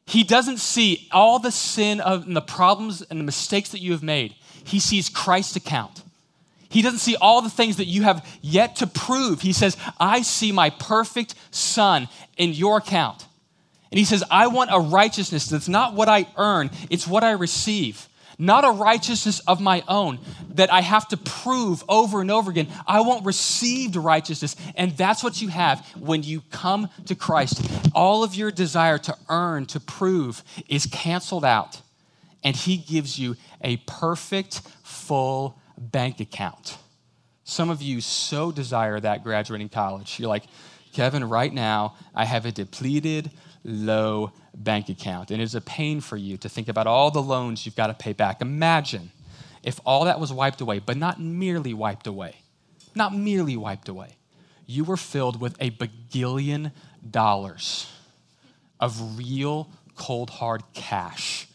he 0.07 0.23
doesn't 0.23 0.59
see 0.59 1.09
all 1.11 1.41
the 1.41 1.51
sin 1.51 2.01
of, 2.01 2.25
and 2.25 2.37
the 2.37 2.41
problems 2.41 3.03
and 3.03 3.19
the 3.19 3.25
mistakes 3.25 3.71
that 3.71 3.81
you 3.81 3.91
have 3.91 4.05
made. 4.05 4.33
He 4.63 4.79
sees 4.79 5.09
Christ's 5.09 5.57
account. 5.57 6.05
He 6.69 6.83
doesn't 6.83 7.01
see 7.01 7.17
all 7.17 7.43
the 7.43 7.51
things 7.51 7.79
that 7.79 7.87
you 7.87 8.05
have 8.05 8.25
yet 8.43 8.77
to 8.77 8.87
prove. 8.87 9.41
He 9.41 9.53
says, 9.53 9.77
I 9.99 10.23
see 10.23 10.53
my 10.53 10.71
perfect 10.71 11.35
son 11.51 12.09
in 12.37 12.53
your 12.53 12.79
account. 12.79 13.27
And 13.91 13.99
he 13.99 14.05
says, 14.05 14.23
I 14.31 14.47
want 14.47 14.71
a 14.73 14.79
righteousness 14.79 15.47
that's 15.47 15.69
not 15.69 15.95
what 15.95 16.09
I 16.09 16.29
earn, 16.37 16.71
it's 16.91 17.09
what 17.09 17.25
I 17.25 17.33
receive. 17.33 18.09
Not 18.39 18.65
a 18.65 18.71
righteousness 18.71 19.41
of 19.41 19.61
my 19.61 19.83
own 19.89 20.19
that 20.55 20.73
I 20.73 20.83
have 20.83 21.09
to 21.09 21.17
prove 21.17 21.83
over 21.89 22.21
and 22.21 22.31
over 22.31 22.51
again. 22.51 22.69
I 22.87 23.01
want 23.01 23.25
received 23.25 23.97
righteousness. 23.97 24.57
And 24.75 24.97
that's 24.97 25.25
what 25.25 25.41
you 25.41 25.49
have 25.49 25.87
when 25.99 26.23
you 26.23 26.43
come 26.51 26.91
to 27.07 27.15
Christ. 27.15 27.67
All 27.95 28.23
of 28.23 28.35
your 28.35 28.51
desire 28.51 28.99
to 28.99 29.17
earn, 29.29 29.67
to 29.67 29.81
prove, 29.81 30.43
is 30.69 30.87
canceled 30.87 31.45
out. 31.45 31.81
And 32.45 32.55
he 32.55 32.77
gives 32.77 33.19
you 33.19 33.37
a 33.63 33.79
perfect, 33.79 34.61
full 34.83 35.59
bank 35.79 36.21
account. 36.21 36.79
Some 37.45 37.71
of 37.71 37.81
you 37.81 38.01
so 38.01 38.53
desire 38.53 39.01
that 39.01 39.25
graduating 39.25 39.71
college. 39.71 40.19
You're 40.19 40.29
like, 40.29 40.45
Kevin, 40.93 41.29
right 41.29 41.53
now, 41.53 41.95
I 42.15 42.25
have 42.25 42.45
a 42.45 42.53
depleted, 42.53 43.31
low 43.65 44.33
bank 44.57 44.89
account. 44.89 45.31
And 45.31 45.41
it's 45.41 45.55
a 45.55 45.61
pain 45.61 46.01
for 46.01 46.17
you 46.17 46.37
to 46.39 46.49
think 46.49 46.69
about 46.69 46.87
all 46.87 47.11
the 47.11 47.23
loans 47.23 47.67
you've 47.67 47.77
got 47.77 47.89
to 47.89 47.95
pay 47.95 48.13
back. 48.13 48.41
Imagine 48.41 49.13
if 49.63 49.81
all 49.85 50.05
that 50.05 50.19
was 50.19 50.33
wiped 50.33 50.61
away, 50.61 50.79
but 50.79 50.97
not 50.97 51.21
merely 51.21 51.75
wiped 51.75 52.07
away, 52.07 52.37
not 52.95 53.15
merely 53.15 53.57
wiped 53.57 53.89
away. 53.89 54.17
You 54.67 54.85
were 54.85 54.97
filled 54.97 55.41
with 55.41 55.57
a 55.61 55.71
bagillion 55.71 56.73
dollars 57.09 57.91
of 58.81 59.19
real, 59.19 59.69
cold, 59.95 60.31
hard 60.31 60.63
cash. 60.75 61.47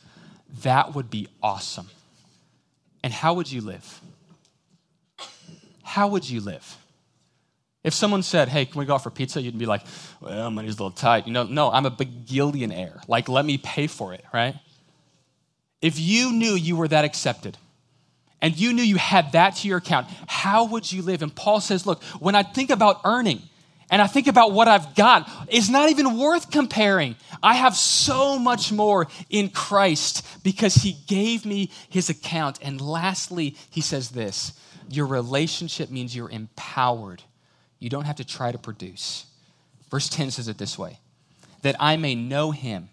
That 0.64 0.96
would 0.96 1.10
be 1.10 1.28
awesome. 1.42 1.90
And 3.04 3.12
how 3.12 3.34
would 3.34 3.52
you 3.52 3.62
live? 3.62 4.02
How 5.84 6.08
would 6.08 6.30
you 6.30 6.40
live? 6.40 6.78
If 7.84 7.94
someone 7.94 8.22
said, 8.22 8.48
hey, 8.48 8.66
can 8.66 8.78
we 8.80 8.86
go 8.86 8.94
out 8.94 9.04
for 9.04 9.10
pizza? 9.10 9.42
You'd 9.42 9.58
be 9.58 9.66
like, 9.66 9.84
well, 10.20 10.52
money's 10.52 10.76
a 10.76 10.84
little 10.84 10.92
tight. 10.92 11.26
You 11.26 11.34
know, 11.34 11.44
no, 11.44 11.72
I'm 11.72 11.86
a 11.86 11.92
bagillionaire. 11.92 13.02
Like, 13.08 13.28
let 13.28 13.44
me 13.44 13.58
pay 13.58 13.88
for 13.88 14.14
it, 14.14 14.24
right? 14.34 14.56
If 15.82 16.00
you 16.00 16.32
knew 16.32 16.54
you 16.54 16.76
were 16.76 16.88
that 16.88 17.06
accepted 17.06 17.58
and 18.40 18.56
you 18.56 18.72
knew 18.74 18.84
you 18.84 18.98
had 18.98 19.32
that 19.32 19.56
to 19.58 19.68
your 19.68 19.80
account, 19.80 20.08
how 20.28 20.66
would 20.66 20.92
you 20.92 21.02
live? 21.02 21.24
And 21.24 21.34
Paul 21.36 21.60
says, 21.60 21.88
look, 21.88 22.04
when 22.20 22.36
I 22.36 22.44
think 22.44 22.70
about 22.70 23.02
earning 23.04 23.42
and 23.90 24.00
I 24.00 24.06
think 24.06 24.28
about 24.28 24.52
what 24.52 24.68
I've 24.68 24.94
got, 24.94 25.28
it's 25.50 25.70
not 25.70 25.90
even 25.90 26.20
worth 26.20 26.52
comparing. 26.52 27.16
I 27.42 27.56
have 27.56 27.76
so 27.76 28.38
much 28.38 28.72
more 28.72 29.08
in 29.32 29.50
Christ 29.50 30.44
because 30.44 30.76
he 30.76 30.98
gave 31.08 31.48
me 31.48 31.72
his 31.90 32.12
account. 32.12 32.60
And 32.62 32.80
lastly, 32.80 33.58
he 33.72 33.82
says 33.82 34.10
this 34.10 34.54
your 34.88 35.08
relationship 35.08 35.90
means 35.90 36.16
you're 36.16 36.30
empowered 36.30 37.24
you 37.82 37.90
don't 37.90 38.06
have 38.06 38.16
to 38.18 38.24
try 38.24 38.52
to 38.54 38.58
produce. 38.58 39.26
Verse 39.90 40.08
10 40.08 40.32
says 40.32 40.48
it 40.48 40.58
this 40.58 40.78
way 40.78 41.00
that 41.64 41.76
I 41.80 41.98
may 41.98 42.16
know 42.16 42.52
him 42.52 42.90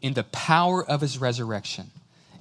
in 0.00 0.14
the 0.14 0.24
power 0.24 0.84
of 0.84 1.00
his 1.00 1.18
resurrection 1.18 1.90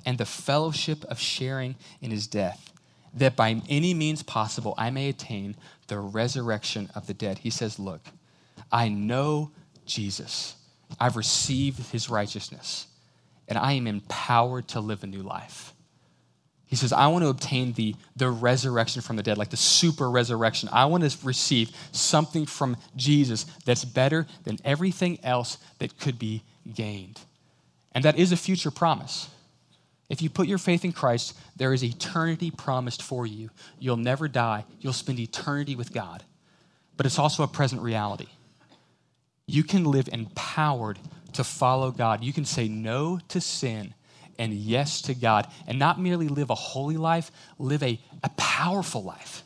and 0.05 0.17
the 0.17 0.25
fellowship 0.25 1.03
of 1.05 1.19
sharing 1.19 1.75
in 2.01 2.11
his 2.11 2.27
death, 2.27 2.71
that 3.13 3.35
by 3.35 3.61
any 3.67 3.93
means 3.93 4.21
possible 4.23 4.75
I 4.77 4.91
may 4.91 5.09
attain 5.09 5.55
the 5.87 5.97
resurrection 5.99 6.89
of 6.93 7.07
the 7.07 7.13
dead. 7.13 7.39
He 7.39 7.49
says, 7.49 7.79
Look, 7.79 8.01
I 8.71 8.89
know 8.89 9.51
Jesus, 9.85 10.55
I've 10.99 11.15
received 11.15 11.91
his 11.91 12.09
righteousness, 12.09 12.87
and 13.47 13.57
I 13.57 13.73
am 13.73 13.87
empowered 13.87 14.67
to 14.69 14.79
live 14.79 15.03
a 15.03 15.07
new 15.07 15.23
life. 15.23 15.73
He 16.67 16.75
says, 16.75 16.91
I 16.91 17.07
want 17.07 17.23
to 17.23 17.29
obtain 17.29 17.71
the, 17.73 17.95
the 18.17 18.29
resurrection 18.29 19.01
from 19.01 19.15
the 19.15 19.23
dead, 19.23 19.37
like 19.37 19.49
the 19.49 19.57
super 19.57 20.11
resurrection. 20.11 20.67
I 20.71 20.85
want 20.85 21.09
to 21.09 21.25
receive 21.25 21.71
something 21.93 22.45
from 22.45 22.75
Jesus 22.97 23.45
that's 23.65 23.85
better 23.85 24.27
than 24.43 24.57
everything 24.65 25.17
else 25.23 25.57
that 25.79 25.97
could 25.97 26.19
be 26.19 26.43
gained. 26.73 27.21
And 27.93 28.03
that 28.03 28.19
is 28.19 28.33
a 28.33 28.37
future 28.37 28.69
promise. 28.69 29.29
If 30.09 30.21
you 30.21 30.29
put 30.29 30.47
your 30.47 30.57
faith 30.57 30.83
in 30.83 30.91
Christ, 30.91 31.37
there 31.55 31.73
is 31.73 31.83
eternity 31.83 32.51
promised 32.51 33.01
for 33.01 33.25
you. 33.25 33.49
You'll 33.79 33.97
never 33.97 34.27
die, 34.27 34.65
you'll 34.81 34.93
spend 34.93 35.19
eternity 35.19 35.75
with 35.75 35.93
God. 35.93 36.23
But 36.97 37.05
it's 37.05 37.19
also 37.19 37.43
a 37.43 37.47
present 37.47 37.81
reality. 37.81 38.27
You 39.45 39.63
can 39.63 39.85
live 39.85 40.09
empowered 40.11 40.99
to 41.33 41.43
follow 41.43 41.91
God, 41.91 42.23
you 42.23 42.33
can 42.33 42.45
say 42.45 42.67
no 42.67 43.19
to 43.29 43.39
sin 43.39 43.93
and 44.37 44.53
yes 44.53 45.01
to 45.03 45.13
God 45.13 45.47
and 45.67 45.79
not 45.79 45.99
merely 45.99 46.27
live 46.27 46.49
a 46.49 46.55
holy 46.55 46.97
life, 46.97 47.31
live 47.57 47.83
a, 47.83 47.99
a 48.23 48.29
powerful 48.29 49.03
life, 49.03 49.43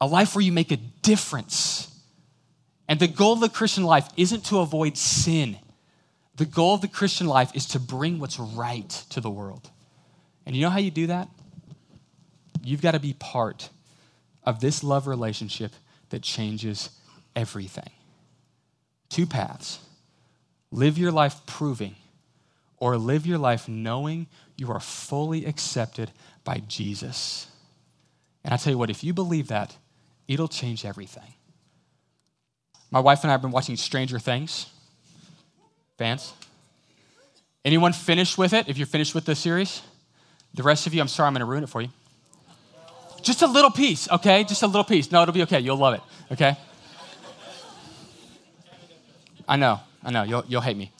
a 0.00 0.06
life 0.06 0.34
where 0.34 0.42
you 0.42 0.52
make 0.52 0.72
a 0.72 0.76
difference. 0.76 1.88
And 2.88 2.98
the 2.98 3.08
goal 3.08 3.34
of 3.34 3.40
the 3.40 3.48
Christian 3.48 3.84
life 3.84 4.08
isn't 4.16 4.46
to 4.46 4.58
avoid 4.58 4.96
sin. 4.96 5.58
The 6.36 6.44
goal 6.44 6.74
of 6.74 6.80
the 6.80 6.88
Christian 6.88 7.26
life 7.26 7.52
is 7.54 7.66
to 7.68 7.80
bring 7.80 8.18
what's 8.18 8.38
right 8.38 8.88
to 9.10 9.20
the 9.20 9.30
world. 9.30 9.70
And 10.44 10.56
you 10.56 10.62
know 10.62 10.70
how 10.70 10.78
you 10.78 10.90
do 10.90 11.06
that? 11.06 11.28
You've 12.64 12.82
got 12.82 12.92
to 12.92 13.00
be 13.00 13.12
part 13.14 13.68
of 14.44 14.60
this 14.60 14.82
love 14.82 15.06
relationship 15.06 15.72
that 16.10 16.22
changes 16.22 16.90
everything. 17.34 17.90
Two 19.08 19.26
paths. 19.26 19.78
Live 20.70 20.98
your 20.98 21.12
life 21.12 21.44
proving 21.46 21.96
or 22.82 22.98
live 22.98 23.24
your 23.24 23.38
life 23.38 23.68
knowing 23.68 24.26
you 24.56 24.68
are 24.72 24.80
fully 24.80 25.46
accepted 25.46 26.10
by 26.42 26.60
Jesus. 26.66 27.46
And 28.42 28.52
I 28.52 28.56
tell 28.56 28.72
you 28.72 28.78
what, 28.78 28.90
if 28.90 29.04
you 29.04 29.14
believe 29.14 29.46
that, 29.48 29.76
it'll 30.26 30.48
change 30.48 30.84
everything. 30.84 31.34
My 32.90 32.98
wife 32.98 33.22
and 33.22 33.30
I 33.30 33.34
have 33.34 33.40
been 33.40 33.52
watching 33.52 33.76
Stranger 33.76 34.18
Things. 34.18 34.66
Fans? 35.96 36.32
Anyone 37.64 37.92
finished 37.92 38.36
with 38.36 38.52
it? 38.52 38.68
If 38.68 38.78
you're 38.78 38.88
finished 38.88 39.14
with 39.14 39.26
the 39.26 39.36
series? 39.36 39.80
The 40.52 40.64
rest 40.64 40.88
of 40.88 40.92
you, 40.92 41.00
I'm 41.00 41.06
sorry, 41.06 41.28
I'm 41.28 41.34
going 41.34 41.40
to 41.40 41.46
ruin 41.46 41.62
it 41.62 41.68
for 41.68 41.82
you. 41.82 41.88
Just 43.22 43.42
a 43.42 43.46
little 43.46 43.70
piece, 43.70 44.10
okay? 44.10 44.42
Just 44.42 44.64
a 44.64 44.66
little 44.66 44.82
piece. 44.82 45.12
No, 45.12 45.22
it'll 45.22 45.32
be 45.32 45.42
okay. 45.42 45.60
You'll 45.60 45.76
love 45.76 45.94
it, 45.94 46.00
okay? 46.32 46.56
I 49.46 49.54
know, 49.54 49.78
I 50.02 50.10
know. 50.10 50.24
You'll, 50.24 50.44
you'll 50.48 50.62
hate 50.62 50.76
me 50.76 50.90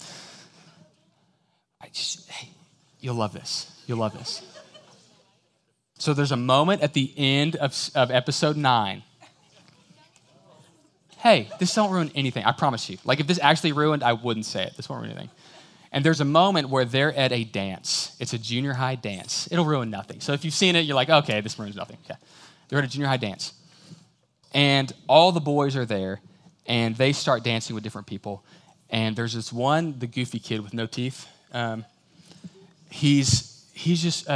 hey, 1.93 2.49
you'll 3.01 3.15
love 3.15 3.33
this. 3.33 3.71
You'll 3.87 3.99
love 3.99 4.13
this. 4.13 4.43
So 5.99 6.15
there's 6.15 6.33
a 6.33 6.37
moment 6.37 6.83
at 6.83 6.95
the 6.95 7.13
end 7.17 7.57
of, 7.57 7.91
of 7.95 8.11
episode 8.11 8.57
nine. 8.57 9.03
Hey, 11.19 11.49
this 11.61 11.73
don't 11.75 11.93
ruin 11.93 12.11
anything. 12.17 12.45
I 12.45 12.53
promise 12.53 12.91
you. 12.91 12.99
Like 13.05 13.21
if 13.21 13.29
this 13.29 13.39
actually 13.41 13.73
ruined, 13.73 14.03
I 14.03 14.15
wouldn't 14.15 14.47
say 14.47 14.65
it. 14.65 14.77
This 14.77 14.89
won't 14.89 15.03
ruin 15.03 15.13
anything. 15.13 15.31
And 15.93 16.05
there's 16.05 16.21
a 16.21 16.25
moment 16.25 16.71
where 16.71 16.85
they're 16.85 17.15
at 17.15 17.33
a 17.33 17.45
dance. 17.45 18.17
It's 18.19 18.33
a 18.33 18.39
junior 18.39 18.73
high 18.73 18.95
dance. 18.95 19.47
It'll 19.53 19.65
ruin 19.67 19.91
nothing. 19.91 20.21
So 20.21 20.33
if 20.33 20.45
you've 20.45 20.55
seen 20.55 20.75
it, 20.75 20.81
you're 20.81 20.97
like, 20.97 21.11
okay, 21.11 21.41
this 21.43 21.59
ruins 21.59 21.77
nothing. 21.77 21.99
Okay. 22.05 22.19
They're 22.69 22.79
at 22.79 22.85
a 22.85 22.89
junior 22.89 23.09
high 23.09 23.19
dance. 23.19 23.53
And 24.55 24.93
all 25.07 25.33
the 25.33 25.41
boys 25.41 25.77
are 25.77 25.85
there, 25.87 26.21
and 26.67 26.97
they 26.97 27.13
start 27.13 27.45
dancing 27.45 27.75
with 27.75 27.85
different 27.85 28.07
people. 28.07 28.45
And 28.91 29.15
there's 29.15 29.35
this 29.35 29.53
one, 29.53 29.99
the 29.99 30.07
goofy 30.07 30.39
kid 30.39 30.63
with 30.63 30.75
no 30.75 30.87
teeth. 30.87 31.27
Um, 31.53 31.85
he's 32.91 33.53
he's 33.73 34.03
just 34.03 34.27
a, 34.29 34.33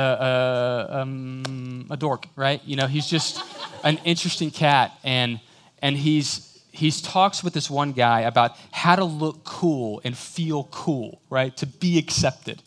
a, 0.91 1.01
um, 1.01 1.87
a 1.91 1.97
dork, 1.97 2.27
right? 2.37 2.61
You 2.65 2.77
know, 2.77 2.87
he's 2.87 3.07
just 3.07 3.41
an 3.85 3.99
interesting 4.05 4.51
cat, 4.51 4.93
and 5.05 5.41
and 5.81 5.97
he's 5.97 6.61
he's 6.73 7.01
talks 7.01 7.43
with 7.43 7.55
this 7.55 7.71
one 7.71 7.93
guy 7.93 8.21
about 8.21 8.57
how 8.73 8.97
to 8.97 9.05
look 9.05 9.45
cool 9.45 10.01
and 10.05 10.17
feel 10.17 10.65
cool, 10.65 11.21
right? 11.31 11.57
To 11.59 11.67
be 11.67 11.99
accepted, 11.99 12.63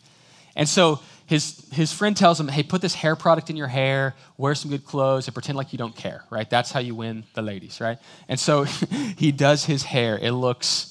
and 0.56 0.68
so. 0.68 1.00
His, 1.26 1.64
his 1.70 1.92
friend 1.92 2.16
tells 2.16 2.40
him, 2.40 2.48
hey, 2.48 2.64
put 2.64 2.82
this 2.82 2.92
hair 2.92 3.14
product 3.14 3.50
in 3.50 3.56
your 3.56 3.68
hair, 3.68 4.16
wear 4.36 4.52
some 4.56 4.68
good 4.68 4.84
clothes, 4.84 5.28
and 5.28 5.32
pretend 5.32 5.56
like 5.56 5.72
you 5.72 5.78
don't 5.78 5.94
care, 5.94 6.24
right? 6.28 6.50
That's 6.50 6.72
how 6.72 6.80
you 6.80 6.96
win 6.96 7.22
the 7.34 7.40
ladies, 7.42 7.80
right? 7.80 7.98
And 8.28 8.36
so 8.40 8.64
he 9.16 9.30
does 9.30 9.64
his 9.64 9.84
hair. 9.84 10.18
It 10.20 10.32
looks 10.32 10.89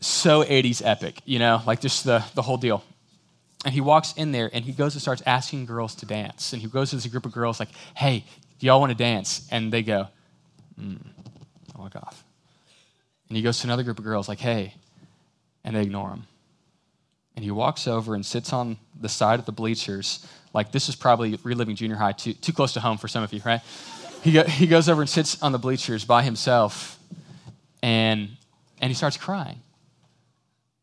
so 0.00 0.44
80s 0.44 0.82
epic, 0.84 1.20
you 1.24 1.38
know, 1.38 1.62
like 1.66 1.80
just 1.80 2.04
the, 2.04 2.24
the 2.34 2.42
whole 2.42 2.56
deal. 2.56 2.84
And 3.64 3.74
he 3.74 3.80
walks 3.80 4.14
in 4.16 4.30
there 4.32 4.48
and 4.52 4.64
he 4.64 4.72
goes 4.72 4.94
and 4.94 5.02
starts 5.02 5.22
asking 5.26 5.66
girls 5.66 5.94
to 5.96 6.06
dance. 6.06 6.52
And 6.52 6.62
he 6.62 6.68
goes 6.68 6.90
to 6.90 6.96
this 6.96 7.06
group 7.06 7.26
of 7.26 7.32
girls 7.32 7.58
like, 7.58 7.70
hey, 7.94 8.24
do 8.58 8.66
y'all 8.66 8.80
want 8.80 8.90
to 8.90 8.96
dance? 8.96 9.46
And 9.50 9.72
they 9.72 9.82
go, 9.82 10.08
mm, 10.80 10.98
I 11.74 11.80
walk 11.80 11.96
off. 11.96 12.24
And 13.28 13.36
he 13.36 13.42
goes 13.42 13.58
to 13.60 13.66
another 13.66 13.82
group 13.82 13.98
of 13.98 14.04
girls, 14.04 14.28
like, 14.28 14.38
hey, 14.38 14.74
and 15.64 15.76
they 15.76 15.82
ignore 15.82 16.10
him. 16.10 16.24
And 17.36 17.44
he 17.44 17.50
walks 17.50 17.86
over 17.86 18.14
and 18.14 18.24
sits 18.24 18.52
on 18.52 18.78
the 19.00 19.08
side 19.08 19.38
of 19.38 19.46
the 19.46 19.52
bleachers. 19.52 20.26
Like, 20.54 20.72
this 20.72 20.88
is 20.88 20.96
probably 20.96 21.38
reliving 21.42 21.76
junior 21.76 21.96
high, 21.96 22.12
too, 22.12 22.32
too 22.32 22.52
close 22.52 22.72
to 22.72 22.80
home 22.80 22.96
for 22.96 23.06
some 23.06 23.22
of 23.22 23.32
you, 23.32 23.42
right? 23.44 23.60
He, 24.22 24.32
go, 24.32 24.44
he 24.44 24.66
goes 24.66 24.88
over 24.88 25.02
and 25.02 25.10
sits 25.10 25.40
on 25.42 25.52
the 25.52 25.58
bleachers 25.58 26.04
by 26.04 26.22
himself, 26.22 26.98
and, 27.82 28.30
and 28.80 28.90
he 28.90 28.94
starts 28.94 29.16
crying. 29.16 29.60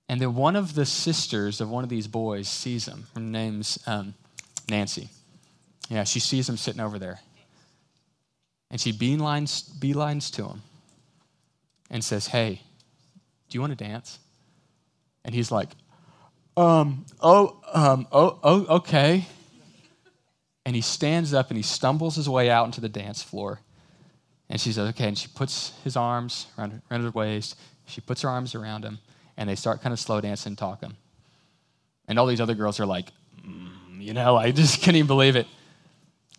And 0.08 0.22
then 0.22 0.36
one 0.36 0.56
of 0.56 0.76
the 0.76 0.86
sisters 0.86 1.62
of 1.62 1.70
one 1.70 1.84
of 1.84 1.90
these 1.90 2.08
boys 2.08 2.48
sees 2.48 2.88
him. 2.88 3.08
Her 3.16 3.22
name's 3.22 3.80
um, 3.88 4.14
Nancy. 4.70 5.10
Yeah, 5.90 6.04
she 6.04 6.20
sees 6.20 6.48
him 6.48 6.58
sitting 6.58 6.82
over 6.82 7.00
there. 7.00 7.20
And 8.70 8.80
she 8.80 8.92
beelines, 8.94 9.70
beelines 9.80 10.32
to 10.36 10.46
him 10.46 10.62
and 11.90 12.04
says, 12.04 12.28
Hey, 12.28 12.62
do 13.50 13.56
you 13.56 13.62
want 13.62 13.78
to 13.78 13.84
dance? 13.84 14.20
And 15.24 15.34
he's 15.34 15.52
like, 15.52 15.70
Um, 16.58 17.06
oh, 17.22 17.60
um, 17.74 18.08
oh, 18.12 18.40
oh, 18.44 18.66
okay. 18.78 19.26
And 20.66 20.76
he 20.76 20.82
stands 20.82 21.34
up 21.34 21.50
and 21.50 21.58
he 21.58 21.64
stumbles 21.64 22.16
his 22.16 22.28
way 22.28 22.50
out 22.50 22.66
into 22.66 22.82
the 22.82 22.90
dance 22.90 23.22
floor. 23.22 23.60
And 24.50 24.60
she 24.60 24.72
says, 24.72 24.90
Okay. 24.90 25.08
And 25.08 25.18
she 25.18 25.28
puts 25.28 25.74
his 25.84 25.96
arms 25.96 26.48
around, 26.58 26.82
around 26.92 27.04
her 27.04 27.12
waist. 27.12 27.56
She 27.88 28.02
puts 28.02 28.22
her 28.24 28.30
arms 28.30 28.56
around 28.56 28.84
him 28.84 29.00
and 29.38 29.50
they 29.50 29.56
start 29.56 29.82
kind 29.82 29.94
of 29.94 30.00
slow 30.00 30.22
dancing 30.22 30.56
talking. 30.56 30.96
And 32.08 32.20
all 32.20 32.28
these 32.28 32.42
other 32.42 32.56
girls 32.56 32.80
are 32.80 32.86
like, 32.86 33.10
mm, 33.46 33.70
you 34.00 34.14
know, 34.14 34.36
I 34.36 34.52
just 34.52 34.82
can't 34.82 34.96
even 34.96 35.08
believe 35.08 35.36
it. 35.36 35.48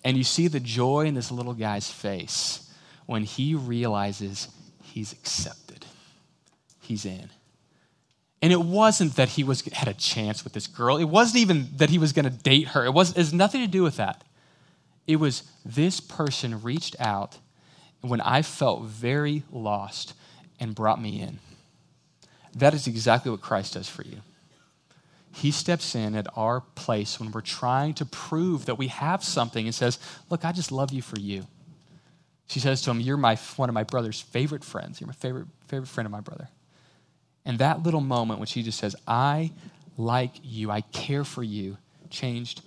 And 0.04 0.16
you 0.16 0.24
see 0.24 0.48
the 0.48 0.60
joy 0.60 1.06
in 1.06 1.14
this 1.14 1.30
little 1.30 1.54
guy's 1.54 1.90
face 1.90 2.70
when 3.06 3.24
he 3.24 3.54
realizes 3.54 4.48
he's 4.82 5.12
accepted, 5.12 5.84
he's 6.80 7.04
in. 7.04 7.30
And 8.42 8.52
it 8.52 8.60
wasn't 8.60 9.16
that 9.16 9.30
he 9.30 9.42
was 9.42 9.62
had 9.72 9.88
a 9.88 9.94
chance 9.94 10.44
with 10.44 10.52
this 10.52 10.66
girl. 10.66 10.98
It 10.98 11.04
wasn't 11.04 11.38
even 11.38 11.68
that 11.76 11.90
he 11.90 11.98
was 11.98 12.12
going 12.12 12.26
to 12.26 12.30
date 12.30 12.68
her. 12.68 12.84
It 12.84 12.92
was 12.92 13.10
it 13.10 13.16
has 13.16 13.32
nothing 13.32 13.62
to 13.62 13.66
do 13.66 13.82
with 13.82 13.96
that. 13.96 14.22
It 15.06 15.16
was 15.16 15.44
this 15.64 16.00
person 16.00 16.62
reached 16.62 16.96
out 17.00 17.38
when 18.02 18.20
I 18.20 18.42
felt 18.42 18.84
very 18.84 19.42
lost 19.50 20.14
and 20.60 20.74
brought 20.74 21.00
me 21.00 21.20
in. 21.20 21.38
That 22.56 22.74
is 22.74 22.86
exactly 22.86 23.30
what 23.30 23.42
Christ 23.42 23.74
does 23.74 23.88
for 23.88 24.02
you. 24.02 24.18
He 25.32 25.50
steps 25.50 25.94
in 25.94 26.14
at 26.14 26.26
our 26.34 26.62
place 26.74 27.20
when 27.20 27.30
we're 27.30 27.42
trying 27.42 27.92
to 27.94 28.06
prove 28.06 28.64
that 28.64 28.78
we 28.78 28.88
have 28.88 29.22
something 29.22 29.66
and 29.66 29.74
says, 29.74 29.98
Look, 30.30 30.46
I 30.46 30.52
just 30.52 30.72
love 30.72 30.92
you 30.92 31.02
for 31.02 31.18
you. 31.20 31.46
She 32.48 32.58
says 32.58 32.80
to 32.82 32.90
him, 32.90 33.00
You're 33.00 33.18
my, 33.18 33.36
one 33.56 33.68
of 33.68 33.74
my 33.74 33.82
brother's 33.82 34.20
favorite 34.20 34.64
friends. 34.64 35.00
You're 35.00 35.08
my 35.08 35.12
favorite, 35.12 35.46
favorite 35.68 35.88
friend 35.88 36.06
of 36.06 36.10
my 36.12 36.20
brother. 36.20 36.48
And 37.44 37.58
that 37.58 37.82
little 37.82 38.00
moment 38.00 38.40
when 38.40 38.46
she 38.46 38.62
just 38.62 38.78
says, 38.78 38.96
I 39.06 39.52
like 39.98 40.32
you, 40.42 40.70
I 40.70 40.80
care 40.80 41.24
for 41.24 41.42
you, 41.42 41.76
changed 42.08 42.62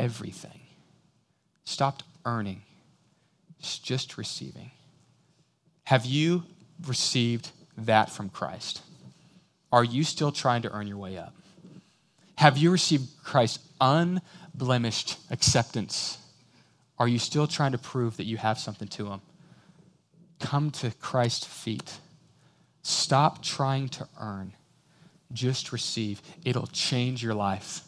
everything. 0.00 0.60
Stopped 1.64 2.02
earning, 2.26 2.62
just 3.60 4.18
receiving. 4.18 4.72
Have 5.84 6.04
you 6.04 6.42
received 6.86 7.50
that 7.78 8.10
from 8.10 8.28
Christ? 8.28 8.82
Are 9.72 9.84
you 9.84 10.04
still 10.04 10.32
trying 10.32 10.62
to 10.62 10.72
earn 10.72 10.86
your 10.86 10.98
way 10.98 11.16
up? 11.16 11.34
Have 12.36 12.58
you 12.58 12.70
received 12.70 13.08
Christ's 13.22 13.60
unblemished 13.80 15.18
acceptance? 15.30 16.18
Are 16.98 17.08
you 17.08 17.18
still 17.18 17.46
trying 17.46 17.72
to 17.72 17.78
prove 17.78 18.16
that 18.16 18.24
you 18.24 18.36
have 18.36 18.58
something 18.58 18.88
to 18.88 19.06
Him? 19.06 19.20
Come 20.38 20.70
to 20.72 20.90
Christ's 21.00 21.44
feet. 21.44 21.98
Stop 22.82 23.42
trying 23.42 23.88
to 23.90 24.08
earn. 24.18 24.54
Just 25.32 25.72
receive. 25.72 26.22
It'll 26.44 26.66
change 26.68 27.22
your 27.22 27.34
life. 27.34 27.82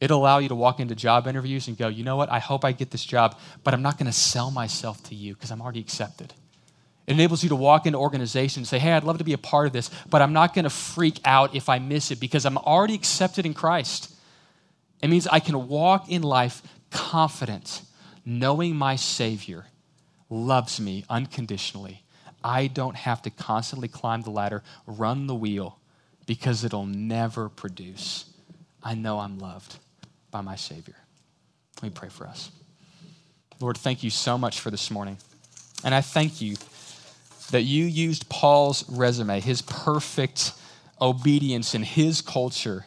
It'll 0.00 0.20
allow 0.20 0.38
you 0.38 0.48
to 0.48 0.54
walk 0.54 0.80
into 0.80 0.94
job 0.94 1.26
interviews 1.26 1.66
and 1.66 1.76
go, 1.76 1.88
you 1.88 2.04
know 2.04 2.16
what? 2.16 2.30
I 2.30 2.38
hope 2.38 2.64
I 2.64 2.72
get 2.72 2.90
this 2.90 3.04
job, 3.04 3.36
but 3.64 3.74
I'm 3.74 3.82
not 3.82 3.98
going 3.98 4.06
to 4.06 4.12
sell 4.12 4.50
myself 4.50 5.02
to 5.04 5.14
you 5.14 5.34
because 5.34 5.50
I'm 5.50 5.60
already 5.60 5.80
accepted. 5.80 6.34
It 7.08 7.12
enables 7.12 7.42
you 7.42 7.48
to 7.48 7.56
walk 7.56 7.86
into 7.86 7.98
organizations 7.98 8.56
and 8.58 8.66
say, 8.66 8.78
hey, 8.78 8.92
I'd 8.92 9.02
love 9.02 9.16
to 9.16 9.24
be 9.24 9.32
a 9.32 9.38
part 9.38 9.66
of 9.66 9.72
this, 9.72 9.90
but 10.10 10.20
I'm 10.20 10.34
not 10.34 10.52
going 10.52 10.64
to 10.64 10.70
freak 10.70 11.20
out 11.24 11.54
if 11.54 11.70
I 11.70 11.78
miss 11.78 12.10
it 12.10 12.20
because 12.20 12.44
I'm 12.44 12.58
already 12.58 12.94
accepted 12.94 13.46
in 13.46 13.54
Christ. 13.54 14.14
It 15.00 15.08
means 15.08 15.26
I 15.26 15.40
can 15.40 15.68
walk 15.68 16.10
in 16.10 16.20
life 16.20 16.60
confident, 16.90 17.80
knowing 18.26 18.76
my 18.76 18.96
Savior 18.96 19.64
loves 20.28 20.78
me 20.78 21.06
unconditionally. 21.08 22.02
I 22.44 22.66
don't 22.66 22.94
have 22.94 23.22
to 23.22 23.30
constantly 23.30 23.88
climb 23.88 24.20
the 24.20 24.30
ladder, 24.30 24.62
run 24.86 25.28
the 25.28 25.34
wheel, 25.34 25.78
because 26.26 26.62
it'll 26.62 26.84
never 26.84 27.48
produce. 27.48 28.26
I 28.82 28.94
know 28.94 29.18
I'm 29.18 29.38
loved 29.38 29.78
by 30.30 30.42
my 30.42 30.56
Savior. 30.56 30.96
Let 31.76 31.84
me 31.84 31.90
pray 31.94 32.10
for 32.10 32.26
us. 32.26 32.50
Lord, 33.60 33.78
thank 33.78 34.02
you 34.02 34.10
so 34.10 34.36
much 34.36 34.60
for 34.60 34.70
this 34.70 34.90
morning. 34.90 35.16
And 35.82 35.94
I 35.94 36.02
thank 36.02 36.42
you 36.42 36.56
that 37.50 37.62
you 37.62 37.84
used 37.84 38.28
Paul's 38.28 38.88
resume, 38.88 39.40
his 39.40 39.62
perfect 39.62 40.52
obedience 41.00 41.74
in 41.74 41.82
his 41.82 42.20
culture, 42.20 42.84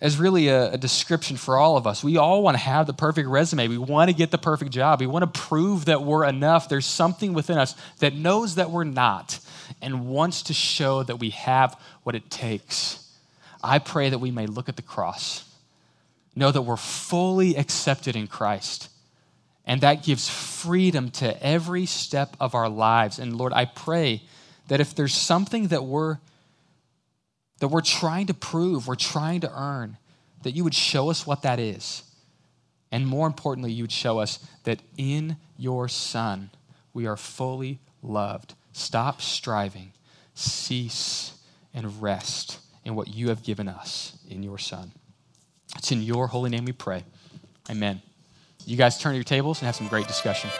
as 0.00 0.18
really 0.18 0.48
a, 0.48 0.72
a, 0.72 0.78
description 0.78 1.36
for 1.36 1.56
all 1.56 1.76
of 1.76 1.86
us. 1.86 2.04
We 2.04 2.16
all 2.16 2.42
want 2.42 2.56
to 2.56 2.62
have 2.62 2.86
the 2.86 2.92
perfect 2.92 3.28
resume. 3.28 3.68
We 3.68 3.78
want 3.78 4.10
to 4.10 4.16
get 4.16 4.30
the 4.30 4.38
perfect 4.38 4.70
job. 4.70 5.00
We 5.00 5.06
want 5.06 5.32
to 5.32 5.40
prove 5.40 5.86
that 5.86 6.02
we're 6.02 6.26
enough. 6.26 6.68
There's 6.68 6.86
something 6.86 7.32
within 7.32 7.58
us 7.58 7.74
that 8.00 8.14
knows 8.14 8.56
that 8.56 8.70
we're 8.70 8.84
not 8.84 9.38
and 9.80 10.06
wants 10.06 10.42
to 10.44 10.54
show 10.54 11.02
that 11.04 11.16
we 11.16 11.30
have 11.30 11.80
what 12.02 12.14
it 12.14 12.30
takes. 12.30 13.00
I 13.62 13.78
pray 13.78 14.10
that 14.10 14.18
we 14.18 14.30
may 14.30 14.46
look 14.46 14.68
at 14.68 14.76
the 14.76 14.82
cross, 14.82 15.48
know 16.36 16.50
that 16.50 16.62
we're 16.62 16.76
fully 16.76 17.56
accepted 17.56 18.14
in 18.14 18.26
Christ 18.26 18.90
and 19.66 19.80
that 19.80 20.02
gives 20.02 20.28
freedom 20.28 21.10
to 21.10 21.42
every 21.42 21.86
step 21.86 22.36
of 22.38 22.54
our 22.54 22.68
lives. 22.68 23.18
And 23.18 23.36
Lord, 23.36 23.52
I 23.52 23.64
pray 23.64 24.22
that 24.68 24.80
if 24.80 24.94
there's 24.94 25.14
something 25.14 25.68
that 25.68 25.84
we're 25.84 26.18
that 27.60 27.68
we're 27.68 27.80
trying 27.80 28.26
to 28.26 28.34
prove, 28.34 28.86
we're 28.86 28.94
trying 28.96 29.40
to 29.40 29.50
earn, 29.58 29.96
that 30.42 30.50
you 30.52 30.64
would 30.64 30.74
show 30.74 31.08
us 31.08 31.26
what 31.26 31.42
that 31.42 31.58
is. 31.58 32.02
And 32.90 33.06
more 33.06 33.26
importantly, 33.26 33.72
you 33.72 33.84
would 33.84 33.92
show 33.92 34.18
us 34.18 34.38
that 34.64 34.80
in 34.96 35.36
your 35.56 35.88
Son, 35.88 36.50
we 36.92 37.06
are 37.06 37.16
fully 37.16 37.78
loved. 38.02 38.54
Stop 38.72 39.22
striving, 39.22 39.92
cease, 40.34 41.38
and 41.72 42.02
rest 42.02 42.58
in 42.84 42.94
what 42.94 43.08
you 43.08 43.28
have 43.28 43.42
given 43.42 43.68
us 43.68 44.18
in 44.28 44.42
your 44.42 44.58
Son. 44.58 44.92
It's 45.76 45.90
in 45.90 46.02
your 46.02 46.26
holy 46.26 46.50
name 46.50 46.64
we 46.64 46.72
pray. 46.72 47.04
Amen. 47.70 48.02
You 48.66 48.76
guys 48.76 48.98
turn 48.98 49.12
to 49.12 49.16
your 49.16 49.24
tables 49.24 49.60
and 49.60 49.66
have 49.66 49.76
some 49.76 49.88
great 49.88 50.06
discussion. 50.06 50.50